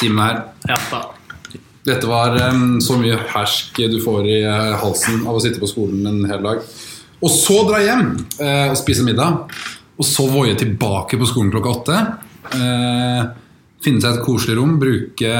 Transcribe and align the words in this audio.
Simen 0.00 0.22
her. 0.24 0.44
Ja 0.68 0.78
da. 0.90 1.02
Dette 1.86 2.08
var 2.08 2.36
um, 2.52 2.78
så 2.84 2.98
mye 3.00 3.16
hersk 3.32 3.78
du 3.90 3.98
får 4.04 4.26
i 4.28 4.38
eh, 4.44 4.72
halsen 4.82 5.22
av 5.24 5.38
å 5.38 5.40
sitte 5.40 5.62
på 5.62 5.68
skolen 5.70 6.04
en 6.06 6.24
hel 6.28 6.42
dag. 6.44 6.60
Og 7.20 7.32
så 7.32 7.56
dra 7.68 7.80
hjem 7.80 8.12
uh, 8.40 8.68
og 8.70 8.76
spise 8.80 9.04
middag. 9.06 9.54
Og 10.00 10.06
så 10.08 10.26
voie 10.28 10.56
tilbake 10.60 11.18
på 11.20 11.28
skolen 11.28 11.52
klokka 11.52 11.72
åtte. 11.72 11.98
Uh, 12.52 13.32
finne 13.84 14.02
seg 14.02 14.18
et 14.18 14.24
koselig 14.24 14.58
rom, 14.60 14.76
bruke 14.80 15.32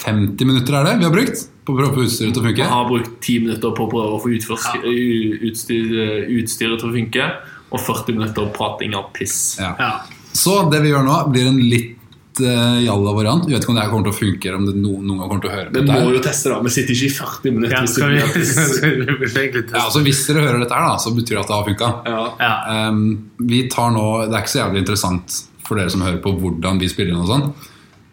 50 0.00 0.46
minutter 0.46 0.76
er 0.78 0.86
det 0.86 0.98
vi 1.00 1.06
har 1.08 1.14
brukt 1.14 1.46
på 1.66 1.74
å 1.74 1.78
prøve 1.78 1.90
å 1.90 1.96
få 1.98 2.04
utstyret 2.06 2.34
til 2.34 2.42
å 2.42 2.46
funke. 2.46 2.62
Vi 2.62 2.74
har 2.74 2.90
brukt 2.90 3.16
10 3.18 3.46
minutter 3.46 3.74
på 3.76 3.86
å 3.86 3.90
prøve 3.90 4.16
å 4.16 4.20
få 4.22 4.34
utforske, 4.34 4.82
ja. 4.82 5.30
utstyr, 5.50 5.96
utstyret 6.40 6.82
til 6.82 6.90
å 6.90 6.94
funke, 6.94 7.30
og 7.70 7.82
40 7.86 8.18
minutter 8.18 8.50
prating 8.54 8.96
av 8.98 9.10
piss. 9.14 9.38
Ja. 9.60 9.74
Ja. 9.78 9.90
Så 10.34 10.56
det 10.70 10.82
vi 10.84 10.92
gjør 10.92 11.06
nå, 11.06 11.16
blir 11.30 11.50
en 11.50 11.58
litt 11.70 11.99
uh, 12.44 12.78
jalla 12.82 13.12
variant. 13.16 13.46
Jeg 13.48 13.56
vet 13.56 13.64
ikke 13.64 13.72
om 13.72 13.78
det 13.78 13.84
her 13.84 13.92
kommer 13.92 14.08
til 14.08 14.14
å 14.14 14.18
funke, 14.18 14.48
eller 14.48 14.58
om 14.60 14.68
det 14.68 14.74
no, 14.78 14.94
noen 14.98 15.20
kommer 15.24 15.44
til 15.44 15.50
å 15.50 15.54
høre 15.54 15.72
på 15.72 15.82
Vi 15.82 15.90
må 15.90 16.14
jo 16.14 16.22
teste, 16.24 16.52
da. 16.52 16.60
Vi 16.64 16.72
sitter 16.74 16.96
ikke 16.96 17.08
i 17.08 17.14
40 17.18 17.56
minutter. 17.56 17.76
Ja, 17.76 17.82
skal 17.94 18.14
vi, 18.14 18.46
skal 18.48 18.96
vi 18.96 19.62
Ja, 19.62 19.84
altså 19.84 20.04
Hvis 20.06 20.24
dere 20.28 20.46
hører 20.46 20.64
dette 20.64 20.78
her, 20.78 20.88
da, 20.90 21.02
så 21.02 21.14
betyr 21.16 21.36
det 21.36 21.42
at 21.44 21.52
det 21.52 21.58
har 21.58 21.68
funka. 21.68 21.92
Ja. 22.10 22.24
Ja. 22.40 22.88
Um, 22.88 23.04
vi 23.52 23.62
tar 23.72 23.94
nå, 23.94 24.06
Det 24.26 24.34
er 24.34 24.44
ikke 24.44 24.54
så 24.54 24.62
jævlig 24.64 24.84
interessant 24.84 25.40
for 25.66 25.78
dere 25.78 25.92
som 25.92 26.02
hører 26.02 26.18
på 26.24 26.34
hvordan 26.40 26.80
vi 26.82 26.90
spiller 26.90 27.14
inn 27.14 27.22
og 27.22 27.30
sånn. 27.30 27.48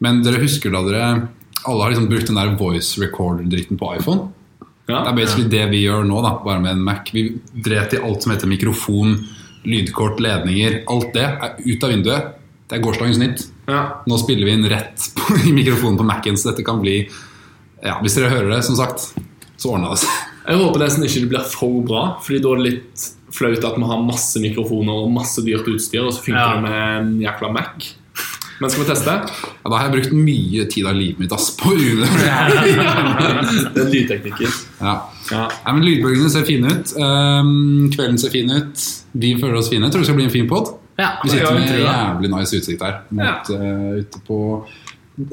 Men 0.06 0.22
dere 0.26 0.44
husker 0.44 0.74
da 0.74 0.84
dere 0.86 1.08
alle 1.68 1.84
har 1.84 1.94
liksom 1.94 2.10
brukt 2.10 2.30
den 2.30 2.38
der 2.38 2.54
voice 2.60 3.02
recorder-dritten 3.02 3.80
på 3.80 3.90
iPhone? 3.98 4.30
Ja. 4.88 5.02
Det 5.04 5.10
er 5.10 5.18
basically 5.18 5.50
det 5.52 5.66
vi 5.74 5.82
gjør 5.84 6.06
nå, 6.08 6.22
da, 6.24 6.38
bare 6.44 6.62
med 6.64 6.78
en 6.78 6.84
Mac. 6.86 7.10
Vi 7.12 7.26
dret 7.52 7.96
i 7.98 8.00
alt 8.00 8.24
som 8.24 8.32
heter 8.32 8.48
mikrofon, 8.48 9.18
lydkort, 9.68 10.22
ledninger. 10.24 10.84
Alt 10.92 11.12
det 11.18 11.26
er 11.28 11.58
ut 11.60 11.84
av 11.84 11.92
vinduet. 11.92 12.36
Det 12.68 12.78
er 12.78 12.84
gårsdagens 12.84 13.20
nytt. 13.22 13.44
Ja. 13.72 13.82
Nå 14.08 14.18
spiller 14.20 14.48
vi 14.48 14.56
inn 14.58 14.68
rett 14.72 15.10
på, 15.16 15.38
i 15.50 15.54
mikrofonen 15.56 16.00
på 16.00 16.08
Mac-en, 16.08 16.38
så 16.40 16.52
dette 16.52 16.66
kan 16.68 16.82
bli 16.84 16.98
ja, 17.84 18.00
Hvis 18.02 18.16
dere 18.18 18.32
hører 18.34 18.50
det, 18.56 18.64
som 18.66 18.76
sagt, 18.80 19.12
så 19.58 19.76
ordna 19.76 19.94
det 19.94 20.02
seg. 20.04 20.10
Jeg 20.48 20.60
håper 20.62 20.80
nesten 20.86 21.04
ikke 21.04 21.22
det 21.26 21.30
blir 21.34 21.48
for 21.52 21.82
bra, 21.88 22.02
Fordi 22.24 22.40
da 22.44 22.52
er 22.56 22.60
det 22.62 22.68
litt 22.72 23.08
flaut 23.38 23.66
at 23.68 23.76
vi 23.78 23.88
har 23.90 24.04
masse 24.08 24.40
mikrofoner 24.40 25.02
og 25.04 25.10
masse 25.12 25.44
dyrt 25.44 25.68
utstyr, 25.68 26.06
og 26.08 26.14
så 26.16 26.24
funker 26.24 26.40
Ja. 26.40 26.54
det 26.56 26.64
med 26.64 26.78
en 27.02 27.10
jækla 27.26 27.50
Mac. 27.54 27.90
Men 28.58 28.72
skal 28.74 28.82
vi 28.82 28.88
teste? 28.90 29.14
Ja, 29.14 29.70
da 29.70 29.76
har 29.78 29.84
jeg 29.90 29.94
brukt 29.98 30.14
mye 30.18 30.64
tid 30.72 30.88
av 30.90 30.96
livet 30.98 31.20
mitt 31.22 31.34
ass, 31.36 31.52
på 31.60 31.76
UD. 31.76 32.00
Den 33.76 33.92
lydteknikken. 33.94 34.56
Ja. 34.80 34.96
Ja. 35.30 35.44
Nei, 35.66 35.74
men 35.76 35.84
Lydbølgene 35.86 36.32
ser 36.32 36.46
fine 36.48 36.72
ut. 36.72 36.94
Um, 36.98 37.90
kvelden 37.94 38.18
ser 38.22 38.32
fin 38.34 38.50
ut. 38.50 38.86
Vi 39.20 39.34
føler 39.38 39.60
oss 39.60 39.70
fine. 39.70 39.86
Jeg 39.86 39.94
tror 39.94 40.02
det 40.06 40.10
skal 40.10 40.18
bli 40.22 40.26
en 40.30 40.34
fin 40.34 40.50
pod. 40.50 40.72
Ja, 40.98 41.10
Vi 41.24 41.30
sitter 41.30 41.54
med 41.54 41.62
en 41.62 41.80
jævlig 41.84 42.30
nice 42.30 42.58
utsikt 42.58 42.82
her 42.82 42.96
mot, 43.10 43.50
eh, 43.54 44.00
ute 44.00 44.22
på 44.28 44.38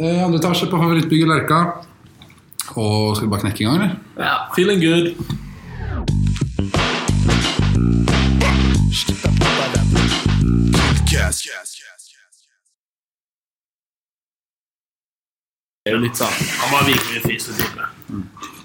uh, 0.01 0.25
andre 0.25 0.39
etasje 0.39 0.69
på 0.69 0.77
favorittbygget 0.77 1.29
Lerka. 1.29 1.61
Og 2.77 3.17
skal 3.17 3.27
vi 3.27 3.31
bare 3.31 3.41
knekke 3.41 3.65
i 3.65 3.67
gang, 3.67 3.83
eller? 3.83 3.97
ja. 4.19 4.37
Feeling 4.57 4.81
good. 4.85 5.15
Det 15.85 15.93
er 15.93 15.97
jo 15.99 16.01
litt 16.01 16.17
sånn 16.17 16.33
Han 16.63 16.71
var 16.73 16.87
virkelig 16.89 17.21
fysiotype. 17.29 17.94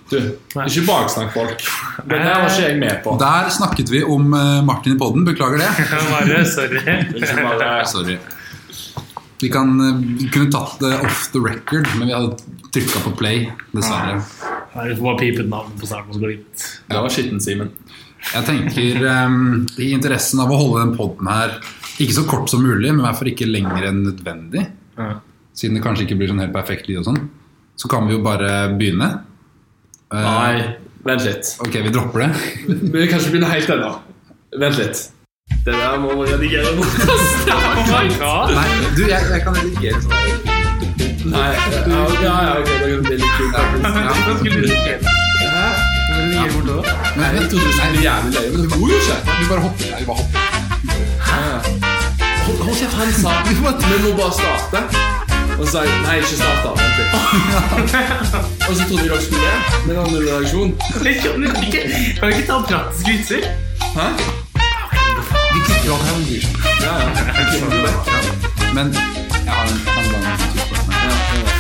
Du, 0.09 0.17
ikke 0.63 0.83
baksnakk 0.87 1.31
folk. 1.35 1.63
Det 2.01 2.17
der 2.17 2.25
var 2.25 2.47
ikke 2.49 2.65
jeg 2.65 2.77
med 2.81 3.01
på. 3.05 3.13
Der 3.21 3.49
snakket 3.53 3.91
vi 3.93 4.01
om 4.01 4.33
eh, 4.33 4.59
Martin 4.65 4.95
i 4.95 4.99
podden. 4.99 5.25
Beklager 5.27 5.61
det. 5.61 5.69
Bare, 6.13 6.41
sorry. 6.49 6.81
Bare 7.45 7.85
Sorry. 7.89 8.17
Vi, 9.41 9.49
kan, 9.53 9.75
eh, 9.85 10.01
vi 10.23 10.29
kunne 10.33 10.49
tatt 10.51 10.79
det 10.81 10.95
off 11.05 11.27
the 11.35 11.43
record, 11.43 11.87
men 11.99 12.09
vi 12.09 12.15
hadde 12.17 12.57
trykka 12.73 13.03
på 13.05 13.13
play. 13.21 13.45
Dessverre. 13.71 14.17
Vi 14.79 14.95
får 14.95 15.03
bare 15.03 15.17
pipe 15.17 15.43
ut 15.43 15.49
navnet 15.49 15.79
på 15.81 15.87
starten, 15.89 16.13
så 16.13 16.21
går 16.21 16.33
det. 16.33 16.65
Det 16.89 16.99
var 17.01 17.13
skitten, 17.13 17.41
Simen. 17.41 17.71
Jeg 18.29 18.45
tenker 18.45 19.05
um, 19.25 19.65
i 19.79 19.89
interessen 19.95 20.41
av 20.43 20.51
å 20.51 20.57
holde 20.59 20.83
den 20.83 20.91
podden 20.97 21.29
her 21.31 21.55
ikke 21.99 22.15
så 22.15 22.25
kort 22.29 22.51
som 22.51 22.61
mulig, 22.63 22.91
men 22.91 23.01
i 23.01 23.05
hvert 23.07 23.17
fall 23.19 23.31
ikke 23.31 23.47
lenger 23.49 23.89
enn 23.89 24.03
nødvendig, 24.05 24.65
siden 25.57 25.75
det 25.75 25.83
kanskje 25.83 26.05
ikke 26.05 26.19
blir 26.19 26.31
sånn 26.31 26.39
helt 26.43 26.55
perfekt 26.55 26.87
lyd 26.87 27.01
og 27.01 27.09
sånn, 27.09 27.19
så 27.79 27.89
kan 27.91 28.07
vi 28.07 28.15
jo 28.15 28.21
bare 28.23 28.69
begynne. 28.79 29.09
Eh, 30.09 30.25
Nei, 30.25 30.75
vent 31.05 31.21
litt. 31.27 31.51
Ok, 31.61 31.75
vi 31.85 31.89
dropper 31.93 32.19
det. 32.23 32.29
Vi 32.93 33.07
kan 33.07 33.19
ikke 33.19 33.31
begynne 33.35 33.49
helt 33.51 33.69
ennå. 33.75 33.91
Vent 34.57 34.77
litt. 34.81 35.01
Det 35.65 35.73
der 35.75 35.97
må 36.01 36.15
man 36.15 36.27
redigere 36.29 36.71
bort. 36.77 36.95
Oh 37.49 37.85
my 37.89 38.07
god! 38.17 38.53
Nei, 38.55 38.67
du, 38.97 39.03
jeg, 39.09 39.21
jeg 39.33 39.41
kan 39.45 39.57
redigere 39.57 40.01
sånn. 40.01 40.57
Nei, 41.29 41.47
ja, 42.23 42.33
ja, 42.45 42.53
ok, 42.57 42.69
det 42.69 42.89
kan 42.89 43.05
bli 43.05 43.17
litt 43.19 43.33
kult. 43.37 43.55
faktisk. 43.55 43.83
Hva 44.25 44.35
skulle 44.39 44.61
du 44.61 44.69
gjøre? 44.69 45.15
Hæ? 45.43 45.67
Ligger 46.29 46.51
bort 46.55 46.67
da? 46.69 46.97
Men 47.19 47.37
Jeg 47.39 47.49
trodde 47.51 47.65
du 47.65 47.73
skulle 47.77 48.03
jævlig 48.05 48.33
løye, 48.37 48.51
men 48.55 48.61
det 48.65 48.69
går 48.73 48.93
jo 48.93 49.01
ikke. 49.03 49.19
Vi 49.29 49.49
bare 49.51 49.65
hopper. 49.67 49.93
Nei, 49.93 50.03
bare 50.09 50.17
hopper. 50.23 50.39
Hæ? 51.29 51.41
hold 52.49 52.75
kjeft, 52.75 52.95
han 52.97 53.11
sa 53.13 53.31
vi 53.45 53.53
må 53.61 54.15
bare 54.17 54.33
starte. 54.33 55.28
Og 55.59 55.65
så 55.65 55.71
sa 55.71 55.79
jeg 55.83 56.01
nei, 56.05 56.17
ikke 56.17 56.35
start 56.39 56.59
da. 56.63 56.71
Vent 56.79 56.95
litt. 56.99 57.11
Og 58.69 58.75
så 58.75 58.83
trodde 58.87 59.03
vi 59.03 59.09
dere 59.09 59.21
skulle 59.21 59.43
det. 59.43 59.57
Men 59.85 59.89
det 59.89 59.97
var 59.97 60.11
null 60.13 60.27
reaksjon. 60.29 60.71
Kan 60.87 61.01
du 61.03 61.09
ikke, 61.09 61.29
kan 62.19 62.23
du 62.23 62.35
ikke 62.35 62.47
ta 62.47 62.61
praktiske 62.69 63.11
vitser? 63.11 63.43
Hæ? 63.97 64.07
Vi 65.53 65.59
klikker 65.67 65.91
alt 65.93 66.03
her. 66.09 66.19
Ja, 66.85 66.93
ja. 67.03 67.11
Men 68.73 68.93
jeg 69.45 69.53
har 69.53 69.63
en, 69.63 69.79
en 69.99 70.11
lang 70.13 71.58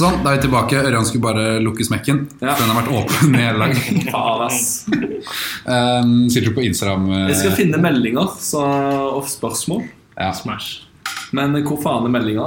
Sånn, 0.00 0.20
da 0.24 0.32
er 0.32 0.38
vi 0.38 0.46
tilbake. 0.46 0.80
Ørjan 0.88 1.04
skulle 1.08 1.24
bare 1.28 1.46
lukke 1.60 1.84
smekken. 1.84 2.22
Ja. 2.40 2.54
Den 2.56 2.70
har 2.72 2.78
vært 2.80 2.92
åpen 3.02 3.34
i 3.36 3.42
hele 3.44 3.66
dag. 3.66 3.80
Faen, 4.14 4.44
ass. 4.46 4.60
Um, 5.68 6.12
sitter 6.32 6.48
du 6.50 6.54
på 6.56 6.64
Instagram? 6.64 7.08
eh, 7.12 7.26
Jeg 7.30 7.40
skal 7.42 7.56
finne 7.58 7.80
meldinger 7.82 8.30
så, 8.40 8.62
og 9.18 9.26
spørsmål. 9.28 9.84
ja. 10.16 10.30
Smash. 10.36 10.86
Men 11.36 11.52
hvor 11.62 11.78
faen 11.82 12.08
er 12.08 12.10
meldinga? 12.10 12.46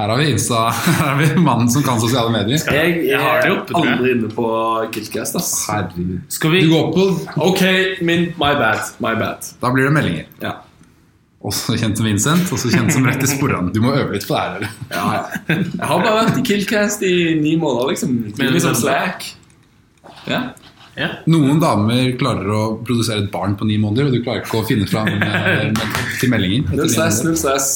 Her 0.00 0.08
har 0.12 0.16
vi 0.20 0.28
Insta. 0.32 0.60
Her 1.00 1.08
har 1.10 1.16
vi 1.18 1.26
mannen 1.42 1.68
som 1.72 1.82
kan 1.84 1.98
sosiale 2.00 2.30
medier. 2.32 2.60
Jeg 2.72 3.00
Jeg 3.08 3.18
har 3.20 3.40
det 3.42 3.50
er 3.50 3.56
oppe, 3.56 3.74
jeg. 3.74 3.96
aldri 3.96 4.12
inne 4.14 4.30
på 4.32 4.44
ass. 5.40 5.50
Herregud. 5.68 6.20
Skal 6.32 6.54
vi 6.54 6.62
Du 6.64 6.70
går 6.70 6.92
på 6.94 7.06
Ok, 7.48 7.62
min, 8.06 8.28
my 8.40 8.52
bad. 8.60 8.80
My 9.02 9.14
bad. 9.18 9.48
Da 9.60 9.72
blir 9.74 9.88
det 9.90 9.92
meldinger. 9.96 10.28
Ja. 10.44 10.54
Også 11.40 11.72
kjent 11.80 11.96
som 11.96 12.04
Vincent, 12.04 12.50
også 12.52 12.68
kjent 12.68 12.92
som 12.92 13.06
Rett 13.08 13.22
i 13.24 13.28
sporene. 13.30 13.70
Du 13.72 13.78
må 13.80 13.94
øve 13.96 14.12
litt 14.12 14.26
på 14.28 14.34
det 14.36 14.40
her. 14.42 14.66
Ja, 14.92 15.04
ja. 15.14 15.54
Jeg 15.56 15.86
har 15.88 16.02
bare 16.04 16.16
vært 16.26 16.36
i 16.36 16.42
Killcast 16.44 17.02
i 17.08 17.12
ni 17.40 17.54
måneder, 17.56 17.88
liksom. 17.94 18.12
Men- 18.36 18.52
liksom 18.52 18.74
slack. 18.76 19.24
Ja. 20.28 20.42
Ja. 20.98 21.06
Noen 21.32 21.60
damer 21.62 22.10
klarer 22.20 22.50
å 22.52 22.60
produsere 22.84 23.22
et 23.24 23.30
barn 23.32 23.54
på 23.56 23.64
ni 23.64 23.78
måneder, 23.80 24.10
og 24.10 24.12
du 24.12 24.20
klarer 24.26 24.42
ikke 24.44 24.60
å 24.60 24.66
finne 24.68 24.84
fram 24.90 25.08
eh, 25.08 25.72
til 26.20 26.28
meldinger. 26.28 26.66
Null 26.76 26.90
stress, 26.92 27.22
null 27.24 27.38
stress. 27.40 27.70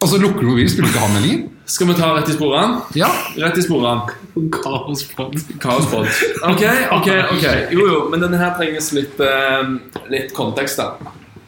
Og 0.00 0.08
så 0.08 0.16
lukker 0.22 0.40
du 0.40 0.48
mobilen, 0.54 0.70
skulle 0.72 0.88
du 0.88 0.94
ikke 0.94 1.02
ha 1.04 1.12
meldinger? 1.12 1.42
Skal 1.70 1.86
vi 1.90 1.94
ta 2.00 2.08
rett 2.16 2.30
i 2.32 2.38
sporene? 2.38 2.80
Ja. 2.96 3.10
Rett 3.36 3.58
i 3.60 3.62
sporene. 3.66 4.16
Kaospod. 4.54 5.36
Kaospod. 5.60 6.08
Ok, 6.48 6.64
ok, 6.96 7.10
ok. 7.36 7.44
Jo, 7.76 7.84
jo, 7.84 7.98
men 8.10 8.24
denne 8.24 8.40
her 8.40 8.56
trenges 8.56 8.88
litt, 8.96 9.20
eh, 9.20 9.74
litt 10.08 10.32
kontekst, 10.34 10.80
da. 10.80 10.94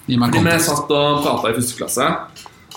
Gi 0.09 0.17
meg 0.19 0.33
Fordi 0.35 0.45
vi 0.51 0.59
satt 0.67 0.91
og 0.91 1.23
prata 1.25 1.51
i 1.53 1.57
første 1.59 1.79
klasse. 1.79 2.07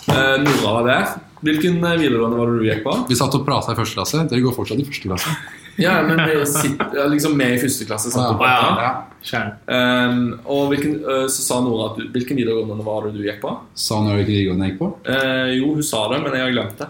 Eh, 0.05 0.35
Nora 0.43 0.73
var 0.77 0.89
der. 0.89 1.05
Hvilken 1.45 1.79
eh, 1.83 1.97
videregående 2.01 2.37
var 2.39 2.51
det 2.51 2.59
du 2.61 2.67
gikk 2.69 2.83
på? 2.85 2.93
Vi 3.09 3.17
satt 3.17 3.35
og 3.37 3.45
prata 3.47 3.73
i 3.73 3.77
første 3.79 3.97
klasse. 3.99 4.23
Dere 4.29 4.43
går 4.45 4.55
fortsatt 4.57 4.81
i 4.81 4.85
første 4.87 5.09
klasse. 5.09 5.35
Ja, 5.81 5.97
men 6.07 6.21
vi 6.23 6.37
sitter, 6.47 6.93
ja, 6.95 7.05
liksom 7.11 7.33
med 7.35 7.57
i 7.57 7.59
første 7.59 7.83
klasse 7.89 8.11
satt 8.13 8.29
og 8.37 8.39
Ja. 8.45 8.59
prata. 8.61 8.85
Ja. 8.85 8.91
Skjern. 9.25 9.49
Um, 9.67 10.19
og 10.45 10.69
hvilken, 10.71 10.93
eh, 11.01 11.25
så 11.33 11.41
sa 11.41 11.57
Nora 11.65 11.89
at 11.91 11.97
du, 11.97 12.05
hvilken 12.13 12.37
videregående 12.37 12.85
var 12.85 13.07
det 13.07 13.15
du 13.17 13.23
gikk 13.25 13.41
på? 13.41 13.55
Sa 13.73 13.97
hun 13.99 14.11
hvilken 14.13 14.29
videregående 14.29 14.67
jeg 14.69 14.75
gikk 14.75 14.79
på? 14.83 14.89
Eh, 15.09 15.49
jo, 15.57 15.73
hun 15.73 15.83
sa 15.83 16.03
det, 16.13 16.21
men 16.23 16.31
jeg 16.37 16.45
har 16.45 16.53
glemt 16.53 16.77
det. 16.77 16.87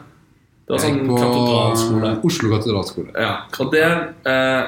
Det 0.68 0.74
var 0.76 0.80
sånn 0.84 1.02
katedralskole. 1.16 2.12
Oslo 2.28 2.50
katedralskole. 2.52 3.12
Ja, 3.16 3.34
og 3.62 3.72
der 3.72 3.96
eh, 4.26 4.64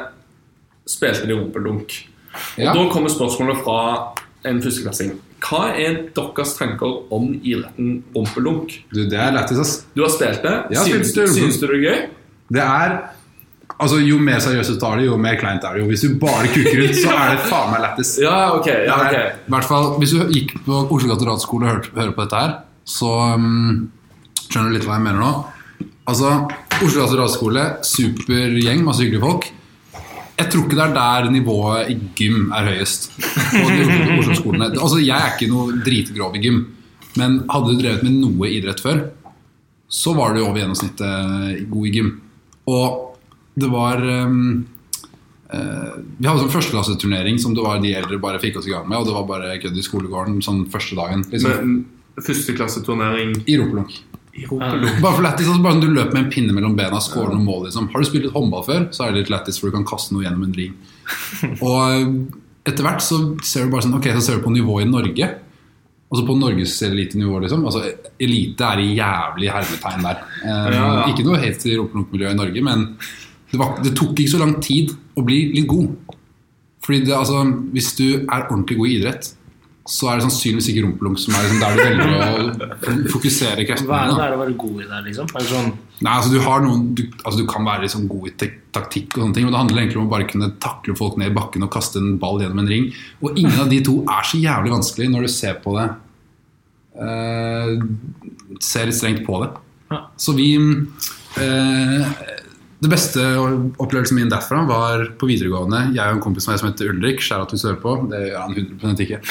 spilte 0.88 1.28
de 1.28 1.34
rumpeldunk. 1.38 1.98
Og 2.58 2.64
Ja. 2.64 2.74
da 2.74 2.88
kommer 2.94 3.10
spørsmålet 3.10 3.64
fra 3.64 4.14
en 4.46 4.62
førsteklassing. 4.62 5.18
Hva 5.44 5.68
er 5.78 6.00
deres 6.18 6.56
tanker 6.58 6.96
om 7.14 7.28
idretten 7.46 8.00
rumpeldunk? 8.16 8.74
Du, 8.94 9.04
det 9.10 9.20
er 9.22 9.36
lættis, 9.36 9.60
ass. 9.62 9.74
Du 9.94 10.02
har 10.02 10.10
spilt 10.14 10.42
det. 10.44 10.56
Ja, 10.74 10.84
syns, 10.88 11.12
du, 11.14 11.22
syns 11.30 11.60
du 11.62 11.68
det 11.68 11.76
er 11.78 11.84
gøy? 11.86 12.02
Det 12.58 12.64
er 12.66 12.98
Altså, 13.78 14.00
Jo 14.02 14.16
mer 14.18 14.40
seriøst 14.42 14.72
du 14.74 14.78
tar 14.82 14.96
det, 14.98 15.04
jo 15.06 15.18
mer 15.22 15.36
kleint 15.38 15.62
er 15.68 15.76
det. 15.76 15.84
jo 15.84 15.88
Hvis 15.92 16.02
du 16.08 16.16
bare 16.18 16.48
kukker 16.50 16.80
ut, 16.88 16.96
så 16.98 17.12
er 17.22 17.36
det 17.36 17.44
faen 17.46 17.70
meg 17.76 17.84
lættis. 17.84 18.16
Ja, 18.24 18.56
okay, 18.56 18.88
ja, 18.88 18.96
er- 19.12 19.36
I 19.46 19.52
hvert 19.54 19.68
fall, 19.70 19.92
Hvis 20.02 20.16
du 20.16 20.24
gikk 20.34 20.56
på 20.66 20.80
Oslo 20.90 21.12
katedralskole 21.14 21.68
og 21.68 21.72
hørte, 21.76 21.92
hører 21.94 22.16
på 22.16 22.26
dette 22.26 22.40
her, 22.42 22.56
så 22.88 23.12
um, 23.36 23.92
skjønner 24.48 24.72
du 24.72 24.78
litt 24.80 24.88
hva 24.88 24.98
jeg 24.98 25.06
mener 25.06 25.22
nå. 25.22 25.30
Altså, 26.10 26.32
Oslo 26.82 27.04
katedralskole, 27.06 27.68
super 27.86 28.58
gjeng, 28.58 28.82
masse 28.88 29.04
hyggelige 29.06 29.22
folk. 29.28 29.46
Jeg 30.38 30.52
tror 30.54 30.68
ikke 30.68 30.78
det 30.78 30.86
er 30.86 30.94
der 30.94 31.30
nivået 31.34 31.90
i 31.90 31.98
gym 32.18 32.52
er 32.54 32.70
høyest. 32.70 33.10
På 33.18 33.70
de 33.72 34.68
Altså, 34.68 35.00
jeg 35.02 35.18
er 35.18 35.34
ikke 35.34 35.50
noe 35.50 35.80
dritgrov 35.82 36.36
i 36.38 36.42
gym, 36.44 36.60
men 37.18 37.40
hadde 37.50 37.74
du 37.74 37.82
drevet 37.82 38.06
med 38.06 38.20
noe 38.22 38.50
idrett 38.54 38.82
før, 38.84 39.08
så 39.90 40.14
var 40.14 40.36
du 40.36 40.44
over 40.44 40.60
gjennomsnittet 40.60 41.64
god 41.72 41.90
i 41.90 41.94
gym. 41.96 42.12
Og 42.70 43.18
det 43.58 43.70
var 43.72 44.04
um, 44.04 44.66
uh, 45.50 45.94
Vi 46.20 46.28
hadde 46.28 46.44
sånn 46.44 46.54
førsteklasseturnering 46.54 47.40
som 47.42 47.56
det 47.58 47.64
var 47.66 47.82
de 47.82 47.96
eldre 47.98 48.20
bare 48.22 48.42
fikk 48.44 48.60
oss 48.60 48.68
i 48.70 48.76
gang 48.76 48.86
med, 48.86 49.00
og 49.00 49.08
det 49.10 49.16
var 49.16 49.30
bare 49.30 49.56
kødd 49.64 49.80
i 49.80 49.86
skolegården 49.86 50.42
sånn 50.46 50.68
første 50.74 51.00
dagen. 51.00 51.26
Liksom, 51.32 51.56
Men 51.58 51.78
Førsteklasseturnering 52.18 53.36
I 53.46 53.58
rumpelunk. 53.60 53.94
Bare 55.02 55.16
for 55.16 55.24
lættis, 55.26 55.48
altså, 55.50 55.64
bare 55.64 55.82
du 55.82 55.88
løper 55.90 56.14
med 56.14 56.24
en 56.26 56.32
pinne 56.34 56.54
mellom 56.54 56.76
bena 56.78 57.00
og 57.00 57.06
scorer 57.06 57.34
noen 57.34 57.46
mål. 57.48 57.64
Liksom. 57.68 57.88
Har 57.94 58.04
du 58.04 58.08
spilt 58.10 58.28
litt 58.28 58.36
håndball 58.38 58.66
før, 58.68 58.86
så 58.94 59.06
er 59.08 59.14
det 59.16 59.24
litt 59.24 59.32
lættis, 59.34 59.58
for 59.60 59.72
du 59.72 59.78
kan 59.78 59.88
kaste 59.90 60.14
noe 60.14 60.26
gjennom 60.26 60.46
en 60.46 60.54
ring. 60.58 60.76
Og 61.66 61.78
eh, 61.88 62.06
etter 62.70 62.86
hvert 62.86 63.02
så 63.06 63.18
ser 63.48 63.66
du 63.66 63.72
bare 63.74 63.86
sånn 63.86 63.96
Ok, 63.98 64.10
så 64.18 64.22
ser 64.26 64.40
du 64.40 64.44
på 64.46 64.54
nivået 64.54 64.86
i 64.86 64.92
Norge. 64.92 65.30
Altså 66.08 66.24
på 66.28 66.36
Norges 66.40 66.76
elitenivå, 66.88 67.40
liksom. 67.44 67.66
Altså, 67.68 67.82
elite 68.24 68.68
er 68.68 68.84
i 68.84 68.92
jævlig 68.96 69.50
hermetegn 69.52 70.06
der. 70.06 70.22
Eh, 70.44 70.68
Ja, 70.76 70.84
ja. 71.02 71.08
Ikke 71.12 71.26
noe 71.28 71.40
helt 71.42 71.60
til 71.64 71.80
rumpelunkmiljøet 71.82 72.36
i 72.36 72.40
Norge, 72.42 72.64
men 72.70 72.86
det, 73.52 73.58
var, 73.60 73.74
det 73.84 73.96
tok 73.98 74.14
ikke 74.16 74.36
så 74.36 74.44
lang 74.44 74.54
tid 74.64 74.94
å 75.18 75.24
bli 75.28 75.42
litt 75.58 75.68
god. 75.72 75.90
Fordi 76.86 77.02
det, 77.08 77.16
altså, 77.18 77.42
hvis 77.74 77.90
du 77.98 78.06
er 78.22 78.46
ordentlig 78.46 78.78
god 78.80 78.88
i 78.88 78.96
idrett, 79.02 79.34
så 79.88 80.10
er 80.12 80.20
det 80.20 80.26
sannsynligvis 80.28 80.68
ikke 80.72 80.84
rumpelunk 80.84 81.20
som 81.22 81.36
er 81.38 81.46
liksom 81.46 81.62
der 81.64 81.76
du 81.76 81.82
velger 81.82 82.10
å 82.12 83.12
fokusere 83.14 83.66
kreftene. 83.68 83.88
Hva 83.88 84.00
er 84.26 84.34
det 84.34 84.38
å 84.38 84.42
være 84.42 84.56
god 84.60 84.82
i 84.84 84.88
der, 84.88 85.04
liksom? 85.08 85.30
Det 85.32 85.44
sånn 85.48 85.70
Nei, 85.98 86.14
altså 86.14 86.30
Du 86.30 86.42
har 86.46 86.62
noen 86.62 86.82
Du, 86.94 87.04
altså, 87.24 87.40
du 87.42 87.48
kan 87.50 87.66
være 87.66 87.88
liksom 87.88 88.04
god 88.12 88.28
i 88.30 88.50
taktikk, 88.76 89.16
og 89.16 89.24
sånne 89.24 89.38
ting 89.38 89.48
men 89.48 89.56
det 89.56 89.62
handler 89.62 89.82
egentlig 89.82 90.02
om 90.02 90.10
å 90.10 90.12
bare 90.12 90.28
kunne 90.30 90.52
takle 90.62 90.94
folk 91.00 91.16
ned 91.18 91.32
i 91.32 91.38
bakken 91.38 91.66
og 91.66 91.72
kaste 91.74 92.02
en 92.02 92.18
ball 92.22 92.42
gjennom 92.44 92.60
en 92.62 92.70
ring. 92.70 92.90
Og 93.24 93.40
ingen 93.40 93.64
av 93.64 93.72
de 93.72 93.80
to 93.86 94.02
er 94.04 94.28
så 94.28 94.42
jævlig 94.42 94.76
vanskelig 94.76 95.08
når 95.14 95.26
du 95.26 95.32
ser 95.34 95.56
på 95.64 95.74
det 95.78 95.88
eh, 97.08 97.72
Ser 98.64 98.90
litt 98.90 99.00
strengt 99.00 99.24
på 99.26 99.40
det. 99.44 99.50
Ja. 99.94 100.02
Så 100.20 100.36
vi 100.38 100.52
eh, 100.58 102.12
Det 102.78 102.92
beste 102.92 103.24
opplevelsen 103.40 104.20
min 104.20 104.30
derfra 104.30 104.62
var 104.70 105.08
på 105.18 105.32
videregående. 105.32 105.88
Jeg 105.96 106.12
og 106.12 106.20
en 106.20 106.26
kompis 106.28 106.46
som 106.46 106.60
heter 106.68 106.92
Ulrik. 106.92 107.24
Skjær 107.24 107.48
at 107.48 107.56
du 107.56 107.58
sører 107.58 107.80
på. 107.82 107.96
Det 108.12 108.22
gjør 108.28 108.44
han 108.44 108.60
100 108.60 109.08
ikke. 109.08 109.24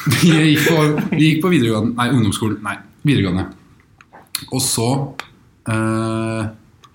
Vi 0.22 0.30
gikk 0.32 0.68
på, 0.68 0.76
vi 1.12 1.26
gikk 1.26 1.42
på 1.44 1.50
videregående 1.52 1.92
Nei, 1.98 2.08
ungdomsskolen. 2.14 2.60
Nei, 2.64 2.76
videregående. 3.04 3.46
Og 4.48 4.62
så 4.64 4.86
eh, 5.68 6.46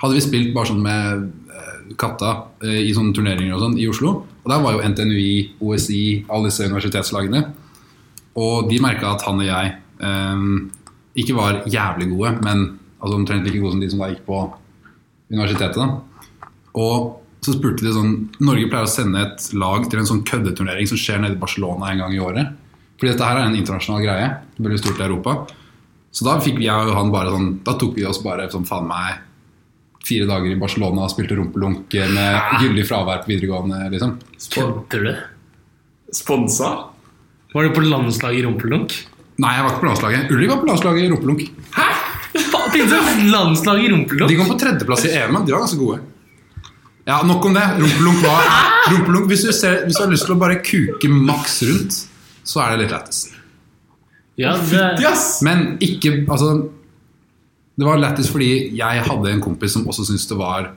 hadde 0.01 0.15
vi 0.15 0.23
spilt 0.23 0.53
bare 0.55 0.71
sånn 0.71 0.81
med 0.81 1.27
eh, 1.53 1.91
katta 2.01 2.31
eh, 2.65 2.81
i 2.87 2.95
sånne 2.97 3.13
turneringer 3.15 3.57
og 3.57 3.61
sånn 3.61 3.77
i 3.81 3.85
Oslo. 3.91 4.15
Og 4.41 4.49
der 4.49 4.63
var 4.63 4.75
jo 4.75 4.89
NTNUI, 4.89 5.35
OSI, 5.61 6.05
alle 6.25 6.49
disse 6.49 6.65
universitetslagene. 6.65 7.43
Og 8.41 8.71
de 8.71 8.81
merka 8.83 9.13
at 9.13 9.27
han 9.27 9.43
og 9.43 9.47
jeg 9.47 9.75
eh, 10.09 10.47
ikke 11.21 11.37
var 11.37 11.61
jævlig 11.69 12.09
gode, 12.15 12.33
men 12.45 12.65
altså 12.97 13.19
omtrent 13.19 13.45
like 13.45 13.61
gode 13.61 13.75
som 13.75 13.85
de 13.85 13.91
som 13.93 14.01
da 14.01 14.09
gikk 14.11 14.25
på 14.25 14.41
universitetet. 15.29 15.77
da. 15.77 16.49
Og 16.75 17.21
så 17.45 17.53
spurte 17.53 17.85
de 17.85 17.93
sånn 17.93 18.13
Norge 18.41 18.67
pleier 18.71 18.87
å 18.87 18.89
sende 18.89 19.21
et 19.21 19.49
lag 19.53 19.85
til 19.85 20.01
en 20.01 20.07
sånn 20.09 20.23
køddeturnering 20.25 20.89
som 20.89 20.97
skjer 20.97 21.21
nede 21.21 21.37
i 21.37 21.41
Barcelona 21.41 21.91
en 21.91 22.01
gang 22.01 22.15
i 22.15 22.21
året. 22.23 22.64
Fordi 23.05 23.13
dette 23.13 23.25
her 23.29 23.37
er 23.37 23.45
en 23.45 23.55
internasjonal 23.59 24.01
greie. 24.01 24.27
Veldig 24.57 24.77
stort 24.81 24.97
i 24.97 25.03
Europa. 25.05 25.33
Så 26.09 26.25
da 26.25 26.39
fikk 26.41 26.57
jeg 26.63 26.87
og 26.89 26.95
han 26.95 27.11
bare 27.13 27.33
sånn 27.33 27.49
Da 27.67 27.75
tok 27.77 27.91
vi 27.99 28.05
oss 28.07 28.17
bare 28.23 28.47
sånn 28.49 28.65
faen 28.65 28.87
meg 28.89 29.19
fire 30.05 30.25
dager 30.29 30.53
i 30.53 30.57
Barcelona 30.57 31.03
og 31.05 31.11
spilte 31.11 31.37
rumpelunk 31.37 31.93
med 32.13 32.57
gyldig 32.61 32.85
fravær 32.85 33.23
på 33.23 33.31
videregående, 33.31 33.83
liksom. 33.93 34.15
Kødder 34.53 35.05
du? 35.05 35.11
Sponsa? 36.13 36.71
Var 37.53 37.69
du 37.69 37.73
på 37.77 37.85
landslaget 37.85 38.41
i 38.41 38.43
rumpelunk? 38.45 38.97
Nei, 39.41 39.53
jeg 39.57 39.65
var 39.65 39.73
ikke 39.73 39.83
på 39.83 39.89
landslaget. 39.89 40.33
Ulrik 40.33 40.53
var 40.53 40.61
på 40.61 40.69
landslaget 40.69 41.05
i 41.05 41.11
rumpelunk. 41.13 41.45
Hæ? 41.77 41.87
Landslag 43.33 43.85
i 43.85 43.89
rumpelunk? 43.93 44.29
De 44.29 44.37
kom 44.37 44.49
på 44.53 44.59
tredjeplass 44.61 45.05
i 45.09 45.13
EM, 45.17 45.39
de 45.45 45.57
var 45.57 45.65
ganske 45.65 45.81
gode. 45.81 46.01
Ja, 47.05 47.21
nok 47.25 47.49
om 47.49 47.57
det. 47.57 47.65
Rumpelunk 47.81 48.25
var 48.25 48.49
rumpelunk, 48.93 49.29
hvis, 49.33 49.45
du 49.45 49.53
ser, 49.53 49.83
hvis 49.85 49.97
du 49.97 50.05
har 50.05 50.13
lyst 50.13 50.29
til 50.29 50.37
å 50.37 50.41
bare 50.41 50.61
kuke 50.61 51.09
maks 51.09 51.63
rundt, 51.65 52.03
så 52.45 52.62
er 52.63 52.75
det 52.75 52.86
litt 52.86 52.94
lættis. 52.95 53.25
Ja, 54.38 54.56
det, 54.59 55.12
Men 55.47 55.77
ikke 55.83 56.25
Altså, 56.27 56.68
det 57.80 57.86
var 57.88 58.00
lættis 58.00 58.27
fordi 58.31 58.50
jeg 58.75 59.03
hadde 59.07 59.31
en 59.31 59.44
kompis 59.44 59.75
som 59.75 59.86
også 59.88 60.07
syntes 60.09 60.27
det 60.27 60.38
var 60.39 60.74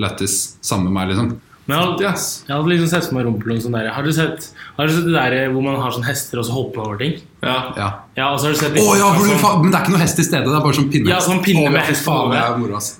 lættis 0.00 0.56
sammen 0.64 0.88
med 0.88 0.96
meg, 0.96 1.12
liksom. 1.12 1.28
men 1.68 1.76
jeg, 1.76 1.84
hadde, 1.84 2.08
jeg 2.48 2.50
hadde 2.50 2.70
liksom 2.72 2.88
sett 2.90 3.06
for 3.06 3.16
meg 3.16 3.24
rumpelunk 3.28 3.62
sånn 3.62 3.76
der. 3.76 3.86
Har 3.94 4.04
du 4.04 4.10
sett, 4.12 4.48
har 4.76 4.88
du 4.88 4.92
sett 4.92 5.06
det 5.06 5.14
der 5.14 5.52
hvor 5.54 5.64
man 5.64 5.78
har 5.80 5.94
sånn 5.94 6.04
hester 6.04 6.40
og 6.42 6.48
så 6.48 6.56
hopper 6.56 6.80
man 6.82 6.90
over 6.90 7.00
ting? 7.00 7.14
Ja. 7.44 7.54
Ja. 7.78 7.88
Ja, 8.18 8.26
og 8.32 8.40
så 8.40 8.48
har 8.48 8.56
du 8.56 8.60
sett 8.60 8.76
oh, 8.82 8.90
ja, 8.98 9.12
for 9.14 9.28
sånn, 9.30 9.40
faen, 9.40 9.62
men 9.62 9.72
det 9.72 9.78
er 9.78 9.86
ikke 9.86 9.94
noe 9.94 10.02
hest 10.02 10.20
i 10.20 10.26
stedet, 10.26 10.48
det 10.50 10.58
er 10.58 10.66
bare 10.66 10.78
sånn 10.80 10.90
pinne. 10.92 11.12
Ja, 11.12 11.20
sånn 11.24 11.44
pinne 11.44 11.70
med 11.72 11.86
hest 11.86 12.04
faen, 12.04 12.26
på 12.26 12.34
det 12.34 12.40
det. 12.40 12.48
er 12.48 12.64
moro, 12.64 12.80
ass. 12.80 12.90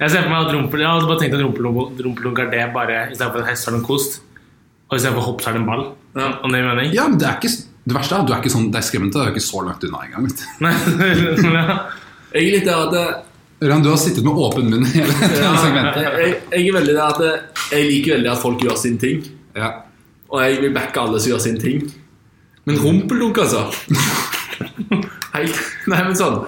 Jeg 0.00 0.14
ser 0.14 0.22
for 0.24 0.32
meg 0.32 0.38
at 0.40 0.54
rumpel, 0.56 0.82
Jeg 0.86 0.90
hadde 0.94 1.10
bare 1.12 1.20
tenkt 1.22 1.36
at 1.36 1.42
er 1.42 2.50
det 2.56 2.66
bare 2.74 3.02
istedenfor 3.12 3.44
en 3.44 3.50
hest 3.52 3.68
har 3.68 3.74
er 3.74 3.76
det 3.76 3.82
en 3.82 3.88
kost. 3.90 4.20
Og 4.90 4.98
istedenfor 4.98 5.24
hopp 5.26 5.40
så 5.42 5.50
er 5.50 5.56
det 5.56 5.62
en 5.64 5.68
ball. 5.68 5.84
Ja. 6.16 6.28
Om 6.46 6.52
det 6.54 6.60
gir 6.62 6.68
mening? 6.70 6.92
Ja, 6.94 7.06
men 7.10 7.18
det 7.20 7.26
er 7.28 7.38
ikke 7.40 7.50
Det 7.86 7.94
verste 7.94 8.14
er 8.16 8.22
at 8.22 8.26
du 8.28 8.32
er 8.34 8.38
ikke 8.42 8.50
sånn 8.54 8.68
Det 8.72 8.78
er 8.80 8.84
skremmende, 8.86 9.12
du 9.14 9.20
er 9.22 9.32
ikke 9.34 9.44
så 9.46 9.62
langt 9.66 9.84
unna 9.86 10.02
engang. 10.06 10.26
vet 10.26 10.38
du. 10.42 10.44
Nei. 10.64 10.72
Jeg 12.36 12.46
er 12.46 12.52
litt 12.56 12.66
der 12.68 12.82
at 12.86 12.92
det, 12.94 13.04
Ørjan, 13.64 13.82
du 13.84 13.88
har 13.88 13.96
sittet 14.00 14.24
med 14.26 14.36
åpen 14.36 14.66
munn 14.68 14.84
hele 14.92 15.12
ja, 15.40 15.52
segmentet. 15.64 16.02
jeg, 16.04 16.32
jeg 16.52 16.66
er 16.68 16.74
veldig 16.76 16.94
der 16.98 17.06
at 17.06 17.20
det, 17.22 17.30
Jeg 17.72 17.86
liker 17.88 18.16
veldig 18.18 18.30
at 18.34 18.42
folk 18.42 18.60
gjør 18.66 18.76
sin 18.76 18.98
ting. 19.00 19.22
Ja. 19.56 19.70
Og 20.28 20.42
jeg 20.42 20.58
vil 20.60 20.74
backe 20.76 21.00
alle 21.00 21.20
som 21.22 21.32
gjør 21.32 21.40
sin 21.46 21.56
ting. 21.62 21.86
Men 22.68 22.80
rumpeldunk, 22.82 23.38
altså. 23.38 23.62
Hei. 25.36 25.46
Nei, 25.90 26.00
men 26.02 26.16
sånn 26.18 26.40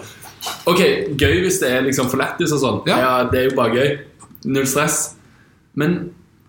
Ok, 0.68 0.80
gøy 1.20 1.40
hvis 1.44 1.58
det 1.62 1.70
er 1.74 1.82
liksom 1.86 2.08
for 2.12 2.20
lættis 2.20 2.52
og 2.56 2.60
sånn. 2.62 2.78
Ja. 2.88 2.98
Ja. 3.02 3.12
det 3.30 3.40
er 3.40 3.48
jo 3.50 3.56
bare 3.56 3.74
gøy. 3.74 3.90
Null 4.52 4.68
stress. 4.68 5.14
Men 5.80 5.96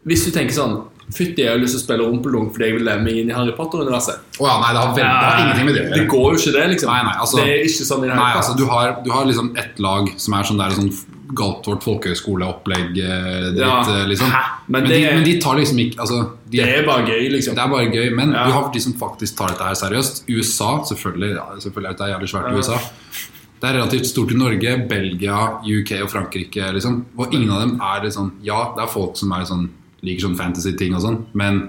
hvis 0.07 0.25
du 0.27 0.31
tenker 0.35 0.55
sånn 0.55 0.75
Fytti, 1.13 1.41
jeg 1.41 1.49
har 1.49 1.57
lyst 1.57 1.73
til 1.73 1.81
å 1.81 1.83
spille 1.87 2.05
rumpelunk 2.05 2.51
fordi 2.53 2.65
jeg 2.69 2.73
vil 2.77 2.83
leve 2.85 3.01
meg 3.01 3.15
inn 3.17 3.29
i 3.31 3.33
Harry 3.33 3.51
Potter-universet. 3.57 4.19
Oh, 4.39 4.45
ja, 4.47 4.59
nei, 4.61 4.73
det 4.75 4.79
har, 4.83 4.89
veldig, 4.93 5.05
det 5.09 5.29
har 5.29 5.39
ingenting 5.43 5.65
med 5.65 5.75
det 5.75 5.85
å 5.87 5.93
Det 5.95 6.07
går 6.11 6.27
jo 6.33 6.37
ikke, 6.37 6.53
det, 6.57 6.65
liksom. 6.75 6.89
Nei, 6.93 7.03
nei, 7.03 7.15
altså- 7.19 7.37
det 7.39 7.47
er 7.49 7.63
ikke 7.65 7.87
sånn 7.89 8.03
i 8.03 8.07
det 8.07 8.17
hele 8.19 8.35
altså, 8.41 8.57
du 8.57 8.65
har, 8.69 8.91
du 9.03 9.09
har 9.11 9.25
liksom 9.25 9.57
ett 9.57 9.79
lag 9.79 10.11
som 10.17 10.33
er 10.33 10.43
sånn 10.43 10.57
der 10.61 10.69
sånn 10.77 10.91
Galtvort 11.29 11.83
folkehøyskoleopplegg 11.85 12.97
eh, 12.97 13.51
dritt, 13.53 13.59
Ja. 13.61 13.81
eh, 13.85 14.05
liksom. 14.09 14.29
Men, 14.67 14.81
Men 14.83 14.89
de, 14.89 14.99
men 15.13 15.23
de 15.23 15.39
tar 15.41 15.55
liksom 15.57 15.77
ikke 15.77 15.99
altså, 16.01 16.31
de 16.49 16.57
Det 16.57 16.69
er 16.77 16.85
bare 16.85 17.05
gøy, 17.05 17.29
liksom. 17.35 17.53
Det 17.55 17.63
er 17.63 17.69
bare 17.69 17.89
gøy, 17.93 18.15
men 18.15 18.31
Ja. 18.33 18.45
du 18.47 18.51
har 18.51 18.71
de 18.73 18.79
som 18.79 18.93
faktisk 18.93 19.37
tar 19.37 19.47
dette 19.49 19.61
her 19.63 19.73
seriøst. 19.75 20.23
USA, 20.29 20.81
selvfølgelig, 20.89 21.35
ja, 21.35 21.45
selvfølgelig 21.59 21.89
er 21.89 21.97
det 21.97 22.13
jævlig 22.13 22.29
svært 22.33 22.49
i 22.49 22.53
Ja. 22.53 22.57
USA. 22.57 22.79
Det 23.61 23.69
er 23.69 23.73
relativt 23.77 24.05
stort 24.07 24.31
i 24.31 24.35
Norge, 24.35 24.87
Belgia, 24.87 25.59
UK 25.61 26.01
og 26.01 26.09
Frankrike. 26.09 26.71
Liksom. 26.73 27.05
Og 27.17 27.33
ingen 27.33 27.49
av 27.51 27.59
dem 27.61 27.81
er 27.81 28.09
sånn 28.09 28.31
Ja, 28.41 28.73
det 28.75 28.83
er 28.83 28.87
folk 28.87 29.17
som 29.17 29.31
er 29.33 29.43
sånn, 29.45 29.69
liker 30.05 30.27
sånn 30.27 30.37
fantasy-ting 30.39 30.95
og 30.95 31.01
sånn, 31.03 31.17
men 31.33 31.61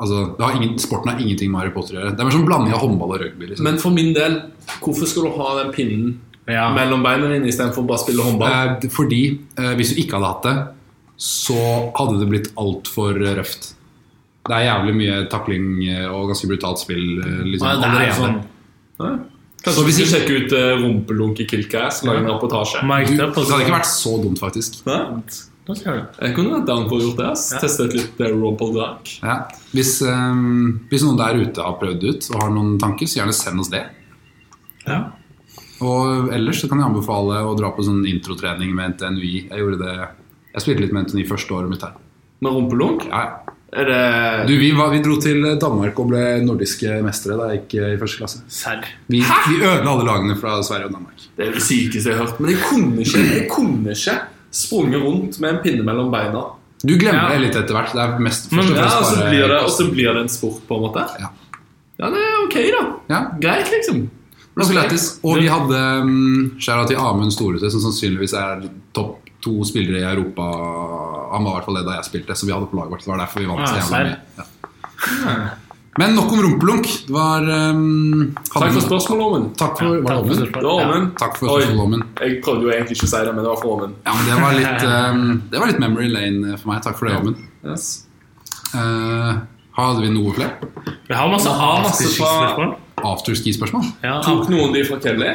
altså, 0.00 0.36
det 0.38 0.44
har 0.44 0.56
ingen, 0.58 0.74
sporten 0.82 1.12
har 1.12 1.20
ingenting 1.22 1.50
med 1.52 1.60
Harry 1.62 1.72
Potter 1.74 1.96
å 1.96 2.00
gjøre. 2.02 2.14
Det 2.16 2.20
er 2.24 2.28
mer 2.28 2.36
sånn 2.36 2.46
blanding 2.48 2.74
av 2.76 2.82
håndball 2.84 3.14
og 3.16 3.22
rugby. 3.24 3.46
Liksom. 3.52 3.64
Men 3.68 3.78
for 3.82 3.90
min 3.96 4.12
del, 4.16 4.36
hvorfor 4.80 5.08
skal 5.10 5.28
du 5.28 5.30
ha 5.38 5.48
den 5.62 5.72
pinnen 5.76 6.18
Ja. 6.50 6.70
mellom 6.74 7.02
beina 7.04 7.28
dine 7.28 7.46
istedenfor 7.48 7.86
bare 7.86 7.98
å 8.00 8.04
spille 8.04 8.24
håndball? 8.26 8.52
Eh, 8.82 8.88
fordi 8.90 9.22
eh, 9.56 9.74
hvis 9.78 9.94
du 9.94 10.00
ikke 10.02 10.18
hadde 10.18 10.32
hatt 10.32 10.42
det, 10.48 10.56
så 11.20 11.58
hadde 11.98 12.18
det 12.20 12.28
blitt 12.30 12.48
altfor 12.56 13.18
røft. 13.36 13.74
Det 14.48 14.56
er 14.56 14.64
jævlig 14.70 14.94
mye 14.96 15.18
takling 15.28 15.66
eh, 15.84 16.06
og 16.08 16.30
ganske 16.32 16.48
brutalt 16.48 16.80
spill 16.80 17.20
eh, 17.20 17.42
liksom, 17.44 17.68
Ja, 17.68 17.74
det 17.76 17.84
er 17.84 17.90
allerede. 17.90 18.16
sånn 18.16 18.40
Ja. 19.00 19.18
Så 19.60 19.64
Kanskje 19.66 19.82
hvis 19.84 19.98
vi 20.00 20.04
skal 20.08 20.20
sjekke 20.22 20.36
ut 20.40 20.52
uh, 20.56 20.80
rumpelunk 20.80 21.40
i 21.40 21.44
Kilkass, 21.44 21.98
lage 22.08 22.22
en 22.22 22.30
reportasje? 22.30 22.80
Det 22.80 23.18
hadde 23.20 23.58
ikke 23.60 23.74
vært 23.74 23.88
så 23.90 24.14
dumt, 24.22 24.38
faktisk. 24.40 24.78
Ja. 24.86 25.02
Da 25.68 25.76
ser 25.76 25.96
du. 25.96 26.20
Jeg 26.24 26.34
kunne 26.34 26.54
vært 26.56 26.66
down 26.70 26.86
for 26.88 26.98
å 26.98 27.04
gjort 27.04 27.20
det. 27.20 27.30
Ja. 27.30 27.60
Teste 27.62 27.86
ut 27.86 27.96
litt 27.96 28.20
uh, 28.24 28.74
Dark. 28.74 29.12
Ja. 29.22 29.36
Hvis, 29.76 29.94
um, 30.02 30.80
hvis 30.90 31.04
noen 31.06 31.20
der 31.20 31.40
ute 31.44 31.64
har 31.64 31.78
prøvd 31.80 32.00
det 32.00 32.14
ut 32.14 32.28
og 32.32 32.42
har 32.42 32.52
noen 32.54 32.76
tanker, 32.80 33.10
så 33.10 33.20
gjerne 33.20 33.36
send 33.36 33.62
oss 33.62 33.72
det. 33.72 33.84
Ja. 34.86 35.00
Og 35.84 36.32
ellers 36.34 36.60
så 36.60 36.68
kan 36.68 36.80
jeg 36.80 36.90
anbefale 36.90 37.40
å 37.46 37.54
dra 37.56 37.70
på 37.76 37.84
sånn 37.86 38.02
introtrening 38.08 38.72
med 38.76 38.96
NTNUI. 38.96 39.46
Jeg 39.48 39.62
gjorde 39.62 39.80
det 39.80 39.94
Jeg 40.50 40.64
spilte 40.64 40.82
litt 40.84 40.92
med 40.96 41.08
NTNUI 41.08 41.28
første 41.28 41.56
året 41.56 41.72
mitt 41.72 41.86
her. 41.86 41.94
Med 42.40 42.56
rumpelunk? 42.56 43.06
Ja. 43.08 43.22
Er 43.70 43.86
det 43.86 44.48
Du, 44.48 44.56
vi, 44.58 44.72
var, 44.74 44.90
vi 44.90 44.98
dro 45.04 45.14
til 45.22 45.44
Danmark 45.62 45.98
og 46.02 46.10
ble 46.10 46.24
nordiske 46.42 46.98
mestere 47.06 47.36
da 47.38 47.52
jeg 47.52 47.60
gikk 47.60 47.76
eh, 47.78 47.92
i 47.94 48.00
første 48.00 48.18
klasse. 48.18 48.42
Serr. 48.50 48.82
Vi, 49.06 49.22
vi 49.22 49.60
ødela 49.60 49.92
alle 49.92 50.08
lagene 50.08 50.36
fra 50.40 50.56
Sverige 50.66 50.90
og 50.90 50.96
Danmark. 50.98 51.28
Det 51.36 51.46
er 51.46 51.54
det 51.54 51.62
sykeste 51.62 52.10
jeg 52.10 52.18
har 52.18 52.26
hørt. 52.26 52.42
Men 52.42 52.50
det 52.50 52.58
kunne 52.64 53.06
ikke 53.06 53.24
Det 53.28 53.44
kunne 53.52 53.94
ikke 53.94 54.18
sprunget 54.50 55.02
rundt 55.02 55.38
med 55.40 55.50
en 55.54 55.62
pinne 55.64 55.84
mellom 55.86 56.10
beina. 56.12 56.44
Du 56.82 56.94
glemmer 56.96 57.28
Ja. 57.28 57.28
det 57.34 57.40
litt 57.40 57.56
etter 57.56 57.74
hvert. 57.76 57.92
Det 57.92 58.00
er 58.00 58.18
mest 58.18 58.52
Men- 58.52 58.64
først 58.64 58.70
og 58.72 58.76
Ja, 58.76 58.98
Og 58.98 59.04
så 59.04 59.28
blir, 59.28 59.48
det- 59.48 59.62
og 59.64 59.70
så 59.70 59.90
blir 59.90 60.12
det 60.14 60.22
en 60.22 60.28
sport, 60.28 60.60
på 60.68 60.74
en 60.76 60.82
måte. 60.82 61.06
Ja. 61.20 61.28
Ja, 62.00 62.06
det 62.10 62.16
er 62.16 62.44
ok, 62.46 62.56
da. 62.72 62.82
Ja, 63.14 63.20
Greit, 63.40 63.70
liksom. 63.70 64.08
Okay. 64.56 64.98
Og 65.22 65.36
vi 65.38 65.46
hadde 65.46 66.02
um, 66.02 66.50
skjæra 66.58 66.86
til 66.86 66.96
Amund 66.96 67.30
Storhuset, 67.32 67.70
som 67.72 67.80
sannsynligvis 67.80 68.32
er 68.34 68.68
topp 68.92 69.20
to 69.40 69.64
spillere 69.64 70.00
i 70.02 70.14
Europa 70.14 70.42
Han 71.32 71.44
var 71.44 71.50
i 71.50 71.54
hvert 71.54 71.64
fall 71.64 71.74
det 71.76 71.86
da 71.86 71.94
jeg 71.96 72.04
spilte, 72.04 72.34
så 72.36 72.46
vi 72.46 72.52
hadde 72.52 72.66
på 72.66 72.76
laget 72.76 72.90
vårt. 72.90 73.04
Det 73.04 73.08
var 73.08 73.18
derfor 73.18 73.40
vi 73.40 73.46
vant 73.46 73.68
så 73.68 73.74
Ja, 75.26 75.48
Ja. 76.00 76.06
Men 76.06 76.16
nok 76.16 76.32
om 76.32 76.40
rumpelunk. 76.46 76.86
Det 77.06 77.12
var 77.12 77.44
um, 77.44 78.34
Takk 78.54 78.72
for 78.72 78.80
spørsmålet, 78.86 79.24
Åmen. 79.26 79.46
Takk 79.60 79.76
for, 79.78 79.98
ja, 79.98 80.02
Takk 80.08 80.24
for 80.26 80.40
Det 80.40 80.64
var 80.64 80.84
Åmen. 80.86 81.06
Takk 81.20 81.36
for 81.36 81.54
Oi. 81.58 82.00
Jeg 82.24 82.40
prøvde 82.44 82.64
jo 82.64 82.72
egentlig 82.72 82.96
ikke 82.96 83.08
å 83.08 83.12
si 83.12 83.20
det, 83.28 83.34
men 83.36 83.44
det 83.44 83.50
var 83.52 83.60
for 83.60 83.76
Åmen. 83.76 83.94
Ja, 84.08 84.14
men 84.16 84.28
det 84.30 84.38
var 84.40 84.56
litt, 84.56 84.86
um, 84.88 85.42
det 85.52 85.60
var 85.62 85.72
litt 85.74 85.82
memory 85.84 86.08
lane 86.12 86.56
for 86.56 86.72
meg. 86.72 86.82
Takk 86.88 86.96
for 86.98 87.10
det, 87.10 87.18
Åmen. 87.20 87.36
Yes. 87.68 87.90
Uh, 88.72 89.42
hadde 89.76 90.04
vi 90.06 90.10
noe 90.14 90.32
flere? 90.36 90.70
Vi 91.08 91.14
har 91.16 91.30
masse 91.32 91.52
afterski-spørsmål. 91.52 92.74
Afterski-spørsmål? 93.10 93.88
Ja, 94.04 94.18
Tok 94.24 94.48
noen 94.52 94.74
de 94.76 94.84
fra 94.88 94.98
Kelly? 95.04 95.30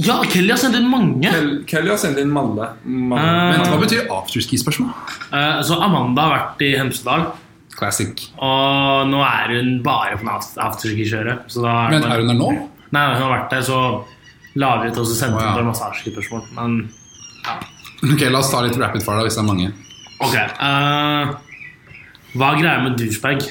ja, 0.00 0.14
Kelly 0.32 0.48
har 0.54 0.60
sendt 0.62 0.78
inn 0.78 0.86
mange. 0.88 1.28
Kel- 1.28 1.56
Kelly 1.68 1.90
har 1.92 1.98
sendt 2.00 2.18
inn 2.22 2.30
Malle. 2.32 2.70
Malle. 2.86 3.20
Eh, 3.20 3.50
Vent, 3.58 3.68
hva 3.68 3.80
betyr 3.82 4.06
afterski-spørsmål? 4.14 4.92
Uh, 5.32 5.58
Så 5.66 5.76
Amanda 5.82 6.24
har 6.28 6.32
vært 6.38 6.62
i 6.64 6.70
Hemsedal, 6.78 7.26
Classic. 7.76 8.24
og 8.38 9.08
nå 9.08 9.20
er 9.24 9.52
hun 9.56 9.82
bare 9.84 10.16
på 10.20 10.26
aft- 10.28 10.58
afterski-kjøret. 10.60 11.46
Er 11.56 11.90
Men 11.94 12.02
er 12.04 12.18
hun 12.20 12.28
der 12.32 12.38
nå? 12.38 12.48
Nei, 12.92 13.04
hun 13.14 13.22
har 13.22 13.30
vært 13.36 13.50
der, 13.54 13.62
så 13.62 14.04
la 14.58 14.72
vi 14.82 14.90
ut 14.90 14.98
og 14.98 15.06
så 15.06 15.14
sendte 15.14 15.38
hun 15.38 15.46
oh, 15.52 15.60
ja. 15.60 15.68
massasjespørsmål. 15.68 16.42
Men 16.58 16.90
ja. 17.46 17.54
Ok, 18.02 18.24
La 18.32 18.38
oss 18.40 18.50
ta 18.50 18.60
litt 18.64 18.76
rapid 18.80 19.04
fire 19.04 19.20
da, 19.20 19.28
hvis 19.28 19.38
det 19.38 19.44
er 19.44 19.48
mange. 19.48 19.70
ok. 20.20 20.36
uh, 20.60 21.34
hva 22.34 22.52
er 22.54 22.60
greia 22.60 22.82
med 22.84 22.98
douchebag? 22.98 23.46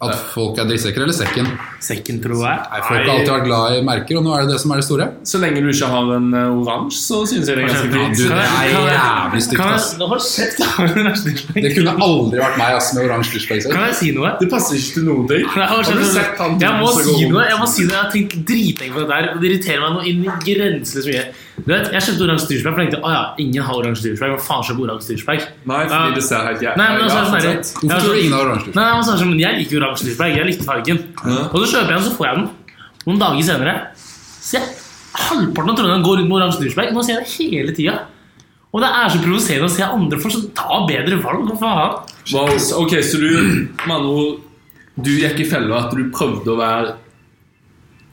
At 0.00 0.14
folk 0.32 0.58
er 0.58 0.68
drittsekker 0.68 1.02
eller 1.02 1.16
sekken? 1.16 1.48
Sekken, 1.78 2.16
tror 2.22 2.40
jeg. 2.42 2.58
Nei, 2.58 2.80
Folk 2.82 3.04
har 3.06 3.12
alltid 3.14 3.30
vært 3.30 3.44
glad 3.46 3.76
i 3.76 3.82
merker, 3.86 4.18
og 4.18 4.24
nå 4.26 4.32
er 4.34 4.42
det 4.46 4.54
det 4.56 4.60
som 4.62 4.72
er 4.74 4.80
det 4.80 4.86
store. 4.88 5.06
Så 5.30 5.38
lenge 5.38 5.62
du 5.62 5.68
ikke 5.70 5.90
har 5.92 6.08
en 6.16 6.28
uh, 6.34 6.58
oransje, 6.58 6.98
så 7.04 7.20
synes 7.30 7.46
jeg 7.46 7.54
det 7.54 7.64
er 7.64 7.68
ganske 7.68 7.88
Kan 7.88 7.98
fint. 7.98 8.18
du, 8.18 8.24
det 8.28 8.46
er 8.48 8.66
jævlig 8.74 9.42
stygt, 9.46 9.62
ass. 9.62 9.86
Det 11.58 11.70
kunne 11.74 11.94
aldri 12.02 12.40
vært 12.40 12.58
meg 12.60 12.76
ass, 12.78 12.92
med 12.96 13.04
oransje 13.06 13.36
douchebag. 13.36 13.66
Kan 13.72 13.86
jeg 13.88 13.96
si 14.00 14.12
noe? 14.16 14.34
Det 14.40 14.48
passer 14.50 14.78
ikke 14.78 14.96
til 14.98 15.06
noen 15.08 15.28
ting. 15.30 15.44
Nei, 15.54 15.66
Har 15.70 15.82
du 15.86 16.04
sett 16.08 16.40
han 16.42 16.58
jeg 16.62 16.80
må 16.82 16.90
si 16.98 17.28
noe. 17.30 17.44
Jeg 17.48 17.58
må 17.60 17.68
si 17.70 17.86
noe. 17.86 17.94
Jeg 17.94 18.02
har 18.02 18.10
tenkt 18.14 18.38
dritlenge 18.48 18.94
på 18.96 19.04
det 19.04 19.10
der. 19.12 19.28
og 19.34 19.42
Det 19.42 19.50
irriterer 19.52 19.84
meg 19.84 19.94
noe 19.98 20.08
inn 20.10 20.24
i 20.26 20.34
grenseløst 20.46 21.12
mye. 21.12 21.26
Du 21.58 21.72
vet, 21.72 21.88
Jeg 21.92 22.02
kjøpte 22.06 22.22
oransje 22.28 22.46
for 22.62 22.68
jeg 22.70 22.78
tenkte 22.78 22.98
å 23.02 23.10
ja, 23.10 23.22
ingen 23.42 23.64
har 23.66 23.78
oransje 23.80 24.04
douchebag. 24.06 24.34
Hva 24.36 24.44
faen 24.46 24.66
kjøper 24.68 24.84
oransje 24.86 25.08
douchebag? 25.14 25.46
Nei, 25.66 25.80
Ja. 25.82 25.88
fordi 25.90 26.14
det 26.14 26.24
ser 26.28 26.44
helt 26.46 26.62
jævlig 26.62 26.84
altså, 26.86 27.18
sånn. 27.18 27.88
Hvorfor 27.88 28.04
tror 28.04 28.14
du 28.14 28.20
ingen 28.20 28.36
har 28.36 28.44
oransje? 28.46 28.74
Nei, 28.78 28.86
men 28.94 29.04
sånn, 29.08 29.18
som, 29.18 29.28
men 29.32 29.40
Jeg 29.42 29.58
liker 29.58 29.80
oransje 29.82 30.06
douchebag. 30.08 30.36
Jeg 30.38 30.46
likte 30.52 30.68
fargen. 30.68 31.02
Ja. 31.18 31.40
Og 31.50 31.58
så 31.68 31.78
kjøper 31.78 31.94
jeg 31.94 32.00
den, 32.00 32.06
så 32.08 32.16
får 32.16 32.28
jeg 32.28 32.38
den. 32.38 32.76
Noen 33.06 33.22
dager 33.22 33.46
senere 33.46 33.74
ser 33.96 34.62
jeg 34.64 34.76
halvparten 35.18 35.72
av 35.72 35.78
Trondheim 35.78 36.04
går 36.06 36.20
rundt 36.20 36.30
med 36.30 36.38
oransje 36.38 36.62
douchebag. 36.62 36.94
Nå 36.94 37.04
ser 37.04 37.18
jeg 37.18 37.24
det 37.24 37.34
hele 37.36 37.74
tida. 37.76 37.96
Og 38.68 38.82
det 38.84 38.90
er 38.92 39.12
så 39.12 39.20
provoserende 39.22 39.68
å 39.70 39.72
se 39.72 39.84
andre 39.86 40.20
folk 40.20 40.34
som 40.34 40.48
tar 40.56 40.86
bedre 40.88 41.18
valg. 41.22 41.48
Hva 41.48 41.58
faen? 41.62 42.14
Wow, 42.34 42.50
ok, 42.82 42.98
så 43.04 43.20
du 43.22 43.30
Manu 43.88 44.40
Du 44.98 45.12
gikk 45.14 45.38
i 45.40 45.46
fella 45.48 45.84
at 45.86 45.94
du 45.94 46.08
prøvde 46.12 46.50
å 46.52 46.58
være 46.58 46.96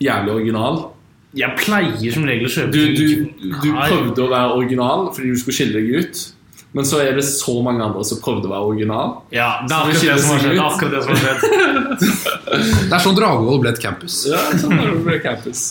jævlig 0.06 0.36
original. 0.36 0.84
Jeg 1.36 1.58
pleier 1.60 2.14
som 2.14 2.28
regel 2.30 2.48
å 2.48 2.54
kjøpe 2.54 2.72
Du, 2.72 2.94
du, 2.96 3.50
du 3.64 3.70
prøvde 3.74 4.24
å 4.24 4.30
være 4.32 4.60
original 4.62 5.10
fordi 5.16 5.34
du 5.34 5.42
skulle 5.42 5.58
skille 5.58 5.82
deg 5.82 6.06
ut. 6.06 6.22
Men 6.76 6.84
så 6.88 6.98
er 7.00 7.14
det 7.16 7.24
så 7.24 7.54
mange 7.64 7.80
andre 7.86 8.02
som 8.04 8.20
prøvde 8.20 8.50
å 8.50 8.52
være 8.52 8.66
original. 8.74 9.14
Ja, 9.32 9.62
det 9.64 9.72
er 9.72 9.86
akkurat 9.86 10.02
det 10.04 10.16
som 10.22 10.34
har 10.34 10.42
skjedd. 10.44 10.58
Akkurat 10.66 10.92
det 10.92 11.04
som 11.06 11.12
har 11.14 11.22
skjedd. 11.24 11.40
Det 12.90 12.98
er 12.98 13.04
sånn 13.06 13.16
Dragvoll 13.16 13.62
ble 13.64 13.72
et 13.72 13.80
campus. 13.84 14.18
Ja, 14.28 14.42
sånn 14.60 14.76
er 14.76 14.90
det 14.92 14.98
på 15.06 15.16
campus. 15.24 15.62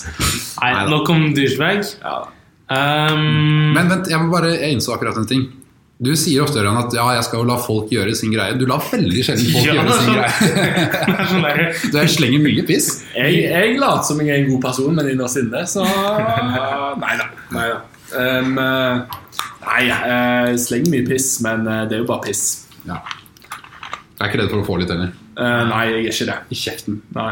Nei, 0.63 0.71
nok 0.89 1.11
om 1.13 1.27
douchebag. 1.37 1.85
Ja. 2.01 2.17
Um, 2.73 3.75
Men 3.77 3.91
vent, 3.93 4.09
jeg 4.09 4.17
må 4.23 4.33
bare, 4.33 4.55
jeg 4.57 4.79
innså 4.79 4.95
akkurat 4.97 5.21
en 5.21 5.29
ting. 5.29 5.45
Du 6.05 6.11
sier 6.19 6.43
ofte 6.43 6.59
Ørjan, 6.59 6.79
at 6.81 6.97
ja, 6.97 7.05
jeg 7.19 7.25
skal 7.29 7.43
jo 7.43 7.47
la 7.53 7.55
folk 7.63 7.93
gjøre 7.93 8.17
sin 8.19 8.33
greie. 8.35 8.57
Du 8.59 8.65
lar 8.67 8.81
veldig 8.89 9.23
sjelden 9.29 9.53
folk 9.53 9.69
Ja, 9.69 9.77
gjøre 9.77 9.99
sin 9.99 10.09
sånn. 10.09 10.17
greie. 10.19 10.33
sånn 11.31 11.93
Du 11.93 11.99
er- 12.01 12.11
slenger 12.17 12.43
mye 12.49 12.65
piss. 12.67 12.89
Jeg, 13.15 13.45
jeg 13.45 13.77
later 13.79 14.09
som 14.09 14.25
jeg 14.25 14.33
er 14.33 14.41
en 14.43 14.49
god 14.55 14.65
person, 14.71 14.97
men 14.97 15.13
innerst 15.13 15.39
inne 15.45 15.63
så 15.71 15.85
Nei 17.05 17.15
da. 17.21 17.29
Um, 18.15 18.59
nei 19.69 19.83
jeg 19.89 20.59
slenger 20.65 20.93
mye 20.95 21.07
piss, 21.09 21.29
men 21.45 21.67
eh, 21.69 21.85
det 21.91 21.99
er 21.99 22.03
jo 22.05 22.09
bare 22.11 22.27
piss. 22.29 22.45
Ja. 22.89 22.99
Jeg 24.15 24.21
er 24.21 24.31
ikke 24.31 24.43
redd 24.43 24.53
for 24.53 24.63
å 24.63 24.67
få 24.67 24.77
litt 24.81 24.93
heller. 24.93 25.15
Uh, 25.35 25.65
nei, 25.69 25.81
jeg 25.91 25.97
er 26.05 26.13
ikke 26.13 26.27
det. 26.31 26.37
I 26.55 26.59
kjeften. 26.61 27.01
Nei. 27.17 27.31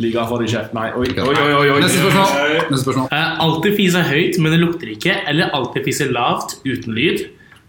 Liker 0.00 0.28
for 0.30 0.40
det 0.40 0.48
i 0.48 0.52
kjeften. 0.54 0.78
Nei. 0.78 0.86
Oi, 0.96 1.10
oi, 1.12 1.34
oi. 1.34 1.50
oi, 1.58 1.66
oi. 1.74 1.80
Neste 1.84 2.00
spørsmål. 2.00 2.54
Neste 2.70 2.84
spørsmål. 2.86 3.10
Uh, 3.12 3.42
alltid 3.44 3.76
fise 3.76 4.04
høyt, 4.08 4.38
men 4.40 4.54
det 4.56 4.62
lukter 4.62 4.94
ikke. 4.94 5.18
Eller 5.28 5.52
alltid 5.56 5.84
fise 5.90 6.08
lavt 6.08 6.56
uten 6.64 6.96
lyd, 6.96 7.26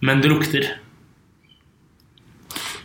men 0.07 0.23
det 0.23 0.31
lukter. 0.31 0.69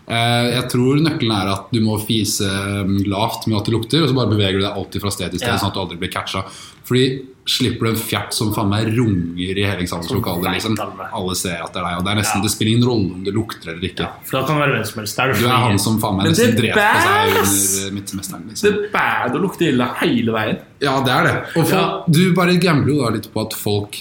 Eh, 0.07 0.49
Jeg 0.55 0.69
tror 0.71 1.01
nøkkelen 1.03 1.35
er 1.35 1.49
at 1.51 1.71
du 1.75 1.81
må 1.83 1.97
fise 1.99 2.47
mm, 2.47 3.01
lavt 3.11 3.49
med 3.51 3.59
at 3.59 3.67
det 3.67 3.75
lukter, 3.75 4.05
og 4.05 4.11
så 4.11 4.15
bare 4.19 4.31
beveger 4.31 4.61
du 4.61 4.67
deg 4.67 4.79
alltid 4.79 5.03
fra 5.03 5.11
sted 5.15 5.33
til 5.35 5.43
sted, 5.43 5.51
Ja. 5.51 5.59
sånn 5.59 5.73
at 5.73 5.79
du 5.79 5.83
aldri 5.83 5.99
blir 5.99 6.13
catcha. 6.13 6.45
Fordi 6.87 7.07
slipper 7.47 7.87
du 7.87 7.91
en 7.93 7.99
fjert 7.99 8.33
som 8.35 8.49
faen 8.55 8.67
meg 8.71 8.89
runger 8.97 9.39
i 9.59 9.63
hele 9.63 9.83
eksamenslokalet, 9.85 10.49
liksom. 10.57 10.75
alle. 10.83 11.05
alle 11.15 11.35
ser 11.39 11.61
at 11.63 11.71
det 11.75 11.79
er 11.79 11.85
deg, 11.87 11.99
og 12.01 12.05
det 12.07 12.11
er 12.13 12.19
nesten, 12.19 12.41
Ja. 12.41 12.43
det 12.43 12.51
spiller 12.51 12.73
ingen 12.73 12.89
rolle 12.89 13.13
om 13.15 13.21
det 13.27 13.35
lukter 13.37 13.71
eller 13.71 13.87
ikke. 13.87 14.09
For 14.27 14.41
da 14.41 14.47
kan 14.49 14.57
det 14.59 14.63
være 14.65 14.75
hvem 14.75 14.87
som 14.91 14.99
helst. 15.03 15.19
Er 15.23 15.33
Du 15.33 15.45
er 15.47 15.55
han 15.67 15.79
som 15.79 16.01
faen 16.03 16.17
meg 16.19 16.27
nesten 16.33 16.57
dreper 16.59 16.99
seg 17.05 17.37
under 17.45 17.95
midtsemesteren. 18.01 18.43
Det 18.49 18.51
Liksom. 18.57 18.75
er 18.75 18.91
bad 18.97 19.39
å 19.39 19.43
lukte 19.45 19.63
ille 19.69 19.87
hele 20.03 20.33
veien. 20.35 20.59
Ja, 20.83 20.97
det 21.07 21.13
er 21.15 21.23
det. 21.29 21.37
Og 21.57 21.67
for, 21.69 21.77
Ja. 21.77 22.03
du 22.11 22.35
bare 22.35 22.57
gambler 22.59 22.93
jo 22.95 23.03
da 23.05 23.11
litt 23.15 23.31
på 23.33 23.47
at 23.47 23.55
folk 23.55 23.95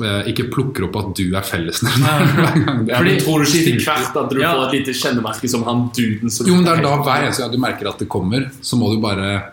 eh, 0.00 0.22
ikke 0.32 0.48
plukker 0.52 0.84
opp 0.88 0.96
at 0.96 1.14
du 1.16 1.34
er 1.36 1.42
fellesnevner. 1.44 2.84
Det 2.86 2.92
er 2.92 3.00
Fordi 3.00 3.16
tror 3.20 3.44
du 3.44 3.48
ikke 3.48 3.76
etter 3.76 3.84
hvert 3.84 4.16
at 4.16 4.30
du 4.30 4.40
Ja. 4.40 4.52
får 4.54 4.66
et 4.68 4.72
lite 4.80 4.92
kjennemerke 4.96 5.48
som 5.48 5.62
han 5.64 5.90
duden 5.92 6.30
som 6.30 6.46
Jo, 6.46 6.54
men 6.54 6.64
det 6.64 6.78
er 6.78 6.82
da 6.82 6.96
hver 7.04 7.24
eneste 7.26 7.42
gang 7.44 7.52
du 7.52 7.58
merker 7.58 7.88
at 7.88 7.98
det 7.98 8.08
kommer, 8.08 8.50
så 8.60 8.76
må 8.80 8.92
du 8.94 9.00
bare 9.00 9.52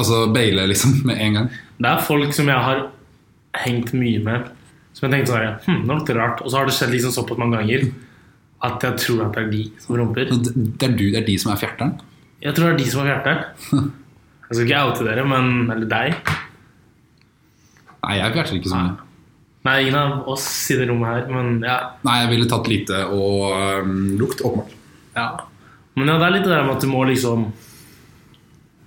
Altså 0.00 0.22
baile, 0.32 0.64
liksom, 0.70 1.00
med 1.08 1.20
en 1.20 1.36
gang. 1.36 1.48
Det 1.80 1.88
er 1.90 2.04
folk 2.06 2.32
som 2.36 2.48
jeg 2.48 2.66
har 2.66 2.84
hengt 3.60 3.90
mye 3.96 4.20
med, 4.24 4.50
som 4.96 5.06
jeg 5.06 5.12
tenkte 5.18 5.32
sånn 5.34 5.58
hm, 5.66 5.80
det 5.82 5.90
var 5.90 5.98
litt 6.00 6.12
rart. 6.16 6.40
Og 6.44 6.52
så 6.52 6.60
har 6.60 6.68
det 6.70 6.76
skjedd 6.76 6.94
liksom 6.94 7.12
såpass 7.18 7.40
mange 7.40 7.58
ganger 7.60 7.88
at 8.66 8.84
jeg 8.84 9.00
tror 9.04 9.24
at 9.26 9.36
det 9.36 9.42
er 9.42 9.50
de 9.52 9.62
som 9.80 9.96
rumper. 9.96 10.30
Det 10.30 10.88
er 10.88 10.94
du, 10.96 11.06
det 11.12 11.20
er 11.22 11.26
de 11.28 11.36
som 11.40 11.52
er 11.52 11.60
fjerteren. 11.60 11.94
Jeg 12.44 12.56
tror 12.56 12.70
det 12.70 12.72
er 12.74 12.80
de 12.80 12.88
som 12.92 13.02
er 13.04 13.10
fjerteren. 13.12 13.90
Jeg 14.50 14.56
skal 14.56 14.66
ikke 14.66 14.78
oute 14.88 15.04
dere, 15.06 15.22
men 15.30 15.50
Eller 15.70 15.86
deg. 15.86 16.30
Nei, 18.00 18.16
jeg 18.18 18.32
fjerter 18.34 18.56
ikke 18.56 18.70
så 18.72 18.80
mye. 18.80 18.94
Nei, 19.68 19.74
ingen 19.84 19.98
av 20.00 20.28
oss 20.32 20.46
i 20.72 20.78
det 20.80 20.88
rommet 20.88 21.06
her, 21.12 21.28
men 21.30 21.60
ja. 21.62 21.76
Nei, 22.08 22.16
jeg 22.24 22.30
ville 22.32 22.48
tatt 22.50 22.66
lite 22.72 23.02
og 23.12 23.52
øhm, 23.54 23.92
lukt, 24.18 24.40
åpenbart. 24.42 24.72
ja. 25.14 25.28
Men 25.98 26.10
ja, 26.10 26.16
det 26.18 26.26
er 26.26 26.34
litt 26.34 26.46
det 26.48 26.52
der 26.54 26.64
med 26.66 26.74
at 26.78 26.82
du 26.82 26.88
må 26.90 27.04
liksom 27.06 27.44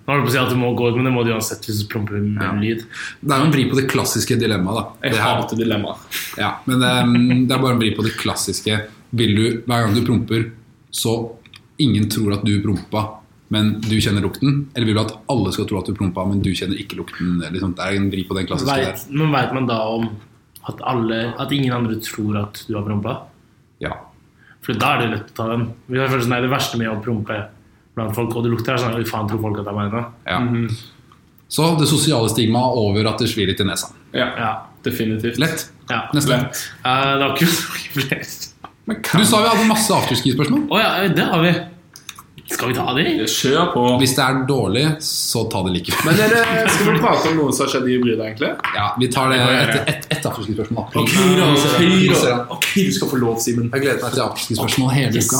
Nå 0.03 0.11
holdt 0.11 0.25
du 0.25 0.27
på 0.27 0.31
å 0.31 0.35
si 0.35 0.39
at 0.41 0.49
du 0.51 0.57
må 0.59 0.73
gå 0.75 0.89
ut, 0.89 0.95
men 0.99 1.05
det 1.07 1.13
må 1.15 1.21
du 1.23 1.29
uansett 1.31 1.63
hvis 1.63 1.77
du 1.79 1.87
promper 1.87 2.19
med 2.19 2.41
en 2.43 2.59
lyd. 2.59 2.81
Det 3.23 3.31
er 3.31 3.39
jo 3.39 3.45
en 3.47 3.53
vri 3.53 3.63
på 3.71 3.77
det 3.79 3.85
klassiske 3.87 4.35
dilemmaet, 4.41 4.75
da. 4.75 5.09
Jeg 5.09 5.21
hater 5.23 5.55
dilemmaer. 5.61 6.01
Ja, 6.37 6.49
men 6.67 6.83
er- 6.83 7.45
det 7.47 7.55
er 7.55 7.61
bare 7.63 7.71
en 7.77 7.79
vri 7.79 7.93
på 7.95 8.03
det 8.03 8.17
klassiske. 8.19 8.81
Vil 9.15 9.35
du, 9.35 9.61
hver 9.65 9.85
gang 9.85 9.95
du 9.95 10.01
promper, 10.03 10.51
så 10.91 11.31
ingen 11.79 12.09
tror 12.09 12.33
at 12.33 12.43
du 12.43 12.59
prompa, 12.61 13.19
men 13.49 13.79
du 13.79 13.95
kjenner 14.01 14.21
lukten? 14.25 14.67
Eller 14.75 14.85
vil 14.87 14.95
du 14.95 15.01
at 15.05 15.15
alle 15.29 15.51
skal 15.53 15.65
tro 15.69 15.79
at 15.79 15.85
du 15.87 15.93
prompa, 15.93 16.25
men 16.27 16.41
du 16.41 16.51
kjenner 16.51 16.75
ikke 16.83 16.97
lukten? 16.99 17.39
Liksom, 17.39 17.73
det 17.77 17.79
er 17.87 17.95
en 17.95 18.11
vri 18.11 18.27
på 18.27 18.35
den 18.35 18.45
klassiske 18.49 18.75
der. 18.75 18.91
Vet, 18.91 19.07
men 19.09 19.31
veit 19.31 19.53
man 19.53 19.67
da 19.67 19.79
om 19.87 20.09
at, 20.67 20.81
alle, 20.83 21.33
at 21.39 21.51
ingen 21.51 21.71
andre 21.71 21.95
tror 22.03 22.41
at 22.43 22.65
du 22.67 22.75
har 22.75 22.83
prompa? 22.83 23.21
Ja. 23.79 23.95
For 24.63 24.73
da 24.79 24.95
er 24.97 24.99
det 25.03 25.11
lett 25.15 25.31
å 25.31 25.35
ta 25.35 25.47
den. 25.55 25.69
Har 25.95 26.07
Det 26.41 26.49
verste 26.51 26.77
med 26.77 26.87
å 26.91 27.01
prompe 27.03 27.45
blant 27.95 28.15
folk, 28.15 28.35
og 28.35 28.43
det 28.43 28.51
lukter, 28.51 28.73
er 28.73 28.77
sånn 28.81 28.93
Hva 28.97 29.05
faen, 29.09 29.27
tror 29.29 29.41
folk 29.41 29.59
at 29.59 29.65
jeg 29.65 29.75
mener? 29.75 30.05
Ja. 30.27 30.39
Mm 30.39 30.53
-hmm. 30.67 30.77
Så 31.49 31.75
det 31.79 31.87
sosiale 31.87 32.29
stigmaet 32.29 32.77
over 32.77 33.05
at 33.09 33.19
det 33.19 33.27
svir 33.29 33.45
litt 33.47 33.59
i 33.59 33.63
nesa. 33.63 33.87
Ja, 34.13 34.25
Ja. 34.37 34.61
definitivt. 34.83 35.37
Lett. 35.37 35.69
ja. 35.89 36.09
Neste. 36.13 36.29
Lett. 36.29 36.71
Uh, 36.85 37.19
det 37.19 37.27
var 37.27 37.35
ikke 37.35 37.45
flere. 37.45 38.25
Du 39.19 39.25
sa 39.25 39.41
vi 39.41 39.47
hadde 39.49 39.67
masse 39.67 39.93
afterski-spørsmål. 39.93 40.67
Å 40.69 40.79
ja, 40.79 41.07
det 41.07 41.23
har 41.23 41.41
vi. 41.41 41.53
Skal 42.51 42.67
vi 42.67 42.73
ta 42.73 42.93
de? 42.93 43.03
Kjør 43.25 43.73
på. 43.73 43.97
Hvis 43.99 44.15
det 44.15 44.23
er 44.23 44.45
dårlig, 44.47 44.97
så 45.01 45.49
ta 45.49 45.61
det 45.63 45.71
likevel. 45.77 46.05
Men 46.05 46.19
er 46.19 46.29
det, 46.29 46.71
skal 46.71 46.93
vi 46.93 46.99
prate 46.99 47.29
om 47.29 47.37
noe 47.37 47.51
som 47.53 47.65
har 47.65 47.71
skjedd 47.71 47.87
i 47.87 47.93
hybrida, 47.95 48.23
egentlig? 48.25 48.49
Ja, 48.75 48.89
vi 48.99 49.07
tar 49.07 49.29
det 49.29 49.39
etter 49.39 49.73
gjøre. 49.73 49.87
ett 49.87 50.07
et 50.11 50.25
afterski-spørsmål. 50.25 50.85
Ok, 50.95 51.13
da. 51.13 51.45
Nå 51.45 51.55
ser 51.57 51.79
jeg- 51.79 52.09
nå 52.09 52.15
ser 52.15 52.19
Ok, 52.19 52.23
jeg. 52.23 52.37
da. 52.37 52.45
Ok, 52.49 52.65
du 52.75 52.91
skal 52.91 53.07
få 53.07 53.17
lov, 53.17 53.37
Simen. 53.39 53.69
Jeg 53.73 53.81
gleder 53.81 54.01
meg 54.03 54.11
til 54.13 54.21
afterski-spørsmål 54.21 54.91
hele 54.91 55.13
Yes. 55.15 55.27
uka. 55.31 55.37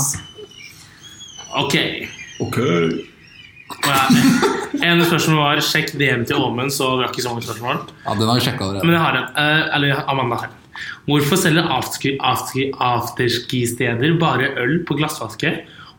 Ok. 1.56 1.76
Ok. 2.44 2.58
Ja. 3.84 4.02
ene 4.84 5.06
spørsmål 5.08 5.38
var 5.40 5.62
sjekk 5.66 5.94
VM 5.98 6.26
til 6.30 6.38
Åmund, 6.38 6.72
så 6.76 6.90
drakk 7.00 7.16
ikke 7.16 7.24
så 7.26 7.32
mange 7.34 7.46
spørsmål. 7.46 7.80
Ja, 8.06 8.14
Den 8.20 8.28
har 8.30 8.40
jeg 8.44 8.54
allerede. 8.60 8.84
Men 8.86 8.94
jeg 8.96 9.02
har 9.02 9.18
en. 9.18 9.30
eh, 9.44 9.76
eller 9.78 10.04
Amanda 10.12 10.36
har 10.42 10.50
en. 10.52 10.60
Hvorfor 11.08 11.38
selger 11.38 11.64
afterski- 11.70 12.18
afterski- 12.20 12.72
afterski-steder 12.82 14.20
bare 14.20 14.52
øl 14.58 14.84
på 14.88 14.96
glassvaske? 14.98 15.52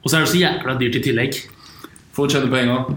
Og 0.02 0.10
så 0.10 0.16
er 0.16 0.20
det 0.24 0.28
så 0.34 0.38
jævla 0.40 0.74
dyrt 0.80 0.96
i 0.96 1.02
tillegg. 1.08 1.34
For 2.12 2.26
å 2.26 2.30
tjene 2.30 2.50
penger. 2.50 2.96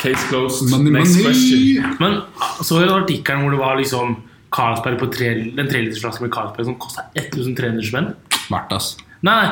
Case 0.00 0.26
closed. 0.28 0.70
Money, 0.70 0.90
Next 0.92 1.16
money. 1.16 1.24
question. 1.24 1.96
Men 2.00 2.20
så 2.62 2.78
var 2.78 2.86
det 2.86 2.96
artikkelen 3.04 3.42
hvor 3.42 3.50
det 3.50 3.58
var 3.60 3.76
liksom 3.76 4.16
Carlsberg 4.52 4.98
på 5.00 5.08
tre, 5.12 5.28
en 5.58 5.68
trelitersflaske 5.68 6.22
med 6.22 6.30
Carlsberg 6.32 6.64
som 6.64 6.76
kosta 6.76 7.02
1300 7.16 7.82
spenn. 7.84 8.14
Verdt, 8.50 8.72
ass. 8.72 8.96
Nei! 9.24 9.48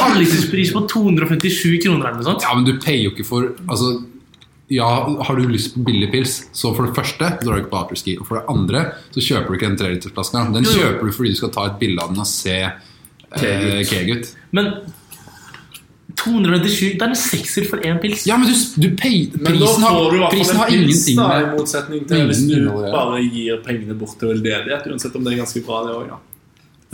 Halvliterspris 0.00 0.72
på 0.76 0.82
257 0.90 1.78
kroner 1.84 2.10
eller 2.10 2.18
noe 2.18 2.28
sånt. 2.32 2.46
Ja, 2.46 2.54
men 2.56 2.66
du 2.66 2.74
payer 2.82 3.06
jo 3.06 3.12
ikke 3.14 3.26
for 3.28 3.52
Altså, 3.70 3.92
ja, 4.70 4.88
har 5.26 5.36
du 5.36 5.48
lyst 5.50 5.74
på 5.74 5.84
billig 5.86 6.10
pils, 6.12 6.36
så 6.54 6.70
for 6.76 6.86
det 6.86 6.94
første 6.94 7.32
drar 7.42 7.56
du 7.58 7.64
ikke 7.64 7.72
på 7.72 7.80
aperski. 7.80 8.14
Og 8.20 8.28
for 8.28 8.38
det 8.38 8.44
andre 8.52 8.84
så 9.10 9.24
kjøper 9.24 9.50
du 9.50 9.58
ikke 9.58 9.70
den 9.72 9.80
trelitersflaska. 9.80 10.44
Den 10.54 10.68
kjøper 10.68 11.10
du 11.10 11.16
fordi 11.16 11.34
du 11.34 11.40
skal 11.40 11.52
ta 11.56 11.66
et 11.70 11.80
bilde 11.82 12.04
av 12.04 12.12
den 12.12 12.22
og 12.22 12.30
se 12.30 12.56
eh. 12.62 13.82
Kegut. 13.90 14.32
Men 14.54 14.72
257 16.20 16.98
Det 16.98 17.02
er 17.02 17.08
en 17.08 17.18
sekser 17.18 17.66
for 17.66 17.82
én 17.86 17.98
pils. 18.02 18.26
Ja, 18.28 18.36
men 18.38 18.50
du, 18.50 18.54
du 18.82 18.88
pay, 18.98 19.26
Men 19.40 19.58
da 19.58 19.66
prisen, 19.66 19.86
har, 19.86 20.30
prisen 20.30 20.58
har 20.60 20.72
ingenting 20.74 21.18
da, 21.18 21.28
i 21.40 21.46
motsetning 21.54 22.02
til 22.08 22.26
hvis 22.28 22.42
du 22.50 22.66
bare 22.70 23.22
gir 23.24 23.62
pengene 23.66 23.96
bort 23.98 24.18
til 24.20 24.34
veldedighet. 24.34 24.90
Uansett 24.90 25.16
om 25.16 25.24
det 25.26 25.34
er 25.34 25.42
ganske 25.42 25.62
bra, 25.66 25.84
det 25.86 25.96
òg. 25.96 26.10
Ja. 26.12 26.20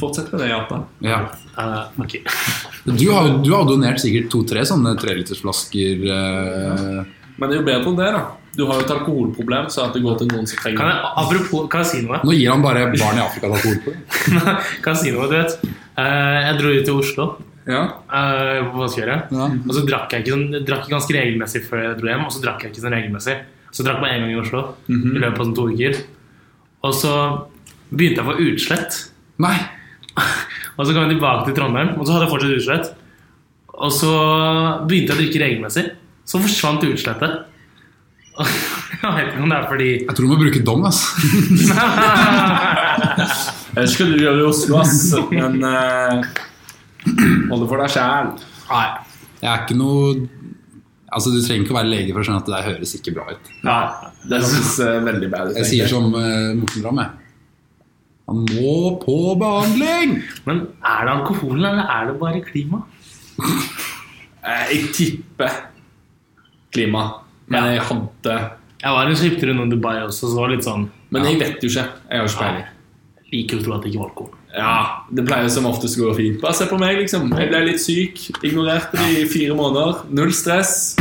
Fortsett 0.00 0.32
med 0.32 0.42
det, 0.44 0.48
Jata. 0.52 0.82
ja. 1.00 1.20
Uh, 1.56 2.02
okay. 2.04 2.20
Du 2.84 3.06
har 3.08 3.30
du 3.40 3.48
har 3.54 3.64
donert 3.64 4.00
sikkert 4.02 4.28
to-tre 4.28 4.60
sånne 4.68 4.92
trelitersflasker. 5.00 6.02
Uh... 6.04 7.30
Men 7.40 7.48
det 7.48 7.56
er 7.56 7.60
jo 7.62 7.64
bedre 7.64 7.88
enn 7.92 7.96
det, 7.96 8.10
da. 8.12 8.20
Du 8.56 8.64
har 8.68 8.78
jo 8.80 8.84
et 8.84 8.92
alkoholproblem, 8.92 9.66
så 9.72 9.86
at 9.86 9.96
det 9.96 10.02
går 10.04 10.18
til 10.20 10.30
noen 10.32 10.46
som 10.48 10.60
trenger 10.62 10.78
Kan 10.80 10.90
jeg, 10.92 11.08
apropos, 11.22 11.66
kan 11.72 11.82
jeg 11.84 11.88
si 11.90 11.98
noe? 12.04 12.20
nå 12.24 12.36
gir 12.36 12.52
han 12.52 12.62
bare 12.64 12.86
barn 12.92 13.18
i 13.18 13.24
Afrika 13.24 13.50
alkohol 13.50 13.74
alkoholproblem. 13.76 14.46
det. 14.46 14.54
kan 14.84 14.94
jeg 14.94 15.02
si 15.02 15.12
noe, 15.16 15.28
du 15.32 15.36
vet 15.40 15.58
Uh, 15.96 16.38
Jeg 16.44 16.56
dro 16.58 16.70
ut 16.76 16.82
til 16.84 16.98
Oslo 17.00 17.24
Ja. 17.64 17.78
Uh, 18.12 18.66
på. 18.68 18.88
Ja. 19.00 19.46
Og 19.48 19.70
så 19.72 19.84
drakk 19.88 20.12
jeg 20.12 20.26
ikke 20.26 20.34
sånn, 20.34 20.42
jeg 20.52 20.66
drakk 20.68 20.90
ganske 20.92 21.14
regelmessig 21.16 21.62
før 21.64 21.80
jeg 21.86 21.94
dro 22.02 22.10
hjem. 22.10 22.24
Og 22.28 22.34
så 22.34 22.42
drakk 22.44 22.66
jeg 22.66 22.74
ikke 22.74 22.82
sånn 22.84 22.92
regelmessig. 22.92 23.36
Så 23.70 23.80
jeg 23.80 23.86
drakk 23.88 24.02
meg 24.04 24.12
en 24.12 24.26
gang 24.26 24.34
i 24.34 24.36
Oslo 24.42 24.60
i 24.92 24.98
løpet 25.16 25.40
av 25.40 25.46
sånn 25.46 25.54
to 25.56 25.64
uker. 25.72 25.96
Og 26.84 26.92
så 27.00 27.14
begynte 27.88 28.20
jeg 28.20 28.26
å 28.26 28.28
få 28.28 28.36
utslett. 28.44 29.00
Nei. 29.42 29.56
Og 30.76 30.84
så 30.84 30.92
kom 30.92 31.02
jeg 31.04 31.16
tilbake 31.16 31.46
til 31.48 31.56
Trondheim, 31.56 31.94
og 31.96 32.04
så 32.04 32.16
hadde 32.16 32.26
jeg 32.26 32.32
fortsatt 32.34 32.56
utslett. 32.60 32.86
Og 33.76 33.92
så 33.92 34.12
begynte 34.88 35.12
jeg 35.12 35.16
å 35.16 35.20
drikke 35.20 35.42
regelmessig. 35.42 35.84
Så 36.26 36.40
forsvant 36.42 36.84
utslettet. 36.88 37.44
Jeg 38.96 39.12
vet 39.12 39.28
ikke 39.30 39.44
om 39.44 39.50
det 39.52 39.56
er 39.56 39.66
fordi 39.68 39.88
Jeg 39.94 40.12
tror 40.16 40.26
du 40.26 40.30
må 40.30 40.36
bruke 40.40 40.60
dom, 40.64 40.82
ass. 40.88 40.98
Jeg 43.76 43.80
vet 43.80 43.96
du 43.96 44.02
gjøre 44.04 44.22
gjør 44.22 44.40
i 44.40 44.46
Oslo, 44.48 44.80
ass, 44.82 44.96
men 45.30 45.54
uh, 45.64 46.24
hold 47.50 47.62
det 47.62 47.68
for 47.70 47.80
deg 47.80 47.92
sjæl. 47.94 48.32
Nei. 48.70 48.86
Jeg 49.40 49.50
er 49.52 49.64
ikke 49.64 49.78
noe 49.78 50.26
Altså, 51.16 51.30
Du 51.30 51.38
trenger 51.38 51.62
ikke 51.62 51.72
å 51.72 51.78
være 51.78 51.88
lege 51.92 52.12
for 52.12 52.20
å 52.20 52.26
skjønne 52.26 52.40
at 52.42 52.48
det 52.48 52.54
der 52.56 52.66
høres 52.66 52.92
ikke 52.98 53.12
bra 53.14 53.24
ut. 53.30 53.50
Nei, 53.64 53.84
det 54.32 54.40
synes 54.44 54.72
jeg 54.82 54.90
er 54.90 55.04
veldig 55.06 55.28
bad 55.32 55.52
ut. 55.52 55.58
Jeg 55.60 55.68
sier 55.70 55.92
som 55.92 56.08
uh, 56.12 56.50
Morten 56.58 56.84
Ramm, 56.84 56.98
jeg. 57.04 57.25
Han 58.26 58.42
må 58.42 58.96
på 59.04 59.16
behandling! 59.38 60.16
Men 60.48 60.64
er 60.82 61.04
det 61.06 61.12
alkoholen, 61.14 61.64
eller 61.68 61.90
er 61.94 62.08
det 62.10 62.16
bare 62.20 62.40
klima? 62.42 62.80
Eh, 63.38 64.64
Jeg 64.72 64.92
tipper 64.96 65.60
klima. 66.74 67.04
Men 67.46 67.68
jeg 67.70 67.80
hadde 67.86 68.36
Jeg 68.82 68.92
var 68.92 69.06
en 69.06 69.16
skiptur 69.18 69.52
innom 69.52 69.70
Dubai 69.70 70.00
også, 70.02 70.26
så 70.26 70.34
det 70.34 70.40
var 70.42 70.50
litt 70.56 70.66
sånn 70.66 70.88
Men 71.14 71.24
jeg 71.28 71.38
vet 71.40 71.62
jo 71.62 71.70
ikke. 71.70 71.84
Jeg 72.10 72.18
har 72.18 72.26
ikke 72.26 72.42
peiling. 72.42 72.66
Liker 73.32 73.60
å 73.60 73.62
tro 73.64 73.74
at 73.76 73.82
det 73.84 73.90
ikke 73.92 74.02
var 74.02 74.10
alkohol. 74.10 74.32
Ja, 74.56 75.04
Det 75.12 75.22
pleier 75.26 75.50
som 75.52 75.66
oftest 75.68 75.98
å 76.00 76.06
gå 76.06 76.14
fint. 76.16 76.38
Bare 76.40 76.56
se 76.56 76.66
på 76.70 76.78
meg, 76.80 76.96
liksom. 77.02 77.28
Jeg 77.36 77.50
ble 77.50 77.60
litt 77.66 77.82
syk. 77.82 78.22
Ignorerte 78.40 78.96
det 78.96 79.08
i 79.20 79.26
fire 79.28 79.56
måneder. 79.58 80.00
Null 80.16 80.32
stress. 80.36 80.94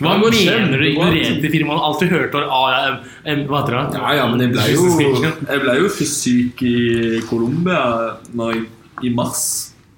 Hva 0.00 0.16
går 0.22 0.32
mener 0.38 0.80
du 0.80 0.86
ignorerte 0.88 1.42
de 1.42 1.50
fire 1.52 1.68
måneder? 1.68 1.84
Alt 1.90 2.00
du 2.00 2.14
hørte 2.14 2.40
var 2.40 2.48
ah, 2.48 2.70
ja, 2.72 3.36
Hva 3.44 3.60
heter 3.60 3.76
det? 3.76 4.00
Ja, 4.00 4.14
ja, 4.20 4.24
men 4.32 4.46
jeg 4.46 4.54
ble 4.54 4.64
jo, 4.72 4.88
jeg 5.52 5.62
ble 5.66 5.76
jo 5.82 5.92
syk 5.92 6.64
i 6.64 7.20
Colombia 7.28 7.84
i, 8.56 8.64
i 9.04 9.12
mars. 9.12 9.44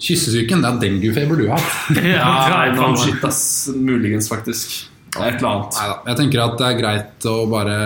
Kyssesyken, 0.02 0.60
det 0.60 0.68
er 0.68 0.82
denguefeber 0.82 1.38
du 1.38 1.46
har 1.46 1.62
hatt. 1.62 1.96
Ja, 2.02 2.26
Ja, 2.50 2.58
det 2.66 2.74
no 2.74 2.82
faen 2.82 3.00
shit, 3.00 3.22
ass. 3.24 3.40
Muligens, 3.72 4.28
faktisk. 4.32 4.74
Et 5.16 5.38
eller 5.38 5.48
annet. 5.48 5.78
Neida. 5.78 5.96
Jeg 6.10 6.18
tenker 6.18 6.42
at 6.42 6.58
det 6.60 6.66
er 6.66 6.78
greit 6.82 7.26
å 7.30 7.36
bare 7.48 7.76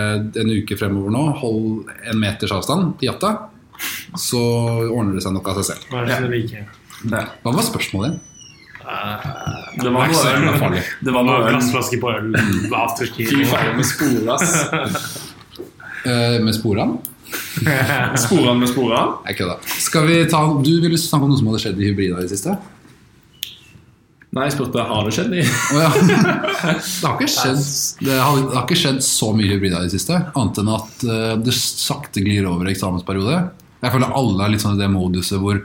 en 0.41 0.51
uke 0.51 0.75
fremover 0.79 1.13
nå 1.13 1.23
holde 1.39 1.95
en 2.09 2.19
meters 2.19 2.51
avstand 2.57 2.95
til 2.99 3.11
jatta. 3.11 3.35
Så 4.19 4.41
ordner 4.89 5.15
det 5.17 5.23
seg 5.25 5.35
nok 5.35 5.47
av 5.51 5.61
seg 5.61 5.69
selv. 5.73 5.87
Hva 5.91 6.01
er 6.03 6.09
det 6.09 6.19
som 6.19 6.33
liker? 6.33 6.67
Det, 7.01 7.23
Hva 7.43 7.55
var 7.55 7.65
spørsmålet 7.65 8.17
ditt? 8.17 8.27
det 9.81 9.91
var 9.93 10.09
noe 10.11 10.31
øl. 10.33 10.47
farlig. 10.59 10.81
Det 11.05 11.13
var 11.15 11.25
noe. 11.27 11.45
Glassflaske 11.47 11.99
på 12.01 12.11
øl, 12.11 12.33
afterski 12.75 13.27
Fy 13.29 13.45
faen, 13.47 13.77
med 13.77 13.87
spor, 13.87 14.33
ass. 14.35 14.57
Eh, 16.01 16.39
med 16.41 16.55
sporene? 16.57 16.95
Sporene 18.23 18.55
med 18.57 18.69
sporene. 18.71 19.19
Jeg 19.27 19.37
kødder. 19.37 19.67
Skal 19.85 20.07
vi 20.07 20.15
ta 20.31 20.39
Du 20.65 20.71
ville 20.81 20.97
snakke 20.97 21.27
om 21.27 21.29
noe 21.29 21.37
som 21.37 21.51
hadde 21.51 21.59
skjedd 21.61 21.77
i 21.77 21.91
hybrida 21.91 22.17
i 22.17 22.25
det 22.25 22.31
siste? 22.33 22.55
Nei, 24.31 24.45
jeg 24.47 24.55
spurte 24.55 24.81
har 24.87 25.05
det 25.05 25.11
skjedd 25.13 25.33
i 25.35 25.41
oh, 25.43 25.77
ja. 25.77 25.89
Det 25.91 27.03
har 27.03 27.17
ikke 27.19 27.29
skjedd 27.29 27.61
Det 28.07 28.15
har, 28.15 28.37
det 28.39 28.55
har 28.55 28.63
ikke 28.63 28.79
skjedd 28.79 29.01
så 29.03 29.29
mye 29.35 29.49
hybrida 29.51 29.81
i 29.83 29.89
det 29.89 29.93
siste, 29.93 30.21
annet 30.31 30.61
enn 30.63 30.71
at 30.71 31.03
eh, 31.03 31.33
det 31.43 31.55
sakte 31.57 32.23
glir 32.23 32.47
over 32.47 32.69
i 32.69 32.71
eksamensperiode. 32.73 33.41
Jeg 33.81 33.91
føler 33.95 34.13
alle 34.17 34.45
er 34.45 34.53
litt 34.53 34.61
sånn 34.63 34.77
i 34.77 34.81
det 34.83 34.89
moduset 34.93 35.39
hvor 35.41 35.61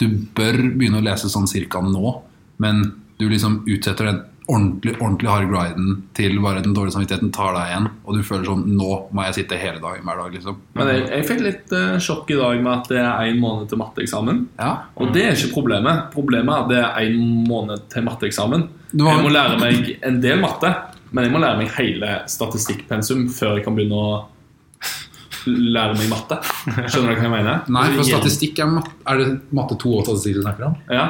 du 0.00 0.06
bør 0.36 0.56
begynne 0.78 1.00
å 1.02 1.04
lese 1.04 1.28
sånn 1.28 1.46
cirka 1.50 1.82
nå, 1.84 2.14
men 2.58 2.86
du 3.20 3.26
liksom 3.28 3.62
utsetter 3.68 4.06
den 4.08 4.20
ordentlig, 4.50 4.94
ordentlig 4.98 5.28
harde 5.30 5.46
griden 5.52 5.90
til 6.16 6.38
bare 6.42 6.62
den 6.64 6.72
dårlige 6.74 6.96
samvittigheten 6.96 7.28
tar 7.36 7.52
deg 7.54 7.68
igjen, 7.68 7.84
og 8.08 8.16
du 8.16 8.22
føler 8.26 8.48
sånn 8.48 8.64
Nå 8.78 8.88
må 9.14 9.26
jeg 9.28 9.36
sitte 9.36 9.58
hele 9.60 9.78
dagen 9.78 10.02
hver 10.08 10.18
dag, 10.24 10.32
liksom. 10.34 10.56
Men 10.74 10.88
jeg, 10.90 11.04
jeg 11.12 11.26
fikk 11.28 11.44
litt 11.44 11.74
uh, 11.76 11.98
sjokk 12.02 12.32
i 12.34 12.38
dag 12.40 12.62
med 12.64 12.72
at 12.72 12.88
det 12.90 12.98
er 13.04 13.28
én 13.28 13.38
måned 13.44 13.68
til 13.70 13.78
matteeksamen. 13.78 14.40
Ja. 14.58 14.72
Og 14.96 15.12
det 15.14 15.22
er 15.28 15.36
ikke 15.36 15.52
problemet. 15.54 16.08
Problemet 16.16 16.50
er 16.56 16.64
at 16.64 16.72
det 16.72 16.80
er 16.80 17.12
én 17.12 17.20
måned 17.46 17.84
til 17.92 18.08
matteeksamen. 18.08 18.66
Var- 18.90 19.12
Jeg 19.20 19.22
må 19.28 19.30
lære 19.36 19.60
meg 19.62 19.92
en 20.10 20.18
del 20.24 20.40
matte, 20.42 20.72
men 21.12 21.28
jeg 21.28 21.32
må 21.36 21.44
lære 21.44 21.60
meg 21.60 21.70
hele 21.76 22.10
statistikkpensum 22.26 23.28
før 23.36 23.54
jeg 23.60 23.64
kan 23.68 23.76
begynne 23.78 24.00
å 24.02 24.10
lære 25.46 25.96
meg 25.98 26.08
matte. 26.12 26.38
Skjønner 26.90 27.14
du 27.14 27.20
hva 27.20 27.26
jeg 27.26 27.32
mener? 27.32 27.64
Nei, 27.72 27.86
for 27.96 28.08
statistikk 28.08 28.60
er, 28.62 28.70
mat 28.76 28.88
er 29.08 29.20
det 29.22 29.28
matte 29.56 29.76
2 29.80 29.92
og 29.98 30.06
statistikk 30.08 30.40
du 30.40 30.46
snakker 30.46 30.70
om? 30.70 30.78
Ja, 30.92 31.08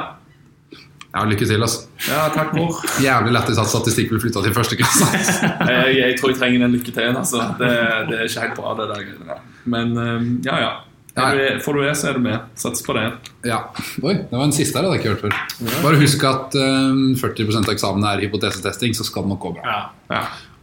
Ja, 1.11 1.25
lykke 1.27 1.43
til, 1.43 1.59
altså. 1.59 1.89
ja 2.07 2.29
takk, 2.31 2.53
mor. 2.55 2.77
Jævlig 3.03 3.33
lættis 3.35 3.57
at 3.59 3.67
statistikk 3.67 4.13
blir 4.13 4.21
flytta 4.23 4.45
til 4.45 4.53
første 4.55 4.77
klasse. 4.79 5.09
Jeg, 5.67 5.97
jeg 5.97 6.13
tror 6.21 6.31
jeg 6.31 6.37
trenger 6.39 6.63
den 6.63 6.71
lykke 6.77 6.93
til. 6.95 7.09
Altså. 7.19 7.41
Det, 7.59 7.71
det 8.07 8.15
er 8.15 8.29
ikke 8.29 8.45
helt 8.45 8.55
bra, 8.61 8.71
det 8.79 8.85
der. 8.93 9.41
Men 9.73 9.91
eh, 9.99 10.29
ja, 10.47 10.55
ja. 10.63 10.71
Er 11.19 11.35
du, 11.35 11.59
får 11.65 11.75
du 11.75 11.81
E, 11.83 11.91
så 11.99 12.07
er 12.07 12.15
du 12.15 12.21
med. 12.23 12.39
Sats 12.55 12.85
på 12.85 12.95
det. 12.95 13.03
Ja. 13.43 13.57
Oi, 13.99 14.13
det 14.23 14.31
var 14.31 14.45
en 14.47 14.55
siste 14.55 14.79
her, 14.79 14.87
jeg 14.87 14.93
hadde 14.93 15.01
ikke 15.01 15.11
hørt 15.11 15.25
før. 15.25 15.81
Bare 15.83 15.99
husk 15.99 16.23
at 16.29 16.55
um, 16.55 17.01
40% 17.19 17.67
av 17.67 17.73
eksamen 17.75 18.07
er 18.07 18.23
hypotesetesting, 18.23 18.95
så 18.95 19.03
skal 19.03 19.27
det 19.27 19.33
nok 19.33 19.43
gå 19.43 19.51
bra. 19.57 19.67
Ja. 19.67 19.81
Ja. 20.15 20.21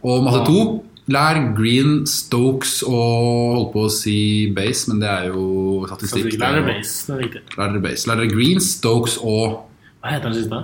Og 0.09 0.25
matte 0.25 0.41
2, 0.49 0.63
lær 1.09 1.39
Green, 1.57 2.03
Stokes 2.09 2.79
og 2.85 3.55
holdt 3.55 3.71
på 3.73 3.85
å 3.87 3.91
si 3.93 4.17
base, 4.55 4.89
men 4.91 5.01
det 5.01 5.09
er 5.09 5.29
jo 5.31 5.85
statistikk. 5.89 6.35
Jo- 6.37 6.65
base, 6.67 7.07
det 7.07 7.15
er 7.15 7.23
riktig. 7.23 7.41
Lær 7.57 7.73
dere 7.73 7.83
base. 7.85 8.09
Lær 8.09 8.21
dere 8.21 8.31
Green, 8.33 8.59
Stokes 8.63 9.17
og 9.21 9.65
Hva 10.03 10.13
heter 10.13 10.29
den 10.29 10.37
siste? 10.37 10.61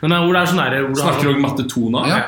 Den 0.00 0.12
er 0.14 0.22
hvor 0.24 0.32
det 0.32 0.42
er 0.42 0.46
sånn 0.52 0.62
der, 0.62 0.86
hvor 0.86 1.02
Snakker 1.02 1.22
du 1.28 1.34
om 1.34 1.42
matte 1.42 1.66
2 1.68 1.90
nå? 1.92 2.06
Ja. 2.08 2.20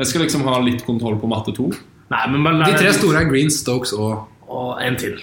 Jeg 0.00 0.06
skal 0.10 0.24
liksom 0.24 0.42
ha 0.48 0.58
litt 0.64 0.84
kontroll 0.86 1.20
på 1.20 1.28
matte 1.30 1.54
2. 1.54 1.68
Nei, 2.10 2.24
men 2.32 2.58
lær 2.58 2.72
De 2.72 2.78
tre 2.80 2.92
store 2.96 3.22
er 3.22 3.30
Green, 3.30 3.50
Stokes 3.50 3.92
og 3.92 4.26
Og 4.48 4.78
en 4.82 4.96
til. 4.96 5.18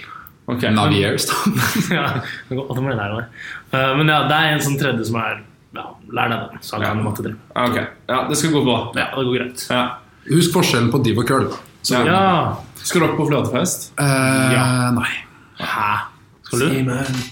Navier, 0.48 0.72
Naviers. 0.74 1.26
ja, 1.90 2.20
det 2.50 2.56
det. 2.58 3.24
Eh, 3.72 3.96
Men 3.96 4.08
ja, 4.08 4.22
det 4.28 4.36
er 4.36 4.52
en 4.52 4.60
sånn 4.60 4.78
tredje 4.80 5.06
som 5.08 5.16
er 5.22 5.42
ja, 5.74 5.84
Lær 6.12 6.28
deg 6.28 6.50
den, 6.50 6.62
så 6.66 6.80
kan 6.82 6.98
du 6.98 7.04
matte 7.06 7.22
tre. 7.24 7.32
Ja, 7.54 7.66
ok. 7.68 7.78
Ja, 8.10 8.18
det 8.28 8.36
skal 8.36 8.52
gå 8.52 8.64
bra. 8.66 8.78
Ja, 8.98 9.06
det 9.14 9.24
går 9.28 9.36
greit. 9.38 9.66
Ja. 9.70 9.84
Husk 10.28 10.52
forskjellen 10.54 10.90
på 10.92 11.00
div 11.02 11.18
og 11.22 11.26
curl. 11.30 11.46
Så, 11.82 12.04
Ja. 12.06 12.54
Skal 12.82 13.04
dere 13.04 13.16
på 13.18 13.26
flørtefest? 13.28 13.92
Uh, 13.98 14.52
Ja. 14.54 14.90
Nei. 14.94 15.12
Hæ? 15.58 16.12
Skal 16.52 16.68
du? 16.68 16.90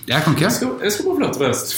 Jeg 0.08 0.22
kan 0.24 0.32
ikke. 0.32 0.44
Jeg 0.46 0.52
skal, 0.52 0.68
jeg 0.82 0.92
skal 0.92 1.04
på 1.04 1.16
flørtefest. 1.18 1.74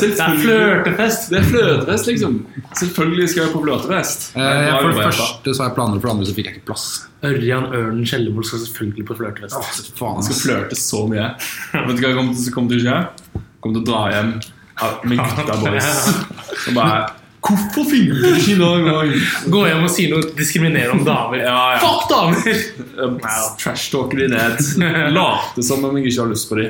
Det 0.00 0.18
er 0.18 0.38
flørtefest! 0.42 1.28
Det 1.30 1.38
er 1.38 1.44
flørtefest, 1.46 2.06
liksom. 2.06 2.46
Selvfølgelig 2.80 3.28
skal 3.30 3.42
jeg 3.44 3.52
på. 3.52 3.60
Eh, 3.62 4.00
er 4.40 4.72
bra 4.72 4.80
for 4.80 4.88
det 4.88 5.04
første 5.04 5.54
så 5.54 5.62
har 5.62 5.68
jeg 5.70 5.76
planer, 5.76 6.00
for 6.00 6.08
det 6.08 6.14
andre 6.16 6.26
så 6.26 6.34
fikk 6.34 6.48
jeg 6.48 6.56
ikke 6.56 6.66
plass. 6.72 6.86
Ørjan 7.30 7.68
Ørnen 7.78 8.06
Skjellebol 8.10 8.48
skal 8.48 8.64
selvfølgelig 8.64 9.06
på 9.06 9.18
flørtefest. 9.20 9.92
Faen, 10.00 10.18
Han 10.18 10.26
skal 10.26 10.40
flørte 10.40 10.80
så 10.80 11.04
mye. 11.06 11.28
Vet 11.76 11.94
du 11.94 12.02
hva 12.02 12.10
jeg 12.10 12.18
kommer 12.18 12.34
til, 12.34 12.52
kommer 12.56 12.74
til 12.74 12.82
å 12.82 12.86
skje? 12.88 13.44
Kommer 13.60 13.78
til 13.78 13.84
å 13.84 13.88
dra 13.92 14.02
hjem 14.16 14.34
ja, 14.40 14.90
med 15.04 15.22
gutta 15.22 15.58
boys. 15.62 15.92
Og 16.66 16.74
bare 16.80 17.19
Hvorfor 17.40 17.86
funker 17.88 18.20
det 18.20 18.30
ikke 18.36 18.52
i 18.52 18.58
dag? 18.60 19.14
Gå 19.54 19.60
hjem 19.64 19.86
og 19.86 19.92
si 19.92 20.06
noe 20.10 20.26
diskriminerende 20.36 20.98
om 20.98 21.06
damer. 21.06 21.40
Ja, 21.40 21.56
ja. 21.74 21.78
Fuck 21.80 22.10
damer! 22.10 22.60
Trash-talker 23.60 24.20
de 24.20 24.28
ned. 24.34 24.60
Late 25.16 25.64
som 25.64 25.86
om 25.88 25.96
jeg 25.96 26.10
ikke 26.10 26.26
har 26.26 26.30
lyst 26.34 26.50
på 26.50 26.60
de. 26.60 26.68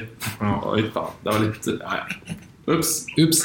Oi, 0.70 0.84
faen. 0.94 1.18
Det 1.24 1.34
var 1.34 1.42
litt 1.42 1.70
Ja, 1.74 1.98
ja. 1.98 2.38
Ups. 2.70 2.94
Ups. 3.18 3.42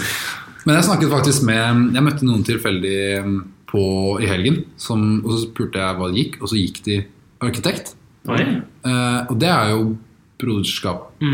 Men 0.65 0.77
jeg 0.77 0.85
snakket 0.87 1.11
faktisk 1.13 1.45
med 1.47 1.95
Jeg 1.95 2.03
møtte 2.05 2.27
noen 2.27 2.43
tilfeldig 2.45 2.97
mm, 3.25 3.35
på, 3.71 3.83
i 4.21 4.29
helgen. 4.29 4.61
Som, 4.81 5.05
og 5.23 5.33
så 5.33 5.43
spurte 5.47 5.81
jeg 5.81 5.97
hva 5.97 6.11
det 6.11 6.21
gikk, 6.21 6.39
og 6.41 6.51
så 6.51 6.59
gikk 6.61 6.81
de 6.85 6.99
arkitekt. 7.45 7.95
Oi. 8.29 8.41
Uh, 8.85 9.25
og 9.29 9.37
det 9.41 9.49
er 9.49 9.73
jo 9.73 9.95
Broderskapet. 10.41 11.25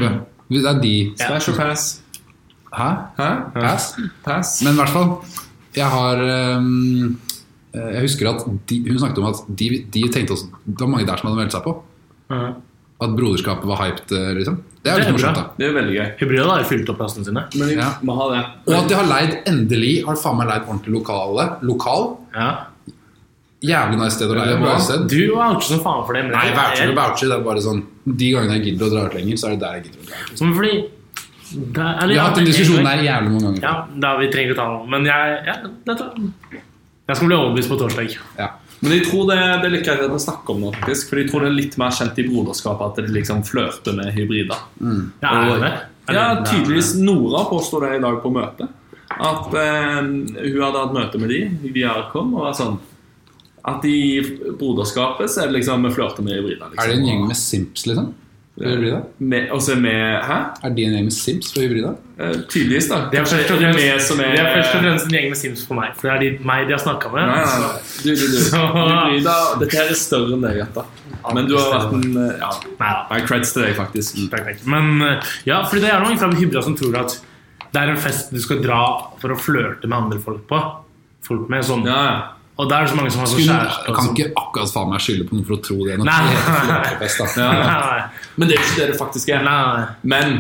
Det 0.51 0.65
er 0.67 0.81
de 0.83 0.95
Smash 1.19 1.51
og 1.51 1.59
pass. 1.59 1.85
Hæ? 2.71 2.89
Hæ? 3.19 3.29
Pass? 3.55 3.95
Pass. 4.23 4.59
Men 4.63 4.75
i 4.75 4.79
hvert 4.79 4.93
fall, 4.93 5.09
jeg 5.75 5.87
har 5.87 6.19
eh, 6.25 6.65
Jeg 7.73 8.01
husker 8.03 8.27
at 8.33 8.41
de, 8.67 8.79
hun 8.89 8.99
snakket 8.99 9.21
om 9.21 9.29
at 9.29 9.43
de, 9.47 9.69
de 9.93 10.01
tenkte 10.11 10.35
også 10.35 10.49
Det 10.65 10.79
var 10.81 10.89
mange 10.91 11.07
der 11.07 11.17
som 11.21 11.29
hadde 11.29 11.39
meldt 11.39 11.55
seg 11.55 11.63
på. 11.63 11.73
Mm. 12.31 12.51
At 13.01 13.13
broderskapet 13.17 13.65
var 13.65 13.79
hyped, 13.81 14.11
eh, 14.13 14.33
liksom. 14.37 14.57
Det 14.81 14.89
er 14.91 14.97
jo 14.97 15.01
litt 15.01 15.09
er 15.09 15.15
morsomt, 15.15 15.37
da. 15.39 15.43
Det 15.57 15.65
er 15.67 15.73
veldig 15.77 15.95
gøy. 15.95 16.09
Hybrida 16.19 16.43
har 16.49 16.59
jo 16.63 16.67
fylt 16.69 16.89
opp 16.93 16.97
plassene 17.01 17.25
sine. 17.25 17.43
Men 17.55 17.69
jeg 17.69 17.77
Ja. 17.79 17.87
må 18.05 18.15
ha 18.17 18.27
det. 18.33 18.41
Og 18.67 18.75
at 18.79 18.89
de 18.89 18.95
har 18.99 19.07
leid 19.09 19.31
endelig 19.49 19.93
Har 20.05 20.15
faen 20.15 20.37
meg 20.37 20.47
leid 20.51 20.67
ordentlig 20.67 20.93
lokale 20.99 21.47
Lokal. 21.61 22.05
Ja. 22.35 22.49
Jævlig 23.61 23.97
nice 24.01 24.15
sted 24.17 24.29
å 24.31 24.35
leie. 24.35 24.47
Det 24.49 24.55
er 24.55 24.61
bra. 24.61 24.71
Bra 24.73 24.79
sted. 24.81 25.03
Du 25.07 25.19
voucher 25.35 25.67
som 25.69 25.79
faen 25.85 26.05
for 26.05 26.13
det. 26.17 26.23
Men 26.25 26.33
Nei, 26.33 26.47
voucher 26.57 26.93
voucher. 26.97 27.27
Det 27.29 27.37
er 27.37 27.43
bare 27.45 27.61
sånn 27.61 27.83
De 28.17 28.31
gangene 28.33 28.57
jeg 28.57 28.65
gidder 28.71 28.87
å 28.87 28.93
dra 28.95 29.03
ut 29.05 29.13
lenger, 29.19 29.37
så 29.37 29.47
er 29.47 29.51
det 29.55 29.59
der 29.61 29.73
jeg 29.77 29.83
gidder 29.85 30.01
å 30.01 30.07
dra 30.09 30.15
ut. 30.21 30.31
Liksom. 30.31 30.53
Fordi 30.57 30.73
det 31.51 31.83
er- 31.83 31.97
eller, 32.03 32.07
Vi 32.07 32.17
har 32.17 32.25
ja, 32.25 32.27
hatt 32.29 32.35
den 32.35 32.45
diskusjonen 32.45 32.85
der 32.85 33.03
jævlig 33.03 33.31
mange 33.31 33.45
ganger. 33.45 33.61
Ja, 33.61 33.87
da 33.99 34.17
vi 34.17 34.31
trenger 34.31 34.51
ikke 34.51 34.59
ta 34.61 34.67
noe. 34.71 34.87
Men 34.87 35.05
jeg, 35.05 35.37
ja, 35.45 35.55
dette, 35.85 36.09
jeg. 36.51 37.15
skal 37.15 37.27
bli 37.27 37.35
overbevist 37.37 37.69
på 37.69 37.77
torsdag. 37.79 38.17
Ja. 38.39 38.49
Men 38.81 38.91
jeg 38.95 39.05
tror 39.05 39.27
det, 39.29 39.37
det 39.61 39.65
er 39.67 39.73
litt 39.75 39.85
greit 39.85 39.99
at 39.99 40.09
snakke 40.09 40.23
snakker 40.25 40.55
om 40.55 40.61
det, 40.65 40.73
faktisk. 40.79 41.09
For 41.09 41.21
jeg 41.21 41.29
tror 41.29 41.43
det 41.45 41.49
er 41.51 41.57
litt 41.59 41.77
mer 41.77 41.91
kjent 41.93 42.17
i 42.17 42.25
broderskapet 42.25 42.85
at 42.87 42.95
det 43.01 43.13
liksom 43.13 43.43
flørter 43.45 43.93
med 43.97 44.13
hybrider. 44.15 44.61
Ja, 45.21 45.33
er 45.37 45.49
det 45.51 45.59
det? 45.61 45.73
Er 46.09 46.13
Ja, 46.17 46.43
tydeligvis 46.43 46.95
Nora 46.97 47.43
påstår 47.45 47.85
det 47.85 47.99
i 47.99 48.01
dag 48.01 48.21
på 48.23 48.31
møte. 48.33 48.67
At 49.11 49.53
eh, 49.53 49.99
hun 50.01 50.61
hadde 50.63 50.81
hatt 50.81 50.95
møte 50.95 51.19
med 51.19 51.29
de 51.29 51.71
via 51.75 51.91
Arkom, 51.99 52.33
og 52.33 52.47
var 52.47 52.55
sånn 52.55 52.79
At 53.67 53.83
i 53.85 54.21
broderskapet 54.57 55.29
så 55.29 55.43
er 55.43 55.51
det 55.51 55.59
liksom 55.59 55.83
vi 55.85 55.91
flørter 55.93 56.25
med 56.25 56.39
hybrider. 56.39 56.71
Liksom. 56.71 56.81
Er 56.81 56.87
det 56.89 56.97
en 56.97 57.05
gjeng 57.05 57.27
med 57.27 57.37
simps, 57.37 57.85
liksom? 57.85 58.07
For 58.61 58.75
hybrida? 58.75 58.99
Med, 59.33 59.49
og 59.55 59.61
så 59.65 59.73
er 59.75 60.21
Hæ? 60.27 60.37
Er 60.63 60.73
de 60.77 60.83
en 60.85 60.93
gjeng 60.95 61.05
med 61.09 61.15
Sims 61.15 61.51
for 61.53 61.61
hybrida? 61.65 61.91
Eh, 62.21 62.33
tydeligvis, 62.51 62.87
da. 62.91 62.99
Det 63.11 63.19
er 63.19 63.25
først 63.25 63.51
og 63.51 64.81
fremst, 64.83 65.05
en 65.07 65.15
gjeng 65.17 65.29
med 65.33 65.39
Sims 65.41 65.63
for 65.67 65.79
meg. 65.79 65.95
For 65.97 66.07
det 66.07 66.13
er 66.13 66.19
de, 66.23 66.45
meg 66.45 66.67
de 66.69 66.75
har 66.77 66.83
snakka 66.83 67.11
med. 67.13 67.25
Nei, 67.31 67.41
nei, 67.41 67.59
nei. 67.65 67.79
Du, 68.03 68.09
du, 68.11 68.25
du. 68.27 68.37
Så- 68.45 68.61
Hybrida, 68.75 69.37
dette 69.63 69.79
her 69.81 69.89
er 69.95 69.97
større 69.97 70.35
enn 70.37 70.45
deg, 70.45 70.59
Jetta. 70.61 70.85
Men 71.33 71.47
du 71.49 71.55
har 71.57 71.71
vært 71.75 71.95
en 71.97 72.17
eh, 72.27 72.37
Ja. 72.41 72.51
Nei 72.81 72.91
da. 72.99 73.19
Creds 73.27 73.53
til 73.55 73.65
deg, 73.65 73.75
faktisk. 73.79 74.21
Takk, 74.33 74.45
takk. 74.51 74.61
Men 74.69 75.01
eh, 75.07 75.31
ja, 75.49 75.61
fordi 75.65 75.85
det 75.87 75.91
er 75.95 76.05
noen 76.05 76.19
fra 76.21 76.29
hybrida 76.35 76.63
som 76.65 76.77
tror 76.77 76.99
at 77.01 77.17
det 77.71 77.79
er 77.81 77.93
en 77.93 77.97
fest 78.03 78.33
du 78.35 78.39
skal 78.43 78.59
dra 78.63 78.81
for 79.21 79.31
å 79.33 79.39
flørte 79.39 79.87
med 79.87 79.97
andre 79.97 80.19
folk 80.21 80.45
på. 80.49 80.59
Folk 81.25 81.49
med 81.53 81.63
sånn 81.65 81.85
Ja, 81.87 81.99
ja. 82.05 82.21
Og 82.59 82.67
det 82.69 82.77
er 82.77 82.87
så 82.91 82.95
mange 82.99 83.11
som 83.13 83.21
har 83.23 83.29
sånn 83.31 83.39
kjæreste. 83.41 83.85
Jeg 83.87 83.95
kan 83.95 84.05
sånn. 84.05 84.15
ikke 84.17 84.33
akkurat 84.41 84.71
faen 84.75 84.89
meg 84.91 85.01
skylde 85.01 85.27
på 85.29 85.35
noen 85.37 85.45
for 85.47 85.55
å 85.55 85.61
tro 85.65 85.77
det. 85.87 85.95
Nei. 86.01 86.17
det 86.27 87.07
heter. 87.07 87.31
Ja, 87.41 87.51
ja. 87.55 87.77
Nei, 87.79 88.01
Men 88.37 88.47
det 88.51 88.57
er 88.57 88.59
jo 88.61 88.65
ikke 88.67 88.81
det 88.81 88.87
det 88.91 88.97
faktisk 88.99 89.29
er. 89.33 89.41
nei, 89.47 89.55
nei. 89.71 89.85
Men 90.13 90.35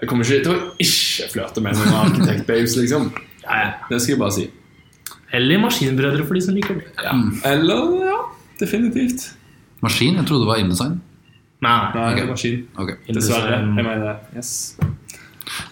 jeg 0.00 0.08
kommer 0.12 0.28
ikke 0.28 0.44
til 0.44 0.52
å 0.52 0.58
ikke 0.84 1.28
flørte 1.32 1.64
med 1.64 1.74
noen 1.80 1.96
arkitektbabes, 2.04 2.76
liksom. 2.78 3.08
Ja, 3.42 3.56
ja. 3.64 3.68
Det 3.90 3.98
skal 4.04 4.14
jeg 4.14 4.20
bare 4.20 4.36
si. 4.36 4.46
Eller 5.34 5.58
Maskinbrødre 5.64 6.24
for 6.28 6.38
de 6.38 6.44
som 6.44 6.54
liker 6.56 6.78
det. 6.78 6.92
Ja. 7.02 7.16
Eller 7.50 7.90
ja, 8.06 8.18
definitivt. 8.60 9.26
Maskin? 9.84 10.16
Jeg 10.20 10.26
trodde 10.28 10.44
det 10.46 10.52
var 10.52 10.62
InDesign. 10.62 11.00
Nei, 11.60 11.74
Nei, 11.94 12.06
Ok. 12.22 12.28
maskin. 12.30 12.60
Okay. 12.78 12.94
Dessverre. 13.16 13.58
Jeg 13.58 13.84
mener 13.84 14.04
det. 14.06 14.16
yes. 14.38 14.76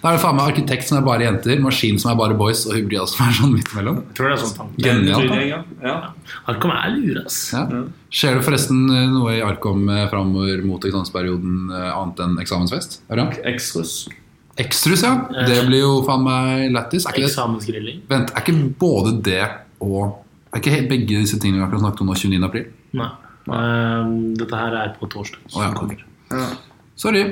Da 0.02 0.10
er 0.10 0.16
det 0.16 0.22
faen 0.22 0.36
meg 0.38 0.50
arkitekt 0.52 0.88
som 0.88 0.98
er 0.98 1.04
bare 1.06 1.26
jenter, 1.26 1.60
maskin 1.62 1.98
som 2.00 2.12
er 2.12 2.18
bare 2.18 2.36
boys, 2.38 2.64
og 2.68 2.76
hybrida 2.76 3.06
som 3.10 3.26
er 3.26 3.34
sånn 3.38 3.54
midt 3.54 3.72
imellom. 3.74 4.02
tror 4.16 4.30
det 4.30 4.36
er 4.36 4.42
sånn. 4.42 4.70
Genialt. 4.82 5.34
Ja. 5.46 5.62
Ja. 5.84 5.96
Arkom 6.52 6.72
er 6.74 6.94
lure, 6.94 7.24
ass. 7.26 7.40
Ja. 7.54 7.64
Skjer 8.16 8.38
det 8.38 8.44
forresten 8.46 8.84
eh, 8.88 9.08
noe 9.12 9.34
i 9.36 9.42
Arkom 9.44 9.88
eh, 9.92 10.06
framover 10.12 10.62
mot 10.66 10.86
eksamensperioden 10.88 11.72
eh, 11.74 11.90
annet 11.92 12.22
enn 12.24 12.38
eksamensfest? 12.44 13.00
Ekstrus. 13.52 13.96
Ekstrus, 14.56 15.02
ja. 15.04 15.12
Det 15.48 15.60
blir 15.68 15.82
jo 15.84 15.92
faen 16.06 16.24
meg 16.24 16.70
lættis. 16.72 17.04
Det 17.10 17.26
Eksamensgrilling. 17.28 18.00
Vent, 18.08 18.32
er 18.32 18.44
ikke 18.44 18.56
både 18.80 19.18
det 19.26 19.42
og 19.84 20.22
Er 20.54 20.62
ikke 20.62 20.72
helt 20.72 20.88
begge 20.88 21.18
disse 21.20 21.36
tingene 21.42 21.58
vi 21.60 21.64
akkurat 21.66 21.82
snakket 21.82 22.00
om 22.00 22.08
nå 22.08 22.14
29. 22.16 22.44
april? 22.46 22.68
Nei. 22.96 23.08
Ehm, 23.52 24.14
dette 24.38 24.56
her 24.58 24.74
er 24.80 24.94
på 24.96 25.08
torsdag. 25.12 25.42
Å, 25.52 25.66
ja. 25.66 25.98
Ja. 26.32 26.46
Sorry. 26.96 27.24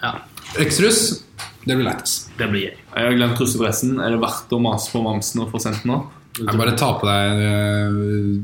Ja, 0.00 0.14
Ekstrus, 0.62 1.26
det 1.70 1.76
blir 1.78 1.86
lættis. 1.86 2.14
det 2.38 2.48
blir 2.50 2.66
gøy. 2.68 2.80
Jeg 2.96 3.06
har 3.06 3.14
glemt 3.18 3.40
russedressen. 3.42 3.94
Er 4.02 4.16
det 4.16 4.20
verdt 4.22 4.50
å 4.56 4.58
mase 4.62 4.90
på 4.92 5.02
mamsen 5.04 5.44
og 5.44 5.52
få 5.52 5.60
sendt 5.62 5.84
den 5.84 5.94
opp? 5.96 6.10
Jeg 6.40 6.58
bare 6.58 6.74
ta 6.78 6.90
på 6.98 7.08
deg 7.08 7.40
øh, 7.46 8.34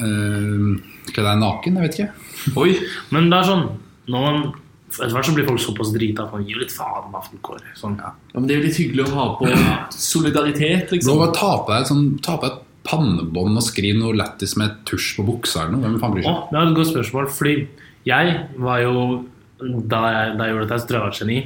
øh, 0.00 0.68
Kle 1.14 1.24
deg 1.26 1.40
naken, 1.40 1.78
jeg 1.78 1.88
vet 1.88 1.96
ikke. 1.98 2.28
Oi! 2.62 2.76
Men 3.14 3.30
det 3.32 3.40
er 3.40 3.48
sånn 3.50 3.64
når 4.10 4.24
man, 4.26 4.44
Etter 4.94 5.14
hvert 5.14 5.26
så 5.26 5.32
blir 5.34 5.46
folk 5.48 5.62
såpass 5.62 5.90
drita 5.94 6.26
at 6.26 6.34
man 6.36 6.44
gir 6.46 6.60
litt 6.60 6.70
faen 6.70 7.08
hva 7.10 7.18
aftenkåret. 7.22 7.66
Sånn. 7.78 7.96
Ja, 7.98 8.12
men 8.36 8.46
Det 8.46 8.54
er 8.54 8.60
jo 8.60 8.66
litt 8.68 8.78
hyggelig 8.78 9.06
å 9.08 9.14
ha 9.16 9.24
på 9.38 9.48
solidaritet, 9.96 10.92
liksom. 10.94 11.18
bare 11.18 11.34
ta 11.34 11.50
på 11.64 11.72
deg 11.72 11.88
sånn, 11.88 12.04
ta 12.22 12.36
på 12.38 12.46
deg 12.46 12.52
et 12.54 12.60
pannebånd 12.84 13.58
og 13.58 13.64
skriv 13.64 13.96
noe 13.98 14.14
lættis 14.14 14.54
med 14.60 14.82
tusj 14.88 15.14
på 15.18 15.24
buksa 15.26 15.64
eller 15.64 15.74
noe. 15.74 15.82
Hvem 15.86 15.96
faen 16.02 16.14
bryr 16.14 16.26
seg? 16.28 16.40
det 16.52 16.60
er 16.60 16.68
et 16.68 16.78
godt 16.78 16.90
spørsmål, 16.92 17.30
fordi 17.32 17.54
jeg 18.10 18.34
var 18.60 18.82
jo 18.84 18.94
Da 19.64 20.00
jeg, 20.12 20.32
da 20.36 20.46
jeg 20.46 20.52
gjorde 20.52 20.64
dette, 20.68 20.78
så 20.82 20.88
tror 20.88 20.96
jeg 20.96 21.00
jeg 21.00 21.04
var 21.04 21.14
et 21.14 21.20
geni. 21.22 21.38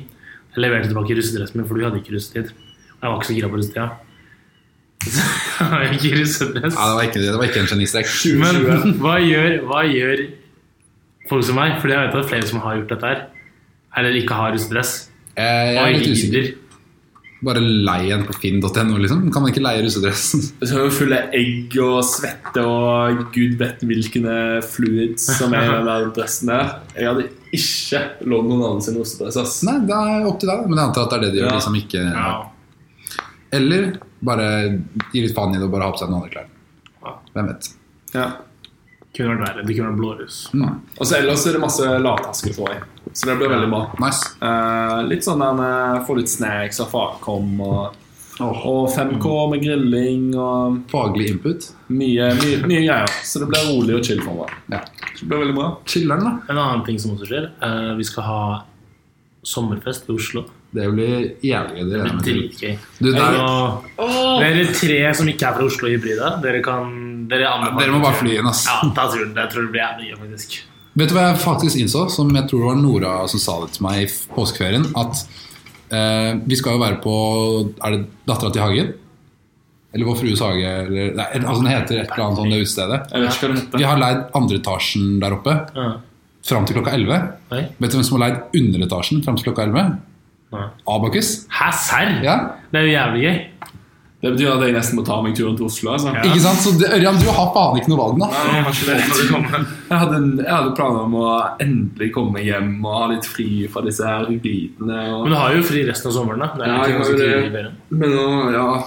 Jeg 0.59 0.65
leverte 0.65 0.91
tilbake 0.91 1.15
russedressen 1.15 1.61
min, 1.61 1.67
for 1.69 1.79
du 1.79 1.85
hadde 1.87 2.01
ikke 2.01 2.17
russetid. 2.17 2.49
Jeg 2.51 3.07
var 3.07 3.21
ikke 3.21 3.29
så 3.29 3.35
gira 3.37 3.51
på 3.53 3.59
russetida. 3.61 3.85
Så 5.07 5.27
jeg 5.61 5.69
har 5.71 5.93
ikke 5.95 6.11
russedress. 6.19 6.75
Nei, 6.75 6.87
det 6.89 6.97
var 6.99 7.05
ikke, 7.07 7.21
det 7.23 7.35
var 7.39 7.47
ikke 7.47 7.61
en 7.63 7.71
genistrek. 7.71 8.09
Men 8.43 8.97
hva 9.05 9.13
gjør, 9.23 9.55
hva 9.71 9.85
gjør 9.87 10.25
folk 11.31 11.47
som 11.47 11.61
meg? 11.61 11.77
Fordi 11.79 11.95
jeg 11.95 12.09
vet 12.09 12.17
at 12.17 12.25
er 12.25 12.31
flere 12.33 12.51
som 12.51 12.65
har 12.67 12.81
gjort 12.81 12.97
dette 12.97 13.13
her. 13.13 13.23
Eller 14.03 14.19
ikke 14.19 14.41
har 14.41 14.51
russedress. 14.57 14.97
Jeg, 15.39 15.71
jeg 15.77 15.85
er 15.85 15.95
litt 15.95 16.19
usikker. 16.19 16.51
Bare 17.47 17.63
lei 17.63 18.11
en 18.11 18.27
på 18.27 18.35
finn.no, 18.35 18.99
liksom. 18.99 19.29
Kan 19.31 19.45
man 19.45 19.53
ikke 19.55 19.63
leie 19.63 19.87
russedressen? 19.87 20.43
Så 20.67 20.73
er 20.75 20.89
det 20.89 20.95
fulle 20.99 21.25
egg 21.39 21.79
og 21.87 22.01
svette 22.03 22.67
og 22.67 23.29
gud 23.31 23.61
vet 23.63 23.87
hvilke 23.87 24.39
fluids 24.67 25.31
som 25.39 25.55
er 25.55 25.77
i 25.79 25.85
den 25.87 26.17
dressen 26.19 26.51
der. 26.51 26.81
Jeg 26.99 27.13
hadde 27.13 27.29
ikke 27.55 28.03
lånt 28.29 28.51
noen 28.51 28.65
annen 28.65 28.85
sin 28.85 28.99
ostepress. 29.01 29.37
ass. 29.41 29.63
Nei, 29.67 29.79
det 29.89 29.97
er 29.97 30.29
opp 30.29 30.41
til 30.43 30.51
deg. 30.51 30.67
Men 30.69 30.81
jeg 30.81 30.91
antar 30.91 31.07
at 31.07 31.15
det 31.15 31.19
er 31.19 31.25
det 31.25 31.33
de 31.33 31.41
gjør. 31.43 31.49
Ja. 31.49 31.57
De 31.57 31.67
som 31.69 31.79
ikke 31.79 32.05
Ja. 32.05 32.37
Eller 33.51 33.87
bare 34.21 34.49
gi 35.13 35.23
litt 35.25 35.35
faen 35.37 35.55
i 35.55 35.59
det 35.59 35.65
og 35.65 35.73
bare 35.73 35.89
ha 35.89 35.95
på 35.95 36.03
seg 36.03 36.11
noen 36.11 36.21
andre 36.21 36.35
klær. 36.35 36.51
Ja. 37.05 37.15
Hvem 37.33 37.49
vet. 37.49 37.71
Ja. 38.13 38.27
Kunne 39.17 39.33
vært 39.33 39.45
verre. 39.47 39.65
Det 39.65 39.77
kunne 39.77 39.93
vært 39.93 40.03
blåruss. 40.03 40.41
Og 40.55 41.07
så 41.07 41.17
ellers 41.19 41.47
er 41.49 41.57
det 41.57 41.63
masse 41.63 41.87
lavtasker 42.05 42.53
å 42.53 42.59
få 42.59 42.69
i. 42.75 42.77
Så 43.13 43.31
det 43.31 43.39
blir 43.41 43.49
veldig 43.55 43.71
bra. 43.73 43.81
Nice. 44.05 44.35
Uh, 44.43 45.01
litt 45.09 45.25
sånn 45.25 45.41
den 45.43 45.63
uh, 45.65 46.05
få 46.07 46.19
litt 46.19 46.31
snacks 46.31 46.83
av 46.85 46.93
farkom 46.93 47.57
og, 47.65 47.97
og 48.45 48.89
5K 48.95 49.33
med 49.53 49.63
grilling 49.65 50.29
og 50.39 50.79
Faglig 50.93 51.31
input. 51.33 51.71
mye, 51.89 52.29
mye, 52.39 52.61
mye 52.67 52.83
greier. 52.85 53.15
Så 53.27 53.43
det 53.43 53.49
blir 53.51 53.67
rolig 53.73 53.97
og 53.99 54.05
chill 54.07 54.21
for 54.23 54.43
meg. 54.43 54.53
Ja. 54.75 54.83
Så 55.15 55.25
det 55.25 55.31
blir 55.33 55.43
veldig 55.45 55.57
bra. 55.57 55.71
Chiller'n, 55.89 56.25
da. 56.27 56.35
En 56.53 56.61
annen 56.63 56.85
ting 56.87 57.01
som 57.03 57.17
også 57.17 57.29
skjer, 57.31 57.51
uh, 57.65 57.97
vi 57.99 58.07
skal 58.07 58.29
ha 58.29 58.41
sommerfest 59.47 60.09
i 60.09 60.15
Oslo. 60.15 60.45
Det 60.71 60.85
blir 60.93 61.13
jævlig 61.43 61.81
gøy. 61.81 61.85
Det 61.89 61.99
det 61.99 62.01
blir 62.05 62.25
dritgøy. 62.29 62.75
Og 64.05 64.41
dere 64.43 64.67
tre 64.77 64.99
som 65.17 65.31
ikke 65.31 65.47
er 65.49 65.57
fra 65.57 65.69
Oslo 65.69 65.89
Hybrida, 65.89 66.35
dere 66.45 66.65
kan 66.65 66.97
Dere, 67.29 67.45
ja, 67.45 67.73
dere 67.77 67.93
må 67.93 67.99
bare 68.01 68.17
fly 68.17 68.39
inn, 68.39 68.47
ass. 68.49 68.63
Ja, 68.65 68.79
da 68.97 69.03
tror 69.11 69.21
jeg, 69.21 69.35
jeg 69.37 69.51
tror 69.53 69.67
det 69.67 69.73
blir 69.75 69.83
jævlig 69.83 70.07
gøy, 70.07 70.19
faktisk. 70.23 70.55
Vet 70.99 71.11
du 71.11 71.15
hva 71.15 71.27
jeg 71.29 71.41
faktisk 71.43 71.79
innså, 71.79 72.07
som 72.11 72.31
jeg 72.33 72.49
tror 72.49 72.63
det 72.63 72.69
var 72.71 72.79
Nora 72.81 73.11
som 73.29 73.43
sa 73.43 73.59
det 73.63 73.75
til 73.77 73.85
meg 73.85 74.01
i 74.01 74.07
påskeferien? 74.33 74.87
At 74.97 75.21
eh, 75.91 76.33
vi 76.49 76.57
skal 76.57 76.77
jo 76.77 76.83
være 76.83 76.99
på 77.03 77.15
Er 77.85 77.91
det 77.97 78.01
Dattera 78.29 78.51
til 78.53 78.63
Hagen? 78.63 78.91
Eller 79.95 80.05
Vår 80.05 80.19
Frues 80.21 80.41
hage? 80.45 80.69
Eller, 80.85 81.15
nei, 81.17 81.27
altså 81.39 81.63
Den 81.63 81.71
heter 81.73 82.01
et 82.03 82.11
eller 82.13 82.25
annet 82.27 82.37
sånt 82.43 82.53
det 82.53 82.61
utestedet. 82.61 83.79
Vi 83.79 83.87
har 83.89 83.97
leid 84.03 84.19
andre 84.37 84.59
etasjen 84.61 85.15
der 85.23 85.33
oppe 85.39 85.55
Ja. 85.75 85.87
fram 86.45 86.67
til 86.69 86.77
klokka 86.77 86.93
11. 86.95 87.17
Oi. 87.53 87.63
Vet 87.81 87.91
du 87.91 87.97
hvem 87.97 88.05
som 88.05 88.21
har 88.21 88.29
leid 88.29 88.61
underetasjen 88.61 89.23
fram 89.25 89.37
til 89.37 89.49
klokka 89.49 89.65
11? 89.65 89.97
Nei. 90.53 90.67
Abakus. 90.89 91.47
Hæ, 91.53 91.71
serr? 91.73 92.13
Ja. 92.25 92.37
Det 92.73 92.81
er 92.81 92.85
jo 92.87 92.93
jævlig 92.93 93.23
gøy. 93.25 93.39
Det 94.21 94.33
betyr 94.35 94.49
at 94.51 94.63
jeg 94.67 94.75
nesten 94.75 94.97
må 94.99 95.05
ta 95.07 95.17
meg 95.23 95.37
turen 95.39 95.55
til 95.57 95.67
Oslo. 95.69 95.93
Altså. 95.95 96.11
Ja. 96.11 96.23
Ikke 96.27 96.41
sant? 96.43 96.59
Så 96.65 96.73
det, 96.81 96.89
Ørjan, 96.97 97.21
du 97.23 97.29
har 97.31 97.53
faen 97.55 97.77
ikke 97.79 97.93
noe 97.93 97.99
valg 98.01 98.17
da. 98.19 98.27
Nei, 98.33 98.47
jeg 98.51 98.65
har 98.67 98.73
ikke 98.73 98.87
det. 98.89 99.67
Jeg 99.89 99.99
hadde, 100.01 100.17
en- 100.17 100.39
jeg 100.43 100.51
hadde 100.55 100.73
planer 100.75 101.05
om 101.05 101.15
å 101.15 101.29
endelig 101.63 102.09
komme 102.17 102.43
hjem 102.43 102.73
og 102.85 102.97
ha 102.99 103.07
litt 103.13 103.25
fri 103.31 103.69
fra 103.71 103.81
disse 103.87 104.03
her 104.05 104.27
hybridene. 104.27 104.99
Men 105.23 105.31
du 105.31 105.37
har 105.39 105.55
jo 105.55 105.63
fri 105.63 105.85
resten 105.87 106.11
av 106.11 106.17
sommeren, 106.19 106.43
da. 106.43 106.49
Det 106.59 106.67
er 106.67 106.69
Ja, 106.69 106.83
jeg 106.85 106.99
har 106.99 107.13
jo 107.13 107.53
det. 107.55 107.67
Men 107.91 108.11
nå, 108.11 108.53
ja 108.53 108.85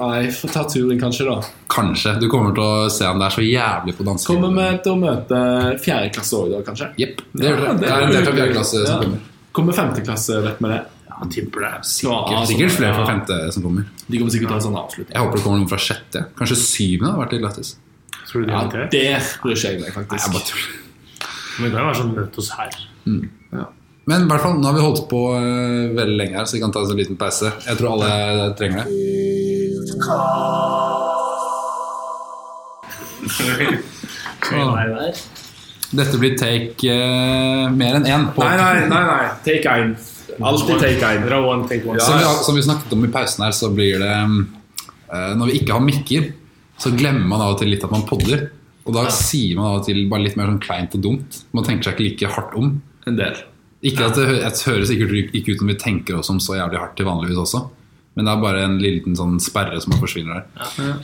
Nei, 0.00 0.28
får 0.30 0.52
ta 0.54 0.62
turen 0.70 1.00
kanskje, 1.00 1.24
da. 1.26 1.42
Kanskje. 1.68 2.12
Du 2.20 2.28
kommer 2.30 2.54
til 2.54 2.62
å 2.62 2.88
se 2.88 3.04
han 3.04 3.18
der 3.18 3.28
så 3.34 3.42
jævlig 3.42 3.92
på 3.98 4.04
danske. 4.06 4.32
Kommer 4.32 4.54
vi 4.54 4.78
til 4.84 4.92
å 4.94 5.00
møte 5.02 5.40
fjerde 5.82 6.12
klasse 6.14 6.38
òg, 6.38 6.52
da, 6.54 6.60
kanskje? 6.62 6.88
Jepp. 6.96 7.20
Det 7.34 7.42
gjør 7.50 7.58
Ja, 7.66 7.72
det 7.74 7.80
Det 7.80 7.90
er 7.90 8.00
en 8.06 8.12
del 8.14 8.24
fra 8.24 8.32
fjerde 8.38 8.54
klasse 8.54 8.86
som 8.86 8.94
Ja. 8.96 9.02
kommer. 9.02 9.18
Kommer 9.52 9.72
femte 9.74 10.00
klasse, 10.06 10.40
vet 10.46 10.58
vi 10.62 10.68
det? 10.68 10.80
Ja, 11.20 11.26
tipper 11.28 11.60
det. 11.66 11.72
Sikkert, 11.84 12.30
Ja, 12.32 12.44
sikkert 12.48 12.72
flere 12.78 12.94
fra 12.96 13.06
femte 13.06 13.36
som 13.52 13.62
kommer. 13.62 13.84
De 14.08 14.18
kommer 14.18 14.32
sikkert 14.32 14.48
til 14.48 14.56
å 14.56 14.58
ha 14.58 14.64
sånn 14.64 14.78
avslutning. 14.80 15.12
Jeg 15.14 15.20
håper 15.24 15.36
det 15.36 15.44
kommer 15.44 15.58
noen 15.60 15.68
fra 15.68 15.78
sjette. 15.78 16.22
Kanskje 16.38 16.56
syvende 16.56 17.10
hadde 17.12 17.22
vært 17.24 17.32
litt 17.36 17.44
lættis. 17.44 17.74
Tror 18.30 18.40
du 18.40 18.46
de 18.46 18.52
Ja, 18.52 18.62
det 18.70 19.10
bryr 19.42 19.56
jeg 19.60 19.80
meg, 19.80 19.90
Nei, 19.90 19.92
faktisk. 19.98 20.24
jeg 20.24 20.32
bare. 20.32 20.52
Men 21.60 21.64
det 21.70 21.72
kan 21.76 21.80
jo 21.80 21.86
være 21.90 22.00
sånn 22.00 22.14
møte 22.16 22.38
oss 22.38 22.50
her. 22.56 22.70
Ja. 23.52 23.66
Men 24.06 24.22
i 24.24 24.28
hvert 24.30 24.40
fall, 24.42 24.54
nå 24.58 24.64
har 24.66 24.74
vi 24.74 24.80
holdt 24.80 25.04
på 25.10 25.20
uh, 25.34 25.94
veldig 25.94 26.16
lenge 26.16 26.36
her, 26.38 26.44
så 26.48 26.56
vi 26.56 26.60
kan 26.64 26.72
ta 26.72 26.80
oss 26.80 26.90
en 26.90 26.96
liten 26.96 27.16
pause. 27.20 27.52
Jeg 27.66 27.76
tror 27.78 27.92
alle 27.98 28.54
trenger 28.58 28.84
det. 28.84 28.88
Dette 35.90 36.18
blir 36.22 36.36
take 36.38 36.86
uh, 36.86 37.66
mer 37.74 37.96
enn 37.98 38.06
én. 38.06 38.26
på- 38.34 38.44
Nei, 38.44 38.56
nei, 38.56 38.86
nei. 38.88 39.04
nei. 39.06 39.28
Take 39.44 39.72
én. 39.74 39.96
Alltid 40.40 40.80
take 40.80 41.36
one, 41.36 41.68
take 41.68 41.84
one. 41.88 42.00
Som, 42.00 42.18
vi, 42.18 42.24
som 42.46 42.56
vi 42.56 42.62
snakket 42.62 42.92
om 42.96 43.04
i 43.04 43.10
pausen 43.12 43.44
her, 43.44 43.52
så 43.56 43.70
blir 43.74 44.00
det 44.00 44.14
uh, 44.14 45.34
Når 45.36 45.50
vi 45.50 45.58
ikke 45.60 45.76
har 45.76 45.84
mikker, 45.84 46.30
så 46.80 46.92
glemmer 46.96 47.26
man 47.28 47.44
av 47.44 47.54
og 47.54 47.60
til 47.60 47.72
litt 47.72 47.84
at 47.84 47.92
man 47.92 48.06
podder. 48.08 48.48
Og 48.88 48.94
da 48.96 49.04
sier 49.12 49.58
man 49.58 49.68
av 49.70 49.80
og 49.80 49.88
til 49.88 50.06
bare 50.10 50.24
litt 50.24 50.38
mer 50.40 50.48
sånn 50.50 50.62
kleint 50.62 50.96
og 50.96 51.04
dumt. 51.04 51.42
Man 51.56 51.66
tenker 51.66 51.90
seg 51.90 51.98
ikke 51.98 52.06
like 52.06 52.32
hardt 52.36 52.56
om. 52.58 52.72
En 53.10 53.18
del. 53.18 53.36
Ikke 53.86 54.08
at 54.08 54.16
det, 54.16 54.26
det 54.40 54.64
høres 54.68 54.90
sikkert 54.90 55.36
ikke 55.36 55.54
ut 55.54 55.62
når 55.62 55.70
vi 55.72 55.78
tenker 55.80 56.18
oss 56.20 56.32
om 56.32 56.40
så 56.42 56.58
jævlig 56.58 56.80
hardt 56.80 56.96
til 56.98 57.08
vanligvis 57.08 57.40
også. 57.44 57.62
Men 58.16 58.26
det 58.26 58.32
er 58.32 58.42
bare 58.42 58.64
en 58.66 58.80
liten 58.82 59.14
sånn 59.16 59.38
sperre 59.40 59.78
som 59.80 59.94
forsvinner 60.00 60.42
der. 60.42 60.98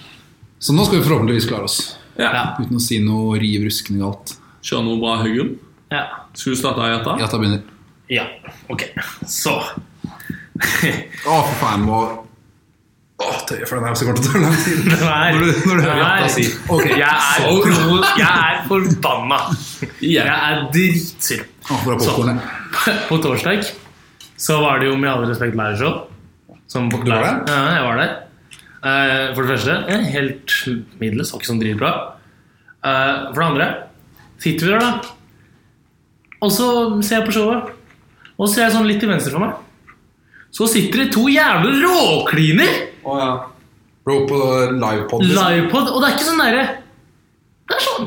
Så 0.59 0.75
nå 0.75 0.85
skal 0.89 1.01
vi 1.01 1.07
forhåpentligvis 1.07 1.47
klare 1.49 1.69
oss. 1.69 1.79
Ja. 2.17 2.33
Ja. 2.33 2.45
Uten 2.61 2.81
å 2.81 2.83
si 2.83 2.99
noe 3.05 3.37
riv 3.41 3.65
ruskende 3.69 4.03
galt. 4.03 4.35
Kjøre 4.65 4.85
noe 4.89 5.01
bra, 5.01 5.19
Hugum. 5.23 5.55
Ja. 5.93 6.07
Skal 6.35 6.57
du 6.57 6.61
starte, 6.61 6.85
Ayata? 6.85 7.17
Jata 7.21 7.41
begynner. 7.41 7.76
Ja. 8.13 8.25
Ok. 8.73 8.83
Så 9.27 9.57
Å, 10.57 11.35
for 11.35 11.57
faen, 11.61 11.83
må 11.85 11.97
oh, 13.21 13.39
tøye 13.49 13.67
for 13.69 13.77
den 13.77 13.87
her, 13.89 13.97
så 13.99 14.07
kommer 14.07 14.21
det 14.21 14.25
til 14.25 14.31
å 14.31 14.37
ta 14.37 14.43
lang 14.45 14.57
tid. 14.65 14.85
Når 14.87 15.41
du- 15.41 15.67
når 15.69 15.81
du 15.81 15.83
hører 15.85 15.93
er- 15.93 16.03
Jatta 16.03 16.29
si, 16.33 16.45
okay, 16.69 16.95
jeg, 17.01 17.09
er, 17.09 17.41
pro, 17.67 17.99
jeg 18.21 18.29
er 18.29 18.63
forbanna. 18.71 19.41
Jeg 20.01 20.27
er 20.27 20.63
dritsur. 20.73 21.43
Oh? 21.71 21.83
På 23.09 23.19
torsdag 23.23 23.67
så 24.37 24.61
var 24.61 24.79
det 24.81 24.91
jo 24.91 24.97
med 25.01 25.11
all 25.11 25.25
respekt 25.27 25.57
lærershow. 25.57 26.07
Som 26.69 26.89
der? 26.91 27.45
Ja, 27.47 27.59
jeg 27.77 27.85
var 27.87 27.97
der. 28.01 28.15
Eh, 28.87 29.35
for 29.35 29.43
det 29.47 29.57
første, 29.57 29.77
helt 30.13 30.53
middels, 31.01 31.33
var 31.33 31.41
ikke 31.41 31.51
sånn 31.53 31.61
dritbra. 31.63 31.93
Eh, 32.85 33.33
for 33.33 33.41
det 33.41 33.47
andre, 33.47 33.69
sitter 34.43 34.67
vi 34.67 34.73
der, 34.73 34.81
da. 34.81 35.01
Og 36.43 36.53
så 36.53 36.69
ser 37.03 37.21
jeg 37.23 37.29
på 37.29 37.33
showet. 37.39 37.73
Og 38.37 38.47
så 38.49 38.53
ser 38.55 38.65
jeg 38.67 38.75
sånn 38.77 38.89
litt 38.89 39.01
til 39.03 39.11
venstre 39.11 39.33
for 39.35 39.45
meg. 39.47 39.55
Så 40.57 40.69
sitter 40.71 41.05
det 41.05 41.13
to 41.15 41.27
jævla 41.29 41.73
råkliner! 41.83 42.75
Oh, 43.07 43.17
ja. 43.21 43.31
Bro, 44.07 44.21
på 44.31 44.37
livepod. 44.77 45.25
liksom. 45.25 45.39
Livepod. 45.41 45.89
Og 45.91 46.03
det 46.03 46.09
er 46.09 46.15
ikke 46.15 46.27
sånn 46.29 46.43
derre 46.45 46.65
Det 47.67 47.75
er 47.75 47.83
sånn 47.83 48.05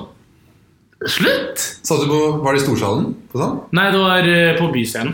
Slutt! 1.12 1.64
Satt 1.88 2.04
du 2.04 2.10
på, 2.12 2.20
var 2.44 2.56
det 2.56 2.62
i 2.62 2.64
storsalen? 2.66 3.10
På 3.32 3.40
sånn? 3.40 3.58
Nei, 3.76 3.86
det 3.94 4.00
var 4.04 4.26
eh, 4.28 4.52
på 4.60 4.68
Byscenen. 4.74 5.14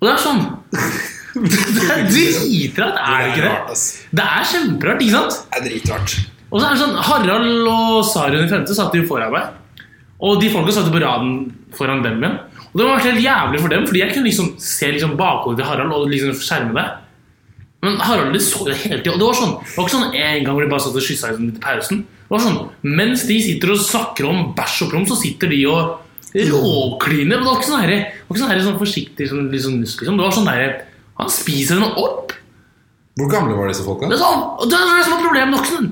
Og 0.00 0.06
det 0.08 0.12
er 0.14 0.22
sånn 0.22 0.40
Det 1.46 1.84
er 1.94 2.06
dritrart, 2.10 2.96
er 2.98 3.20
det 3.22 3.28
ikke 3.30 3.44
det? 3.46 3.76
Det 4.18 4.24
er 4.26 4.48
kjemperart, 4.50 5.04
ikke 5.06 5.14
sant? 5.14 5.36
Det 5.52 5.60
er 5.60 5.66
dritrart. 5.68 6.14
Og 6.50 6.56
så 6.58 6.64
er 6.66 6.72
det 6.74 6.80
sånn 6.80 6.96
Harald 7.06 7.68
og 7.70 8.00
Sarun 8.08 8.42
i 8.42 8.50
femte 8.50 8.74
satt 8.74 8.96
jo 8.98 9.04
foran 9.06 9.30
meg. 9.34 9.52
Og 10.26 10.40
de 10.42 10.50
folka 10.50 10.74
satt 10.74 10.90
på 10.90 11.02
raden 11.02 11.36
foran 11.78 12.02
dem 12.02 12.18
igjen. 12.18 12.34
Og 12.70 12.78
det 12.78 12.86
var 12.86 13.00
helt 13.02 13.22
jævlig 13.24 13.60
for 13.60 13.68
dem, 13.72 13.86
fordi 13.86 14.00
jeg 14.04 14.12
kunne 14.14 14.28
liksom 14.30 14.50
se 14.62 14.90
liksom 14.94 15.16
bakhodet 15.18 15.58
til 15.58 15.66
Harald 15.66 15.92
og 15.96 16.08
liksom 16.10 16.34
skjerme 16.38 16.74
det. 16.76 16.86
Men 17.82 17.96
Harald 18.04 18.34
de 18.36 18.40
så 18.44 18.64
det 18.66 18.76
hele 18.82 19.00
tida. 19.02 19.14
Og 19.16 19.18
det 19.22 19.26
var 19.26 19.38
sånn 19.38 19.54
Det 19.64 19.76
var 19.76 19.86
ikke 19.88 19.96
sånn 19.96 20.14
en 20.20 20.44
gang 20.44 20.54
hvor 20.54 20.62
de 20.66 20.70
bare 20.70 20.84
satt 20.84 20.98
og 21.00 21.06
kyssa 21.06 21.30
litt 21.32 21.56
i 21.56 21.62
pausen. 21.64 22.02
Det 22.04 22.30
var 22.34 22.42
sånn 22.44 22.58
Mens 22.84 23.24
de 23.26 23.38
sitter 23.42 23.72
og 23.72 23.80
snakker 23.82 24.28
om 24.28 24.50
bæsj 24.54 24.82
og 24.84 24.90
prom, 24.92 25.06
så 25.08 25.16
sitter 25.18 25.48
de 25.50 25.62
og 25.66 25.98
råkliner. 26.34 27.40
Og 27.40 27.42
det 27.42 27.48
var 27.48 27.56
ikke 27.58 27.70
sånn, 27.70 27.80
herre- 27.82 28.02
det 28.04 28.28
var 28.28 28.36
ikke 28.36 28.42
sånn, 28.44 28.50
her, 28.52 28.60
sånn 28.68 28.78
forsiktig 28.82 29.28
sånn, 29.30 29.48
liksom, 29.50 29.72
sånn 29.72 29.80
nusk, 29.80 30.02
liksom. 30.04 30.16
Det 30.20 30.26
var 30.28 30.36
sånn 30.36 30.50
derre 30.50 30.68
Han 31.20 31.28
spiser 31.28 31.74
henne 31.80 31.90
opp. 32.00 32.32
Hvor 33.18 33.28
gamle 33.28 33.52
var 33.56 33.68
disse 33.68 33.84
folka? 33.84 34.06
Det 34.08 34.14
er 34.16 34.22
sånn, 34.22 34.44
det 34.70 34.78
var 34.78 34.96
det 34.96 35.04
som 35.04 35.16
var 35.16 35.24
problemet. 35.26 35.58
Ikke 35.58 35.74
sånn 35.74 35.90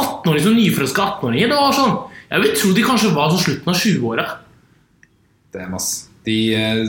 18-åringer 0.00 0.44
som 0.46 0.54
nyforelska 0.56 1.02
18-åringer. 1.18 1.48
Det 1.50 1.58
var 1.58 1.72
sånn 1.72 1.98
Jeg 2.30 2.40
vil 2.44 2.54
tro 2.60 2.72
de 2.72 2.82
kanskje 2.86 3.14
var 3.16 3.28
sånn 3.34 3.42
slutten 3.44 3.68
av 3.68 3.76
20-åra. 3.76 4.24
Damn, 5.52 5.74
ass. 5.74 6.08
De, 6.30 6.38
eh, 6.54 6.82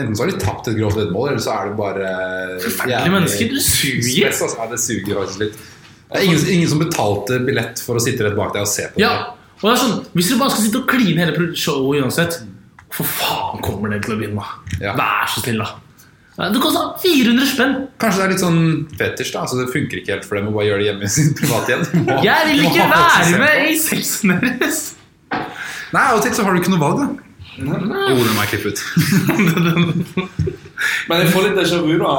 enten 0.00 0.14
så 0.16 0.24
har 0.24 0.30
de 0.32 0.38
tapt 0.40 0.70
et 0.70 0.78
grovt 0.78 0.96
veddemål, 0.96 1.32
eller 1.34 1.42
så 1.44 1.54
er 1.54 1.70
det 1.70 1.78
bare 1.78 2.12
eh, 2.12 2.54
Forferdelige 2.64 3.14
mennesker. 3.14 3.50
Det 3.54 3.64
suger. 3.66 4.06
Spes, 4.08 4.44
altså. 4.46 4.60
Ja, 4.62 4.68
det 4.72 4.80
suger 4.84 5.18
faktisk 5.22 5.42
litt. 5.44 5.58
Det 6.08 6.20
er 6.22 6.24
ingen, 6.24 6.46
ingen 6.54 6.70
som 6.70 6.80
betalte 6.80 7.36
billett 7.44 7.82
for 7.84 8.00
å 8.00 8.02
sitte 8.02 8.24
rett 8.24 8.38
bak 8.38 8.54
deg 8.54 8.64
og 8.64 8.70
se 8.70 8.86
på 8.94 9.02
Ja, 9.02 9.10
og 9.58 9.66
det 9.66 9.74
er 9.74 9.82
sånn 9.82 9.98
Hvis 10.16 10.30
du 10.30 10.38
bare 10.40 10.54
skal 10.54 10.64
sitte 10.64 10.80
og 10.80 10.86
kline 10.88 11.20
hele 11.20 11.50
showet 11.52 12.00
uansett, 12.00 12.38
for 12.96 13.10
faen 13.18 13.60
kommer 13.66 13.92
det 13.92 14.00
til 14.06 14.14
å 14.14 14.18
begynne, 14.22 14.40
da? 14.40 14.78
Ja. 14.80 14.94
Vær 14.96 15.28
så 15.28 15.42
snill, 15.44 15.60
da. 15.60 15.74
Det 16.38 16.60
kosta 16.62 16.84
400 17.02 17.46
spenn. 17.50 17.72
Kanskje 18.00 18.20
det 18.22 18.24
er 18.24 18.32
litt 18.32 18.42
sånn 18.44 18.60
fetisj, 18.96 19.32
da. 19.34 19.42
Det 19.58 19.68
funker 19.74 20.00
ikke 20.00 20.14
helt 20.14 20.28
for 20.28 20.38
dem 20.38 20.48
å 20.48 20.54
bare 20.54 20.68
gjøre 20.70 20.80
det 20.80 20.88
hjemme 20.88 21.08
i 21.08 21.12
sin 21.12 21.32
private 21.36 21.74
hjem. 21.74 22.04
Jeg 22.24 22.48
vil 22.48 22.66
ikke 22.70 22.86
være 22.94 23.40
med 23.42 23.64
i 23.66 23.78
sexen 23.82 24.36
deres! 24.38 24.82
Nei, 25.92 26.04
av 26.04 26.18
og 26.18 26.22
til 26.24 26.36
så 26.36 26.44
har 26.46 26.54
du 26.54 26.62
ikke 26.62 26.72
noe 26.72 26.84
valg, 26.84 27.02
da. 27.02 27.27
Den 27.58 28.34
må 28.34 28.44
jeg 28.44 28.50
klippe 28.52 28.72
ut. 28.72 28.80
Men 31.08 31.22
jeg 31.24 31.30
får 31.34 31.46
litt 31.48 31.56
déjà 31.58 31.80
vu, 31.82 31.94
da. 32.00 32.12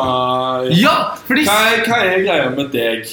Ja, 0.76 0.96
fordi 1.28 1.46
Hva 1.48 1.58
er, 1.72 1.84
hva 1.88 2.00
er 2.04 2.24
greia 2.26 2.50
med 2.56 2.72
deg? 2.74 3.08